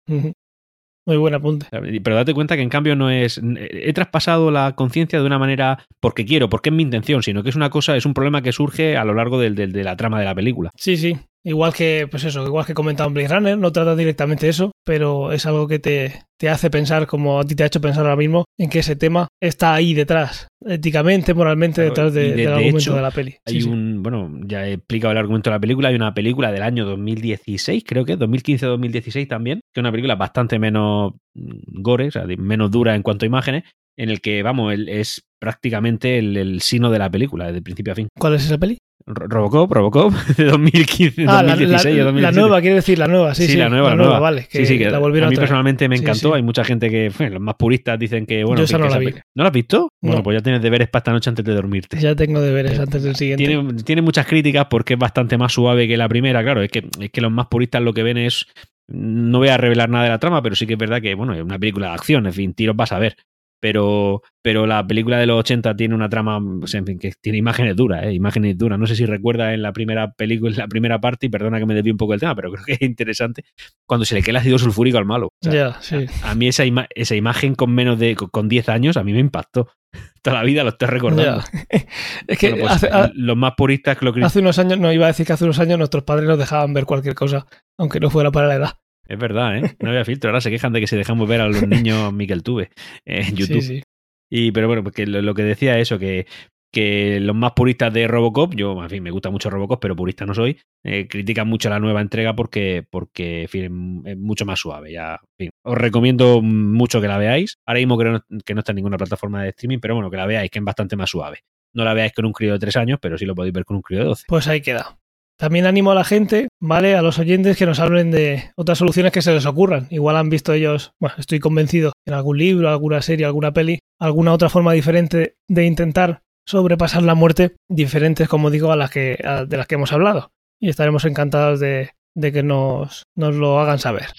Muy 1.05 1.17
buen 1.17 1.33
apunte. 1.33 1.65
Pero 1.71 2.15
date 2.15 2.33
cuenta 2.33 2.55
que 2.55 2.61
en 2.61 2.69
cambio 2.69 2.95
no 2.95 3.09
es. 3.09 3.41
He 3.43 3.91
traspasado 3.93 4.51
la 4.51 4.75
conciencia 4.75 5.19
de 5.19 5.25
una 5.25 5.39
manera 5.39 5.83
porque 5.99 6.25
quiero, 6.25 6.49
porque 6.49 6.69
es 6.69 6.75
mi 6.75 6.83
intención, 6.83 7.23
sino 7.23 7.41
que 7.41 7.49
es 7.49 7.55
una 7.55 7.71
cosa, 7.71 7.97
es 7.97 8.05
un 8.05 8.13
problema 8.13 8.41
que 8.41 8.51
surge 8.51 8.97
a 8.97 9.03
lo 9.03 9.13
largo 9.13 9.39
del, 9.39 9.55
del, 9.55 9.71
de 9.71 9.83
la 9.83 9.95
trama 9.95 10.19
de 10.19 10.25
la 10.25 10.35
película. 10.35 10.69
Sí, 10.75 10.97
sí. 10.97 11.17
Igual 11.43 11.73
que, 11.73 12.07
pues 12.09 12.23
eso, 12.23 12.45
igual 12.45 12.65
que 12.65 12.75
comentaba 12.75 13.07
en 13.07 13.15
Blade 13.15 13.27
Runner, 13.29 13.57
no 13.57 13.71
trata 13.71 13.95
directamente 13.95 14.47
eso, 14.47 14.71
pero 14.85 15.31
es 15.31 15.45
algo 15.47 15.67
que 15.67 15.79
te, 15.79 16.21
te 16.37 16.49
hace 16.49 16.69
pensar, 16.69 17.07
como 17.07 17.39
a 17.39 17.43
ti 17.43 17.55
te 17.55 17.63
ha 17.63 17.67
hecho 17.67 17.81
pensar 17.81 18.03
ahora 18.03 18.15
mismo, 18.15 18.45
en 18.59 18.69
que 18.69 18.79
ese 18.79 18.95
tema 18.95 19.27
está 19.41 19.73
ahí 19.73 19.95
detrás, 19.95 20.47
éticamente, 20.63 21.33
moralmente, 21.33 21.81
detrás 21.81 22.13
de, 22.13 22.21
de, 22.21 22.27
del 22.29 22.37
de 22.37 22.47
argumento 22.47 22.77
hecho, 22.77 22.95
de 22.95 23.01
la 23.01 23.11
peli. 23.11 23.35
Hay 23.47 23.61
sí, 23.61 23.67
un, 23.67 23.93
sí. 23.93 23.97
bueno, 24.01 24.39
ya 24.45 24.67
he 24.67 24.73
explicado 24.73 25.13
el 25.13 25.17
argumento 25.17 25.49
de 25.49 25.55
la 25.55 25.59
película, 25.59 25.89
hay 25.89 25.95
una 25.95 26.13
película 26.13 26.51
del 26.51 26.61
año 26.61 26.85
2016, 26.85 27.83
creo 27.87 28.05
que, 28.05 28.19
2015-2016 28.19 29.27
también, 29.27 29.61
que 29.73 29.79
es 29.79 29.81
una 29.81 29.91
película 29.91 30.15
bastante 30.15 30.59
menos 30.59 31.13
gore, 31.33 32.09
o 32.09 32.11
sea, 32.11 32.25
menos 32.37 32.69
dura 32.69 32.93
en 32.93 33.01
cuanto 33.01 33.25
a 33.25 33.27
imágenes, 33.27 33.63
en 33.97 34.09
el 34.09 34.21
que, 34.21 34.43
vamos, 34.43 34.75
es 34.87 35.23
prácticamente 35.39 36.19
el, 36.19 36.37
el, 36.37 36.61
sino 36.61 36.91
de 36.91 36.99
la 36.99 37.09
película, 37.09 37.51
de 37.51 37.61
principio 37.63 37.93
a 37.93 37.95
fin. 37.95 38.07
¿Cuál 38.19 38.35
es 38.35 38.45
esa 38.45 38.59
peli? 38.59 38.77
Robocop, 39.05 39.71
Robocop, 39.71 40.13
de 40.37 40.45
2015, 40.45 41.25
ah, 41.27 41.43
2016 41.43 41.97
la, 41.97 42.03
la, 42.03 42.11
2017. 42.11 42.21
la, 42.21 42.31
nueva, 42.31 42.61
quiere 42.61 42.75
decir 42.75 42.99
la 42.99 43.07
nueva, 43.07 43.35
sí, 43.35 43.45
sí. 43.45 43.51
sí 43.53 43.57
la 43.57 43.69
nueva, 43.69 43.89
la, 43.91 43.95
nueva. 43.95 44.19
vale. 44.19 44.47
Que 44.49 44.59
sí, 44.59 44.65
sí, 44.65 44.77
que 44.77 44.89
la 44.89 44.99
volvieron 44.99 45.27
a 45.27 45.29
mí 45.29 45.35
personalmente 45.35 45.87
me 45.89 45.95
encantó. 45.95 46.13
Sí, 46.13 46.27
sí. 46.27 46.33
Hay 46.33 46.43
mucha 46.43 46.63
gente 46.63 46.89
que, 46.89 47.11
bueno, 47.17 47.33
los 47.35 47.41
más 47.41 47.55
puristas 47.55 47.97
dicen 47.99 48.25
que, 48.25 48.43
bueno, 48.43 48.59
Yo 48.59 48.65
esa 48.65 48.77
que, 48.77 48.83
no 48.83 48.89
que 48.89 48.93
la 48.93 48.99
vi. 48.99 49.13
¿No 49.35 49.43
la 49.43 49.47
has 49.47 49.53
visto? 49.53 49.89
No. 50.01 50.09
Bueno, 50.09 50.23
pues 50.23 50.37
ya 50.37 50.43
tienes 50.43 50.61
deberes 50.61 50.89
para 50.89 51.01
esta 51.01 51.11
noche 51.11 51.29
antes 51.29 51.45
de 51.45 51.53
dormirte. 51.53 51.99
Ya 51.99 52.15
tengo 52.15 52.41
deberes 52.41 52.79
antes 52.79 53.03
del 53.03 53.15
siguiente. 53.15 53.45
Tiene, 53.45 53.73
tiene, 53.83 54.01
muchas 54.01 54.25
críticas 54.25 54.67
porque 54.69 54.93
es 54.93 54.99
bastante 54.99 55.37
más 55.37 55.53
suave 55.53 55.87
que 55.87 55.97
la 55.97 56.07
primera, 56.07 56.43
claro. 56.43 56.61
Es 56.61 56.71
que, 56.71 56.87
es 56.99 57.11
que 57.11 57.21
los 57.21 57.31
más 57.31 57.47
puristas 57.47 57.81
lo 57.81 57.93
que 57.93 58.03
ven 58.03 58.17
es. 58.17 58.47
No 58.87 59.37
voy 59.37 59.47
a 59.47 59.55
revelar 59.55 59.89
nada 59.89 60.03
de 60.03 60.09
la 60.09 60.19
trama, 60.19 60.41
pero 60.41 60.53
sí 60.53 60.67
que 60.67 60.73
es 60.73 60.79
verdad 60.79 61.01
que, 61.01 61.15
bueno, 61.15 61.33
es 61.33 61.41
una 61.41 61.57
película 61.57 61.87
de 61.87 61.93
acción, 61.93 62.25
en 62.25 62.33
fin, 62.33 62.53
tiros 62.53 62.75
vas 62.75 62.91
a 62.91 62.99
ver 62.99 63.15
pero, 63.61 64.23
pero 64.41 64.65
la 64.65 64.85
película 64.85 65.19
de 65.19 65.27
los 65.27 65.39
80 65.39 65.75
tiene 65.75 65.95
una 65.95 66.09
trama, 66.09 66.37
en 66.37 66.85
fin, 66.85 66.99
que 66.99 67.13
tiene 67.21 67.37
imágenes 67.37 67.75
duras, 67.75 68.03
¿eh? 68.03 68.13
imágenes 68.13 68.57
duras. 68.57 68.77
No 68.77 68.87
sé 68.87 68.95
si 68.95 69.05
recuerda 69.05 69.53
en 69.53 69.61
la 69.61 69.71
primera 69.71 70.11
película, 70.11 70.51
en 70.51 70.57
la 70.57 70.67
primera 70.67 70.99
parte, 70.99 71.27
y 71.27 71.29
perdona 71.29 71.59
que 71.59 71.67
me 71.67 71.75
desvíe 71.75 71.91
un 71.91 71.97
poco 71.97 72.15
el 72.15 72.19
tema, 72.19 72.35
pero 72.35 72.51
creo 72.51 72.65
que 72.65 72.73
es 72.73 72.81
interesante, 72.81 73.45
cuando 73.85 74.03
se 74.03 74.15
le 74.15 74.21
queda 74.21 74.31
el 74.31 74.37
ácido 74.37 74.57
sulfúrico 74.57 74.97
al 74.97 75.05
malo. 75.05 75.27
O 75.27 75.31
sea, 75.41 75.53
yeah, 75.53 75.77
sí. 75.79 76.07
a, 76.23 76.31
a, 76.31 76.35
mí 76.35 76.47
esa, 76.47 76.65
ima 76.65 76.87
esa 76.95 77.15
imagen 77.15 77.55
con 77.55 77.71
menos 77.73 77.99
de, 77.99 78.15
con 78.15 78.49
10 78.49 78.69
años, 78.69 78.97
a 78.97 79.03
mí 79.03 79.13
me 79.13 79.19
impactó. 79.19 79.69
Toda 80.23 80.37
la 80.37 80.43
vida 80.43 80.63
lo 80.63 80.69
estoy 80.69 80.87
recordando. 80.87 81.43
Yeah. 81.71 81.85
es 82.27 82.37
que 82.39 82.49
bueno, 82.49 82.65
pues, 82.65 82.75
hace, 82.75 82.87
a, 82.87 83.11
los 83.13 83.37
más 83.37 83.53
puristas 83.55 83.97
que 83.97 84.05
lo 84.05 84.25
Hace 84.25 84.39
unos 84.39 84.57
años, 84.57 84.79
no 84.79 84.91
iba 84.91 85.05
a 85.05 85.09
decir 85.09 85.25
que 85.25 85.33
hace 85.33 85.43
unos 85.43 85.59
años 85.59 85.77
nuestros 85.77 86.03
padres 86.03 86.27
nos 86.27 86.39
dejaban 86.39 86.73
ver 86.73 86.85
cualquier 86.85 87.13
cosa, 87.13 87.45
aunque 87.77 87.99
no 87.99 88.09
fuera 88.09 88.31
para 88.31 88.47
la 88.47 88.55
edad. 88.55 88.80
Es 89.11 89.19
verdad, 89.19 89.57
¿eh? 89.57 89.75
No 89.81 89.89
había 89.89 90.05
filtro. 90.05 90.29
Ahora 90.29 90.39
se 90.39 90.49
quejan 90.49 90.71
de 90.71 90.79
que 90.79 90.87
se 90.87 90.95
dejamos 90.95 91.27
ver 91.27 91.41
a 91.41 91.47
los 91.49 91.67
niños 91.67 92.13
Miquel 92.13 92.43
Tube 92.43 92.69
eh, 93.05 93.25
en 93.27 93.35
YouTube. 93.35 93.61
Sí, 93.61 93.79
sí. 93.79 93.83
Y, 94.31 94.51
pero 94.53 94.67
bueno, 94.67 94.83
porque 94.83 95.05
lo, 95.05 95.21
lo 95.21 95.33
que 95.33 95.43
decía 95.43 95.77
eso, 95.79 95.99
que, 95.99 96.25
que 96.71 97.19
los 97.19 97.35
más 97.35 97.51
puristas 97.51 97.93
de 97.93 98.07
Robocop, 98.07 98.55
yo, 98.55 98.81
en 98.81 98.89
fin, 98.89 99.03
me 99.03 99.11
gusta 99.11 99.29
mucho 99.29 99.49
Robocop, 99.49 99.81
pero 99.81 99.97
purista 99.97 100.25
no 100.25 100.33
soy, 100.33 100.57
eh, 100.85 101.09
critican 101.09 101.49
mucho 101.49 101.69
la 101.69 101.81
nueva 101.81 101.99
entrega 101.99 102.33
porque, 102.33 102.85
porque 102.89 103.41
en 103.41 103.47
fin, 103.49 104.03
es 104.05 104.17
mucho 104.17 104.45
más 104.45 104.61
suave. 104.61 104.93
Ya, 104.93 105.19
en 105.37 105.45
fin, 105.45 105.49
os 105.65 105.77
recomiendo 105.77 106.41
mucho 106.41 107.01
que 107.01 107.09
la 107.09 107.17
veáis. 107.17 107.55
Ahora 107.67 107.81
mismo 107.81 107.97
creo 107.97 108.23
que 108.45 108.53
no 108.53 108.59
está 108.59 108.71
en 108.71 108.77
ninguna 108.77 108.97
plataforma 108.97 109.43
de 109.43 109.49
streaming, 109.49 109.79
pero 109.79 109.95
bueno, 109.95 110.09
que 110.09 110.15
la 110.15 110.25
veáis, 110.25 110.49
que 110.49 110.59
es 110.59 110.65
bastante 110.65 110.95
más 110.95 111.09
suave. 111.09 111.39
No 111.73 111.83
la 111.83 111.93
veáis 111.93 112.13
con 112.13 112.25
un 112.25 112.31
crío 112.31 112.53
de 112.53 112.59
3 112.59 112.77
años, 112.77 112.99
pero 113.01 113.17
sí 113.17 113.25
lo 113.25 113.35
podéis 113.35 113.53
ver 113.53 113.65
con 113.65 113.75
un 113.75 113.81
crío 113.81 113.99
de 113.99 114.05
12. 114.05 114.25
Pues 114.29 114.47
ahí 114.47 114.61
queda. 114.61 115.00
También 115.41 115.65
animo 115.65 115.89
a 115.89 115.95
la 115.95 116.03
gente, 116.03 116.49
¿vale? 116.59 116.95
A 116.95 117.01
los 117.01 117.17
oyentes 117.17 117.57
que 117.57 117.65
nos 117.65 117.79
hablen 117.79 118.11
de 118.11 118.51
otras 118.55 118.77
soluciones 118.77 119.11
que 119.11 119.23
se 119.23 119.33
les 119.33 119.47
ocurran. 119.47 119.87
Igual 119.89 120.15
han 120.17 120.29
visto 120.29 120.53
ellos, 120.53 120.91
bueno, 120.99 121.15
estoy 121.17 121.39
convencido, 121.39 121.93
en 122.05 122.13
algún 122.13 122.37
libro, 122.37 122.69
alguna 122.69 123.01
serie, 123.01 123.25
alguna 123.25 123.51
peli, 123.51 123.79
alguna 123.99 124.33
otra 124.33 124.49
forma 124.49 124.73
diferente 124.73 125.33
de 125.47 125.65
intentar 125.65 126.21
sobrepasar 126.45 127.01
la 127.01 127.15
muerte, 127.15 127.55
diferentes, 127.67 128.29
como 128.29 128.51
digo, 128.51 128.71
a 128.71 128.75
las 128.75 128.91
que, 128.91 129.17
de 129.47 129.57
las 129.57 129.65
que 129.65 129.73
hemos 129.73 129.91
hablado. 129.91 130.29
Y 130.59 130.69
estaremos 130.69 131.05
encantados 131.05 131.59
de, 131.59 131.89
de 132.15 132.31
que 132.31 132.43
nos, 132.43 133.01
nos, 133.15 133.33
lo 133.33 133.59
hagan 133.59 133.79
saber. 133.79 134.09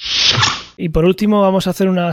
Y 0.77 0.89
por 0.89 1.05
último, 1.05 1.41
vamos 1.41 1.69
a 1.69 1.71
hacer 1.71 1.89
una, 1.89 2.11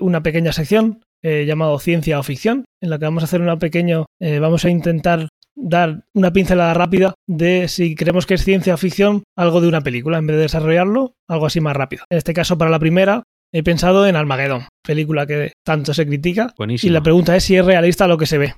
una 0.00 0.22
pequeña 0.22 0.52
sección 0.52 1.02
eh, 1.24 1.46
llamado 1.46 1.80
Ciencia 1.80 2.20
o 2.20 2.22
Ficción, 2.22 2.64
en 2.80 2.90
la 2.90 3.00
que 3.00 3.06
vamos 3.06 3.24
a 3.24 3.26
hacer 3.26 3.40
una 3.40 3.58
pequeña, 3.58 4.04
eh, 4.20 4.38
vamos 4.38 4.64
a 4.64 4.70
intentar 4.70 5.26
dar 5.54 6.04
una 6.14 6.32
pincelada 6.32 6.74
rápida 6.74 7.14
de 7.26 7.68
si 7.68 7.94
creemos 7.94 8.26
que 8.26 8.34
es 8.34 8.44
ciencia 8.44 8.74
o 8.74 8.78
ficción 8.78 9.22
algo 9.36 9.60
de 9.60 9.68
una 9.68 9.82
película, 9.82 10.18
en 10.18 10.26
vez 10.26 10.36
de 10.36 10.42
desarrollarlo, 10.42 11.14
algo 11.28 11.46
así 11.46 11.60
más 11.60 11.76
rápido. 11.76 12.04
En 12.10 12.18
este 12.18 12.34
caso, 12.34 12.58
para 12.58 12.70
la 12.70 12.78
primera, 12.78 13.22
he 13.52 13.62
pensado 13.62 14.06
en 14.06 14.16
Armageddon, 14.16 14.66
película 14.82 15.26
que 15.26 15.52
tanto 15.64 15.94
se 15.94 16.06
critica. 16.06 16.52
Buenísimo. 16.56 16.90
Y 16.90 16.92
la 16.92 17.02
pregunta 17.02 17.36
es 17.36 17.44
si 17.44 17.56
es 17.56 17.64
realista 17.64 18.06
lo 18.06 18.18
que 18.18 18.26
se 18.26 18.38
ve. 18.38 18.54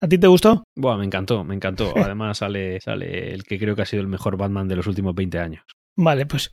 ¿A 0.00 0.08
ti 0.08 0.18
te 0.18 0.26
gustó? 0.26 0.64
Buah, 0.76 0.98
me 0.98 1.04
encantó, 1.04 1.42
me 1.44 1.54
encantó. 1.54 1.92
Además 1.96 2.38
sale, 2.38 2.80
sale 2.80 3.32
el 3.32 3.44
que 3.44 3.58
creo 3.58 3.74
que 3.74 3.82
ha 3.82 3.86
sido 3.86 4.02
el 4.02 4.08
mejor 4.08 4.36
Batman 4.36 4.68
de 4.68 4.76
los 4.76 4.86
últimos 4.86 5.14
20 5.14 5.38
años. 5.38 5.64
Vale, 5.96 6.26
pues 6.26 6.52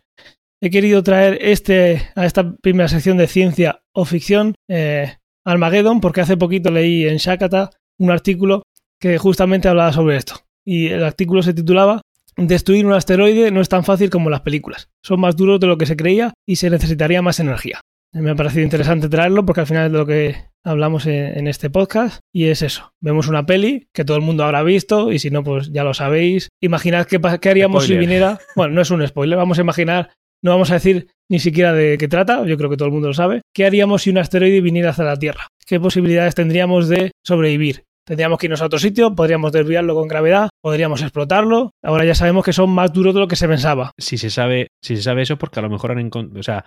he 0.61 0.69
querido 0.69 1.03
traer 1.03 1.37
este 1.41 2.01
a 2.15 2.25
esta 2.25 2.55
primera 2.55 2.87
sección 2.87 3.17
de 3.17 3.27
ciencia 3.27 3.81
o 3.93 4.05
ficción 4.05 4.55
eh, 4.69 5.17
Armageddon 5.45 5.99
porque 5.99 6.21
hace 6.21 6.37
poquito 6.37 6.71
leí 6.71 7.05
en 7.05 7.17
Shakata 7.17 7.69
un 7.99 8.11
artículo 8.11 8.63
que 9.03 9.17
justamente 9.17 9.67
hablaba 9.67 9.91
sobre 9.91 10.15
esto. 10.15 10.35
Y 10.65 10.87
el 10.87 11.03
artículo 11.03 11.43
se 11.43 11.53
titulaba 11.53 12.01
Destruir 12.37 12.85
un 12.85 12.93
asteroide 12.93 13.51
no 13.51 13.59
es 13.59 13.67
tan 13.67 13.83
fácil 13.83 14.09
como 14.09 14.29
las 14.29 14.41
películas. 14.41 14.87
Son 15.03 15.19
más 15.19 15.35
duros 15.35 15.59
de 15.59 15.67
lo 15.67 15.77
que 15.77 15.85
se 15.85 15.97
creía 15.97 16.33
y 16.47 16.55
se 16.55 16.69
necesitaría 16.69 17.21
más 17.21 17.41
energía. 17.41 17.81
Me 18.13 18.31
ha 18.31 18.35
parecido 18.35 18.63
interesante 18.63 19.09
traerlo 19.09 19.45
porque 19.45 19.59
al 19.59 19.67
final 19.67 19.87
es 19.87 19.91
de 19.91 19.97
lo 19.97 20.05
que 20.05 20.35
hablamos 20.63 21.05
en, 21.05 21.47
este 21.49 21.69
podcast 21.69 22.21
y 22.33 22.45
es 22.45 22.61
eso. 22.61 22.93
Vemos 23.01 23.27
una 23.27 23.45
peli 23.45 23.87
que 23.93 24.05
todo 24.05 24.15
el 24.15 24.23
mundo 24.23 24.45
habrá 24.45 24.63
visto 24.63 25.11
y 25.11 25.19
si 25.19 25.29
no, 25.31 25.43
pues 25.43 25.69
ya 25.73 25.83
lo 25.83 25.93
sabéis. 25.93 26.47
Imaginad 26.61 27.05
qué, 27.05 27.19
qué 27.41 27.49
haríamos 27.49 27.83
Spoiler. 27.83 28.03
si 28.03 28.07
viniera... 28.07 28.39
Bueno, 28.55 28.73
no 28.73 28.81
es 28.81 28.89
un 28.89 29.05
spoiler, 29.05 29.37
vamos 29.37 29.57
a 29.57 29.61
imaginar, 29.61 30.11
no 30.41 30.51
vamos 30.51 30.71
a 30.71 30.75
decir 30.75 31.07
ni 31.29 31.39
siquiera 31.39 31.73
de 31.73 31.97
qué 31.97 32.07
trata, 32.07 32.45
yo 32.45 32.57
creo 32.57 32.69
que 32.69 32.77
todo 32.77 32.87
el 32.87 32.93
mundo 32.93 33.09
lo 33.09 33.13
sabe. 33.13 33.41
¿Qué 33.53 33.65
haríamos 33.65 34.03
si 34.03 34.11
un 34.11 34.17
asteroide 34.17 34.61
viniera 34.61 34.91
hacia 34.91 35.03
la 35.03 35.19
Tierra? 35.19 35.47
¿Qué 35.67 35.77
posibilidades 35.77 36.35
tendríamos 36.35 36.87
de 36.87 37.11
sobrevivir? 37.25 37.83
Tendríamos 38.05 38.37
que 38.39 38.47
irnos 38.47 38.61
a 38.61 38.65
otro 38.65 38.79
sitio, 38.79 39.15
podríamos 39.15 39.51
desviarlo 39.51 39.95
con 39.95 40.07
gravedad, 40.07 40.49
podríamos 40.61 41.01
explotarlo. 41.01 41.71
Ahora 41.83 42.05
ya 42.05 42.15
sabemos 42.15 42.43
que 42.43 42.53
son 42.53 42.69
más 42.69 42.91
duros 42.91 43.13
de 43.13 43.19
lo 43.21 43.27
que 43.27 43.35
se 43.35 43.47
pensaba. 43.47 43.91
Si 43.97 44.17
se 44.17 44.29
sabe, 44.29 44.67
si 44.81 44.95
se 44.97 45.03
sabe 45.03 45.21
eso, 45.21 45.33
es 45.33 45.39
porque 45.39 45.59
a 45.59 45.63
lo 45.63 45.69
mejor 45.69 45.91
han 45.91 46.09
encont- 46.11 46.37
o 46.37 46.43
sea, 46.43 46.65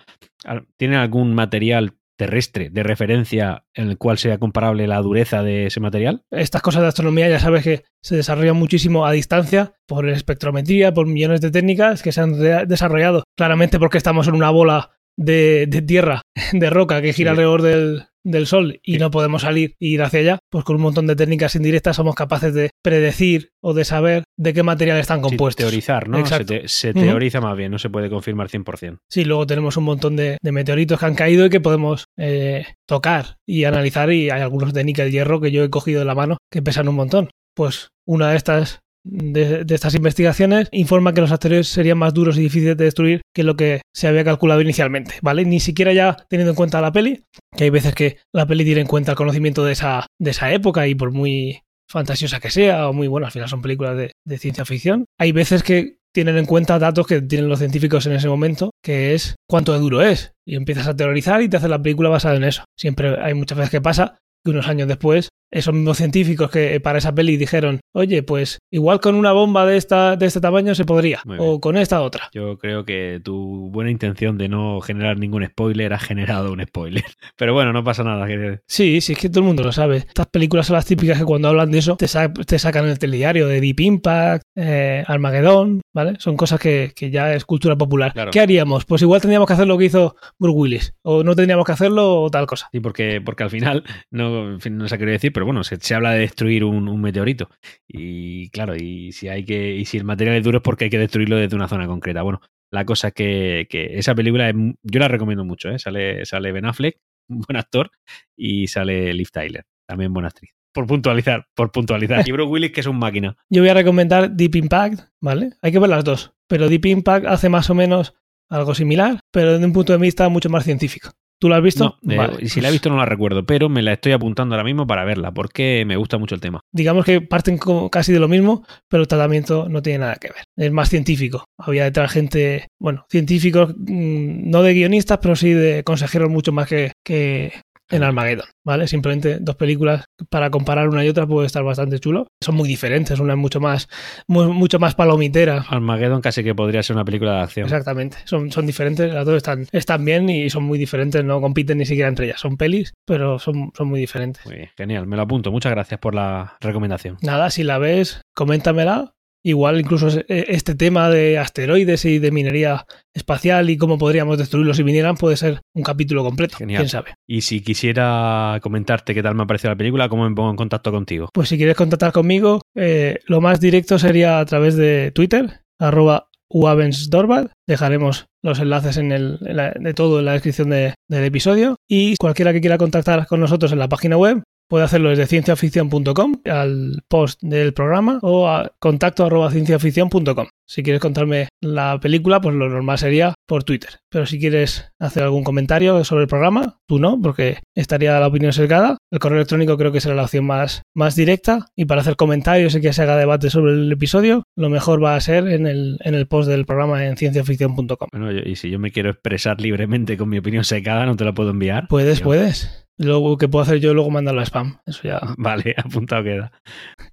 tienen 0.77 0.97
algún 0.99 1.33
material 1.35 1.93
terrestre 2.17 2.71
de 2.71 2.81
referencia 2.81 3.65
en 3.75 3.89
el 3.89 3.99
cual 3.99 4.17
sea 4.17 4.39
comparable 4.39 4.87
la 4.87 4.99
dureza 5.03 5.43
de 5.43 5.67
ese 5.67 5.79
material. 5.79 6.23
Estas 6.31 6.63
cosas 6.63 6.81
de 6.81 6.87
astronomía 6.87 7.29
ya 7.29 7.39
sabes 7.39 7.63
que 7.63 7.83
se 8.01 8.15
desarrollan 8.15 8.55
muchísimo 8.55 9.05
a 9.05 9.11
distancia 9.11 9.73
por 9.87 10.09
espectrometría, 10.09 10.95
por 10.95 11.05
millones 11.05 11.41
de 11.41 11.51
técnicas 11.51 12.01
que 12.01 12.11
se 12.11 12.21
han 12.21 12.39
de- 12.39 12.65
desarrollado. 12.65 13.23
Claramente 13.37 13.77
porque 13.77 13.99
estamos 13.99 14.27
en 14.27 14.33
una 14.33 14.49
bola 14.49 14.89
de, 15.15 15.67
de 15.67 15.83
tierra, 15.83 16.21
de 16.53 16.69
roca 16.71 17.03
que 17.03 17.13
gira 17.13 17.29
Sí. 17.29 17.31
alrededor 17.33 17.61
del, 17.61 18.05
del 18.27 18.45
Sol 18.47 18.79
y 18.83 18.93
Sí. 18.93 18.97
no 18.99 19.09
podemos 19.11 19.41
salir 19.43 19.75
e 19.79 19.87
ir 19.87 20.01
hacia 20.01 20.19
allá, 20.19 20.39
pues 20.51 20.63
con 20.65 20.75
un 20.75 20.81
montón 20.81 21.07
de 21.07 21.15
técnicas 21.15 21.55
indirectas 21.55 21.95
somos 21.95 22.15
capaces 22.15 22.53
de 22.53 22.69
predecir 22.83 23.49
o 23.61 23.73
de 23.73 23.85
saber 23.85 24.23
de 24.37 24.53
qué 24.53 24.63
material 24.63 24.97
están 24.99 25.19
Sí, 25.19 25.29
compuestos. 25.29 25.63
teorizar, 25.65 26.07
¿no? 26.09 26.17
Se, 26.17 26.21
Exacto. 26.23 26.45
te- 26.53 26.67
se 26.67 26.93
teoriza 26.93 27.41
más 27.41 27.55
bien, 27.57 27.71
no 27.71 27.79
se 27.79 27.89
puede 27.89 28.09
confirmar 28.09 28.49
100%. 28.49 28.97
Sí, 29.09 29.23
luego 29.25 29.47
tenemos 29.47 29.77
un 29.77 29.83
montón 29.85 30.15
de, 30.15 30.37
de 30.41 30.51
meteoritos 30.51 30.99
que 30.99 31.05
han 31.05 31.15
caído 31.15 31.45
y 31.45 31.49
que 31.49 31.59
podemos 31.61 32.05
eh, 32.17 32.65
tocar 32.87 33.37
y 33.47 33.63
analizar 33.63 34.11
y 34.11 34.29
hay 34.29 34.41
algunos 34.41 34.73
de 34.73 34.83
níquel 34.83 35.11
hierro 35.11 35.39
que 35.41 35.51
yo 35.51 35.63
he 35.63 35.69
cogido 35.69 35.99
de 35.99 36.05
la 36.05 36.15
mano 36.15 36.37
que 36.51 36.61
pesan 36.61 36.87
un 36.89 36.95
montón. 36.95 37.29
Pues 37.55 37.89
una 38.05 38.29
de 38.31 38.37
estas 38.37 38.79
de, 39.09 39.65
estas 39.69 39.95
investigaciones 39.95 40.69
informa 40.71 41.13
que 41.13 41.21
los 41.21 41.31
asteroides 41.31 41.67
serían 41.67 41.97
más 41.97 42.13
duros 42.13 42.37
y 42.37 42.41
difíciles 42.41 42.77
de 42.77 42.85
destruir 42.85 43.21
que 43.33 43.43
lo 43.43 43.55
que 43.55 43.81
se 43.93 44.07
había 44.07 44.23
calculado 44.23 44.61
inicialmente, 44.61 45.15
¿vale? 45.21 45.45
Ni 45.45 45.59
siquiera 45.59 45.93
ya 45.93 46.17
teniendo 46.29 46.51
en 46.51 46.55
cuenta 46.55 46.81
la 46.81 46.91
peli, 46.91 47.23
que 47.55 47.65
hay 47.65 47.69
veces 47.69 47.95
que 47.95 48.17
la 48.33 48.45
peli 48.45 48.63
tiene 48.63 48.81
en 48.81 48.87
cuenta 48.87 49.11
el 49.11 49.17
conocimiento 49.17 49.63
de 49.63 49.73
esa, 49.73 50.05
de 50.19 50.31
esa 50.31 50.51
época 50.51 50.87
y 50.87 50.95
por 50.95 51.11
muy 51.11 51.61
fantasiosa 51.89 52.39
que 52.39 52.49
sea, 52.49 52.89
o 52.89 52.93
muy 52.93 53.07
bueno, 53.07 53.25
al 53.25 53.31
final 53.31 53.47
son 53.47 53.61
películas 53.61 53.95
de, 53.95 54.11
de 54.25 54.37
ciencia 54.37 54.65
ficción, 54.65 55.05
hay 55.17 55.31
veces 55.31 55.63
que 55.63 55.97
tienen 56.13 56.37
en 56.37 56.45
cuenta 56.45 56.79
datos 56.79 57.05
que 57.05 57.21
tienen 57.21 57.47
los 57.47 57.59
científicos 57.59 58.07
en 58.07 58.13
ese 58.13 58.27
momento, 58.27 58.71
que 58.83 59.13
es 59.13 59.35
cuánto 59.47 59.73
de 59.73 59.79
duro 59.79 60.01
es. 60.01 60.33
Y 60.47 60.55
empiezas 60.55 60.87
a 60.87 60.95
teorizar 60.95 61.43
y 61.43 61.47
te 61.47 61.57
haces 61.57 61.69
la 61.69 61.79
película 61.79 62.09
basada 62.09 62.35
en 62.35 62.43
eso. 62.43 62.63
Siempre 62.75 63.21
hay 63.21 63.35
muchas 63.35 63.55
veces 63.57 63.69
que 63.69 63.81
pasa 63.81 64.17
que 64.43 64.49
unos 64.49 64.67
años 64.67 64.87
después, 64.87 65.29
esos 65.51 65.73
mismos 65.73 65.97
científicos 65.97 66.49
que 66.51 66.79
para 66.79 66.97
esa 66.97 67.13
peli 67.15 67.37
dijeron, 67.37 67.79
oye, 67.93 68.23
pues 68.23 68.59
igual 68.71 68.99
con 68.99 69.15
una 69.15 69.31
bomba 69.31 69.65
de, 69.65 69.77
esta, 69.77 70.15
de 70.15 70.25
este 70.25 70.41
tamaño 70.41 70.75
se 70.75 70.85
podría, 70.85 71.21
o 71.39 71.59
con 71.61 71.77
esta 71.77 72.01
otra. 72.01 72.29
Yo 72.33 72.57
creo 72.57 72.83
que 72.85 73.21
tu 73.23 73.69
buena 73.71 73.89
intención 73.91 74.37
de 74.37 74.49
no 74.49 74.81
generar 74.81 75.17
ningún 75.17 75.45
spoiler 75.45 75.93
ha 75.93 75.99
generado 75.99 76.51
un 76.51 76.63
spoiler. 76.63 77.03
Pero 77.37 77.53
bueno, 77.53 77.71
no 77.73 77.83
pasa 77.83 78.03
nada. 78.03 78.27
que- 78.27 78.59
Sí, 78.67 79.01
sí, 79.01 79.13
es 79.13 79.19
que 79.19 79.29
todo 79.29 79.39
el 79.41 79.45
mundo 79.47 79.63
lo 79.63 79.71
sabe. 79.71 79.97
Estas 79.97 80.27
películas 80.27 80.67
son 80.67 80.75
las 80.75 80.85
típicas 80.85 81.17
que 81.17 81.25
cuando 81.25 81.47
hablan 81.47 81.71
de 81.71 81.77
eso 81.79 81.95
te, 81.95 82.07
sa- 82.07 82.31
te 82.33 82.59
sacan 82.59 82.85
en 82.85 82.91
el 82.91 82.99
telediario 82.99 83.47
de 83.47 83.61
Deep 83.61 83.79
Impact, 83.79 84.43
eh, 84.55 85.03
Armageddon, 85.07 85.81
¿vale? 85.93 86.13
Son 86.19 86.35
cosas 86.37 86.59
que, 86.59 86.91
que 86.95 87.09
ya 87.09 87.33
es 87.33 87.45
cultura 87.45 87.75
popular. 87.75 88.13
Claro. 88.13 88.31
¿Qué 88.31 88.39
haríamos? 88.39 88.85
Pues 88.85 89.01
igual 89.01 89.21
tendríamos 89.21 89.47
que 89.47 89.53
hacer 89.53 89.67
lo 89.67 89.77
que 89.77 89.85
hizo 89.85 90.15
Bruce 90.39 90.57
Willis, 90.57 90.93
o 91.03 91.23
no 91.23 91.35
tendríamos 91.35 91.65
que 91.65 91.71
hacerlo 91.71 92.21
o 92.21 92.29
tal 92.29 92.45
cosa. 92.47 92.69
Sí, 92.71 92.79
porque, 92.79 93.21
porque 93.23 93.43
al 93.43 93.49
final, 93.49 93.83
no, 94.11 94.51
en 94.51 94.59
fin, 94.61 94.77
no 94.77 94.87
se 94.87 94.97
quiere 94.97 95.13
decir, 95.13 95.31
pero 95.37 95.45
bueno, 95.45 95.63
se, 95.63 95.75
se 95.79 95.93
habla 95.93 96.13
de 96.13 96.21
destruir 96.21 96.63
un, 96.63 96.87
un 96.87 96.99
meteorito. 96.99 97.51
Y 97.87 98.49
claro, 98.49 98.75
y 98.75 99.11
si 99.11 99.27
hay 99.27 99.45
que, 99.45 99.75
y 99.75 99.85
si 99.85 99.95
el 99.97 100.03
material 100.03 100.35
es 100.35 100.43
duro 100.43 100.57
es 100.57 100.63
porque 100.63 100.85
hay 100.85 100.89
que 100.89 100.97
destruirlo 100.97 101.35
desde 101.35 101.55
una 101.55 101.67
zona 101.67 101.85
concreta. 101.85 102.23
Bueno, 102.23 102.41
la 102.73 102.85
cosa 102.85 103.09
es 103.09 103.13
que, 103.13 103.67
que 103.69 103.99
esa 103.99 104.15
película 104.15 104.49
es 104.49 104.55
yo 104.81 104.99
la 104.99 105.07
recomiendo 105.07 105.45
mucho, 105.45 105.69
¿eh? 105.69 105.77
Sale, 105.77 106.25
sale 106.25 106.51
Ben 106.51 106.65
Affleck, 106.65 106.97
un 107.29 107.41
buen 107.41 107.55
actor, 107.55 107.91
y 108.35 108.65
sale 108.65 109.13
Liv 109.13 109.29
Tyler, 109.31 109.63
también 109.87 110.11
buena 110.11 110.29
actriz. 110.29 110.55
Por 110.73 110.87
puntualizar, 110.87 111.45
por 111.53 111.71
puntualizar. 111.71 112.27
Y 112.27 112.31
Bruce 112.31 112.49
Willis, 112.49 112.71
que 112.71 112.79
es 112.79 112.87
un 112.87 112.97
máquina. 112.97 113.37
Yo 113.47 113.61
voy 113.61 113.69
a 113.69 113.75
recomendar 113.75 114.31
Deep 114.31 114.55
Impact, 114.55 115.01
¿vale? 115.21 115.51
Hay 115.61 115.71
que 115.71 115.77
ver 115.77 115.91
las 115.91 116.03
dos. 116.03 116.33
Pero 116.47 116.67
Deep 116.67 116.87
Impact 116.87 117.27
hace 117.27 117.47
más 117.49 117.69
o 117.69 117.75
menos 117.75 118.15
algo 118.49 118.73
similar, 118.73 119.19
pero 119.31 119.53
desde 119.53 119.65
un 119.67 119.73
punto 119.73 119.93
de 119.93 119.99
vista 119.99 120.29
mucho 120.29 120.49
más 120.49 120.63
científico. 120.63 121.11
¿Tú 121.39 121.49
lo 121.49 121.55
has 121.55 121.61
visto? 121.61 121.97
No, 122.01 122.11
eh, 122.11 122.37
y 122.41 122.49
si 122.49 122.61
la 122.61 122.67
he 122.67 122.71
pues 122.71 122.75
visto 122.75 122.89
no 122.89 122.97
la 122.97 123.05
recuerdo, 123.05 123.45
pero 123.45 123.69
me 123.69 123.81
la 123.83 123.93
estoy 123.93 124.11
apuntando 124.11 124.55
ahora 124.55 124.63
mismo 124.63 124.87
para 124.87 125.05
verla, 125.05 125.31
porque 125.31 125.83
me 125.85 125.95
gusta 125.95 126.17
mucho 126.17 126.33
el 126.33 126.41
tema. 126.41 126.61
Digamos 126.73 127.05
que 127.05 127.21
parten 127.21 127.57
co- 127.59 127.89
casi 127.91 128.11
de 128.11 128.19
lo 128.19 128.27
mismo, 128.27 128.65
pero 128.89 129.01
el 129.01 129.07
tratamiento 129.07 129.67
no 129.69 129.81
tiene 129.81 129.99
nada 129.99 130.15
que 130.15 130.29
ver. 130.29 130.43
Es 130.57 130.71
más 130.71 130.89
científico. 130.89 131.45
Había 131.59 131.83
detrás 131.83 132.11
gente, 132.11 132.67
bueno, 132.81 133.05
científicos, 133.09 133.75
mm, 133.77 134.49
no 134.49 134.63
de 134.63 134.73
guionistas, 134.73 135.19
pero 135.21 135.35
sí 135.35 135.51
de 135.53 135.83
consejeros 135.83 136.29
mucho 136.29 136.51
más 136.51 136.67
que, 136.67 136.91
que 137.05 137.53
en 137.89 138.03
Armageddon, 138.03 138.47
¿vale? 138.65 138.87
Simplemente 138.87 139.37
dos 139.39 139.55
películas 139.55 140.05
para 140.29 140.49
comparar 140.49 140.89
una 140.89 141.05
y 141.05 141.09
otra 141.09 141.25
puede 141.25 141.47
estar 141.47 141.63
bastante 141.63 141.99
chulo. 141.99 142.27
Son 142.41 142.55
muy 142.55 142.67
diferentes, 142.67 143.19
una 143.19 143.33
es 143.33 143.39
mucho 143.39 143.59
más, 143.59 143.87
mu- 144.27 144.51
mucho 144.53 144.79
más 144.79 144.95
palomitera. 144.95 145.65
Armageddon 145.69 146.21
casi 146.21 146.43
que 146.43 146.53
podría 146.53 146.83
ser 146.83 146.95
una 146.95 147.05
película 147.05 147.35
de 147.35 147.41
acción. 147.41 147.65
Exactamente, 147.65 148.17
son, 148.25 148.51
son 148.51 148.65
diferentes, 148.65 149.13
las 149.13 149.25
dos 149.25 149.37
están, 149.37 149.65
están 149.71 150.03
bien 150.05 150.29
y 150.29 150.49
son 150.49 150.63
muy 150.63 150.77
diferentes, 150.77 151.23
no 151.23 151.39
compiten 151.41 151.77
ni 151.77 151.85
siquiera 151.85 152.09
entre 152.09 152.25
ellas, 152.25 152.39
son 152.39 152.57
pelis, 152.57 152.93
pero 153.05 153.39
son, 153.39 153.71
son 153.75 153.87
muy 153.87 153.99
diferentes. 153.99 154.45
Muy 154.45 154.55
bien, 154.55 154.69
genial, 154.77 155.07
me 155.07 155.15
lo 155.15 155.21
apunto. 155.23 155.51
Muchas 155.51 155.71
gracias 155.71 155.99
por 155.99 156.13
la 156.15 156.57
recomendación. 156.59 157.17
Nada, 157.21 157.49
si 157.49 157.63
la 157.63 157.77
ves, 157.77 158.21
coméntamela. 158.35 159.13
Igual 159.47 159.79
incluso 159.79 160.09
eh, 160.09 160.45
este 160.49 160.75
tema 160.75 161.09
de 161.09 161.37
asteroides 161.37 162.03
y 162.03 162.19
de 162.19 162.31
minería 162.31 162.85
espacial 163.13 163.69
y 163.69 163.77
cómo 163.77 163.97
podríamos 163.97 164.37
destruirlos 164.37 164.75
si 164.75 164.83
vinieran 164.83 165.15
puede 165.15 165.37
ser 165.37 165.61
un 165.73 165.83
capítulo 165.83 166.21
completo. 166.23 166.57
Genial. 166.57 166.81
¿Quién 166.81 166.89
sabe? 166.89 167.13
Y 167.25 167.41
si 167.41 167.61
quisiera 167.61 168.59
comentarte 168.61 169.13
qué 169.13 169.23
tal 169.23 169.35
me 169.35 169.43
ha 169.43 169.47
parecido 169.47 169.71
la 169.71 169.77
película, 169.77 170.09
¿cómo 170.09 170.27
me 170.29 170.35
pongo 170.35 170.49
en 170.49 170.57
contacto 170.57 170.91
contigo? 170.91 171.29
Pues 171.33 171.47
si 171.47 171.55
quieres 171.57 171.77
contactar 171.77 172.11
conmigo, 172.11 172.61
eh, 172.75 173.19
lo 173.27 173.39
más 173.39 173.61
directo 173.61 173.97
sería 173.97 174.39
a 174.39 174.45
través 174.45 174.75
de 174.75 175.11
Twitter, 175.15 175.61
arroba 175.79 176.27
uavensdorvad. 176.49 177.47
Dejaremos 177.67 178.25
los 178.43 178.59
enlaces 178.59 178.97
en 178.97 179.11
el, 179.11 179.39
en 179.45 179.57
la- 179.57 179.71
de 179.71 179.93
todo 179.93 180.19
en 180.19 180.25
la 180.25 180.33
descripción 180.33 180.69
de- 180.69 180.93
del 181.09 181.23
episodio. 181.23 181.75
Y 181.89 182.15
cualquiera 182.17 182.53
que 182.53 182.61
quiera 182.61 182.77
contactar 182.77 183.27
con 183.27 183.39
nosotros 183.39 183.71
en 183.71 183.79
la 183.79 183.89
página 183.89 184.17
web 184.17 184.43
puede 184.67 184.85
hacerlo 184.85 185.09
desde 185.09 185.25
cienciaficción.com 185.27 186.35
al 186.45 187.03
post 187.07 187.41
del 187.41 187.73
programa 187.73 188.19
o 188.21 188.47
a 188.49 188.71
contacto 188.79 189.25
arroba 189.25 189.51
cienciaficción.com. 189.51 190.47
Si 190.69 190.83
quieres 190.83 191.01
contarme 191.01 191.47
la 191.61 191.97
película, 192.01 192.41
pues 192.41 192.53
lo 192.53 192.67
normal 192.67 192.97
sería 192.97 193.33
por 193.47 193.63
Twitter. 193.63 193.91
Pero 194.09 194.25
si 194.25 194.37
quieres 194.37 194.91
hacer 194.99 195.23
algún 195.23 195.45
comentario 195.45 196.03
sobre 196.03 196.23
el 196.23 196.27
programa, 196.27 196.79
tú 196.87 196.99
no, 196.99 197.21
porque 197.21 197.59
estaría 197.73 198.19
la 198.19 198.27
opinión 198.27 198.51
sesgada. 198.51 198.97
El 199.09 199.19
correo 199.19 199.37
electrónico 199.37 199.77
creo 199.77 199.93
que 199.93 200.01
será 200.01 200.15
la 200.15 200.23
opción 200.23 200.45
más, 200.45 200.81
más 200.93 201.15
directa. 201.15 201.67
Y 201.77 201.85
para 201.85 202.01
hacer 202.01 202.17
comentarios 202.17 202.75
y 202.75 202.81
que 202.81 202.91
se 202.91 203.01
haga 203.01 203.15
debate 203.15 203.49
sobre 203.49 203.71
el 203.73 203.89
episodio, 203.93 204.43
lo 204.57 204.69
mejor 204.69 205.01
va 205.01 205.15
a 205.15 205.21
ser 205.21 205.47
en 205.47 205.67
el, 205.67 205.99
en 206.01 206.15
el 206.15 206.27
post 206.27 206.49
del 206.49 206.65
programa 206.65 207.05
en 207.05 207.15
cienciaficción.com. 207.15 208.09
Bueno, 208.11 208.31
y 208.33 208.55
si 208.57 208.69
yo 208.69 208.77
me 208.77 208.91
quiero 208.91 209.09
expresar 209.11 209.61
libremente 209.61 210.17
con 210.17 210.27
mi 210.27 210.37
opinión 210.37 210.65
secada, 210.65 211.05
¿no 211.05 211.15
te 211.15 211.23
la 211.23 211.33
puedo 211.33 211.51
enviar? 211.51 211.87
Puedes, 211.87 212.19
Yo- 212.19 212.25
puedes. 212.25 212.86
Luego 212.97 213.37
que 213.37 213.47
puedo 213.47 213.63
hacer 213.63 213.79
yo, 213.79 213.93
luego 213.93 214.09
mandarlo 214.09 214.41
a 214.41 214.45
spam. 214.45 214.79
Eso 214.85 215.03
ya. 215.03 215.19
Vale, 215.37 215.75
apuntado 215.77 216.23
queda. 216.23 216.51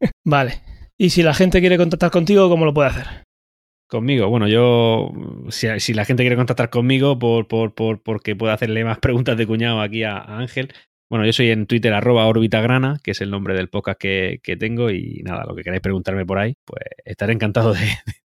Vale. 0.24 0.62
Y 0.96 1.10
si 1.10 1.22
la 1.22 1.34
gente 1.34 1.60
quiere 1.60 1.76
contactar 1.76 2.10
contigo, 2.10 2.48
¿cómo 2.48 2.64
lo 2.64 2.74
puede 2.74 2.90
hacer? 2.90 3.06
Conmigo, 3.88 4.28
bueno, 4.28 4.48
yo, 4.48 5.12
si, 5.50 5.68
si 5.78 5.92
la 5.92 6.04
gente 6.04 6.22
quiere 6.22 6.36
contactar 6.36 6.70
conmigo 6.70 7.18
por, 7.18 7.46
por, 7.46 7.74
por, 7.74 8.02
porque 8.02 8.34
puedo 8.34 8.52
hacerle 8.52 8.84
más 8.84 8.98
preguntas 8.98 9.36
de 9.36 9.46
cuñado 9.46 9.80
aquí 9.80 10.04
a, 10.04 10.16
a 10.16 10.38
Ángel, 10.38 10.72
bueno, 11.10 11.26
yo 11.26 11.32
soy 11.32 11.50
en 11.50 11.66
Twitter 11.66 11.92
arroba 11.92 12.26
orbitagrana, 12.26 12.98
que 13.02 13.10
es 13.10 13.20
el 13.20 13.30
nombre 13.30 13.54
del 13.54 13.68
podcast 13.68 14.00
que, 14.00 14.40
que 14.42 14.56
tengo 14.56 14.90
y 14.90 15.22
nada, 15.22 15.44
lo 15.46 15.54
que 15.54 15.62
queráis 15.62 15.82
preguntarme 15.82 16.24
por 16.24 16.38
ahí, 16.38 16.56
pues 16.64 16.82
estaré 17.04 17.34
encantado 17.34 17.74
de, 17.74 17.80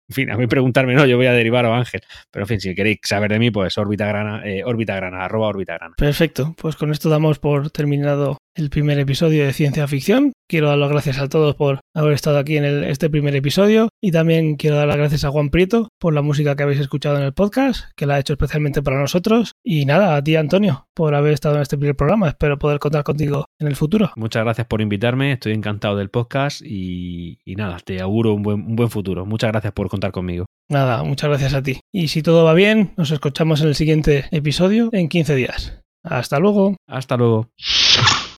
En 0.09 0.15
fin, 0.15 0.31
a 0.31 0.37
mí 0.37 0.47
preguntarme 0.47 0.95
no, 0.95 1.05
yo 1.05 1.17
voy 1.17 1.27
a 1.27 1.33
derivar 1.33 1.65
a 1.65 1.77
Ángel. 1.77 2.01
Pero 2.31 2.43
en 2.43 2.47
fin, 2.47 2.59
si 2.59 2.73
queréis 2.73 2.99
saber 3.03 3.31
de 3.31 3.39
mí, 3.39 3.51
pues 3.51 3.77
órbita 3.77 4.07
grana, 4.07 4.41
eh, 4.45 4.63
órbita 4.65 4.95
grana, 4.95 5.23
arroba 5.23 5.47
órbita 5.47 5.75
grana. 5.77 5.93
Perfecto, 5.97 6.55
pues 6.57 6.75
con 6.75 6.91
esto 6.91 7.09
damos 7.09 7.39
por 7.39 7.69
terminado 7.69 8.37
el 8.55 8.69
primer 8.69 8.99
episodio 8.99 9.45
de 9.45 9.53
Ciencia 9.53 9.87
Ficción. 9.87 10.33
Quiero 10.49 10.67
dar 10.67 10.79
las 10.79 10.89
gracias 10.89 11.19
a 11.19 11.29
todos 11.29 11.55
por 11.55 11.79
haber 11.95 12.13
estado 12.13 12.39
aquí 12.39 12.57
en 12.57 12.65
el, 12.65 12.83
este 12.83 13.09
primer 13.09 13.35
episodio 13.35 13.89
y 14.01 14.11
también 14.11 14.55
quiero 14.55 14.77
dar 14.77 14.87
las 14.87 14.97
gracias 14.97 15.23
a 15.23 15.29
Juan 15.29 15.49
Prieto 15.49 15.89
por 15.99 16.13
la 16.13 16.23
música 16.23 16.55
que 16.55 16.63
habéis 16.63 16.79
escuchado 16.79 17.17
en 17.17 17.23
el 17.23 17.33
podcast, 17.33 17.85
que 17.95 18.07
la 18.07 18.15
ha 18.15 18.19
hecho 18.19 18.33
especialmente 18.33 18.81
para 18.81 18.99
nosotros. 18.99 19.53
Y 19.63 19.85
nada, 19.85 20.15
a 20.15 20.23
ti 20.23 20.35
Antonio 20.35 20.87
por 20.95 21.15
haber 21.15 21.33
estado 21.33 21.55
en 21.55 21.61
este 21.61 21.77
primer 21.77 21.95
programa. 21.95 22.27
Espero 22.27 22.57
poder 22.57 22.79
contar 22.79 23.03
contigo 23.03 23.45
en 23.59 23.67
el 23.67 23.75
futuro. 23.75 24.11
Muchas 24.15 24.43
gracias 24.43 24.67
por 24.67 24.81
invitarme, 24.81 25.33
estoy 25.33 25.53
encantado 25.53 25.95
del 25.95 26.09
podcast 26.09 26.61
y, 26.61 27.39
y 27.45 27.55
nada, 27.55 27.77
te 27.79 28.01
auguro 28.01 28.33
un 28.33 28.43
buen, 28.43 28.61
un 28.61 28.75
buen 28.75 28.89
futuro. 28.89 29.25
Muchas 29.25 29.51
gracias 29.51 29.71
por 29.71 29.87
contar 29.99 30.11
conmigo. 30.13 30.45
Nada, 30.69 31.03
muchas 31.03 31.29
gracias 31.29 31.53
a 31.53 31.61
ti. 31.61 31.81
Y 31.91 32.07
si 32.07 32.21
todo 32.23 32.45
va 32.45 32.53
bien, 32.53 32.93
nos 32.95 33.11
escuchamos 33.11 33.61
en 33.61 33.67
el 33.67 33.75
siguiente 33.75 34.25
episodio 34.31 34.89
en 34.93 35.09
15 35.09 35.35
días. 35.35 35.81
Hasta 36.03 36.39
luego. 36.39 36.77
Hasta 36.87 37.17
luego. 37.17 37.49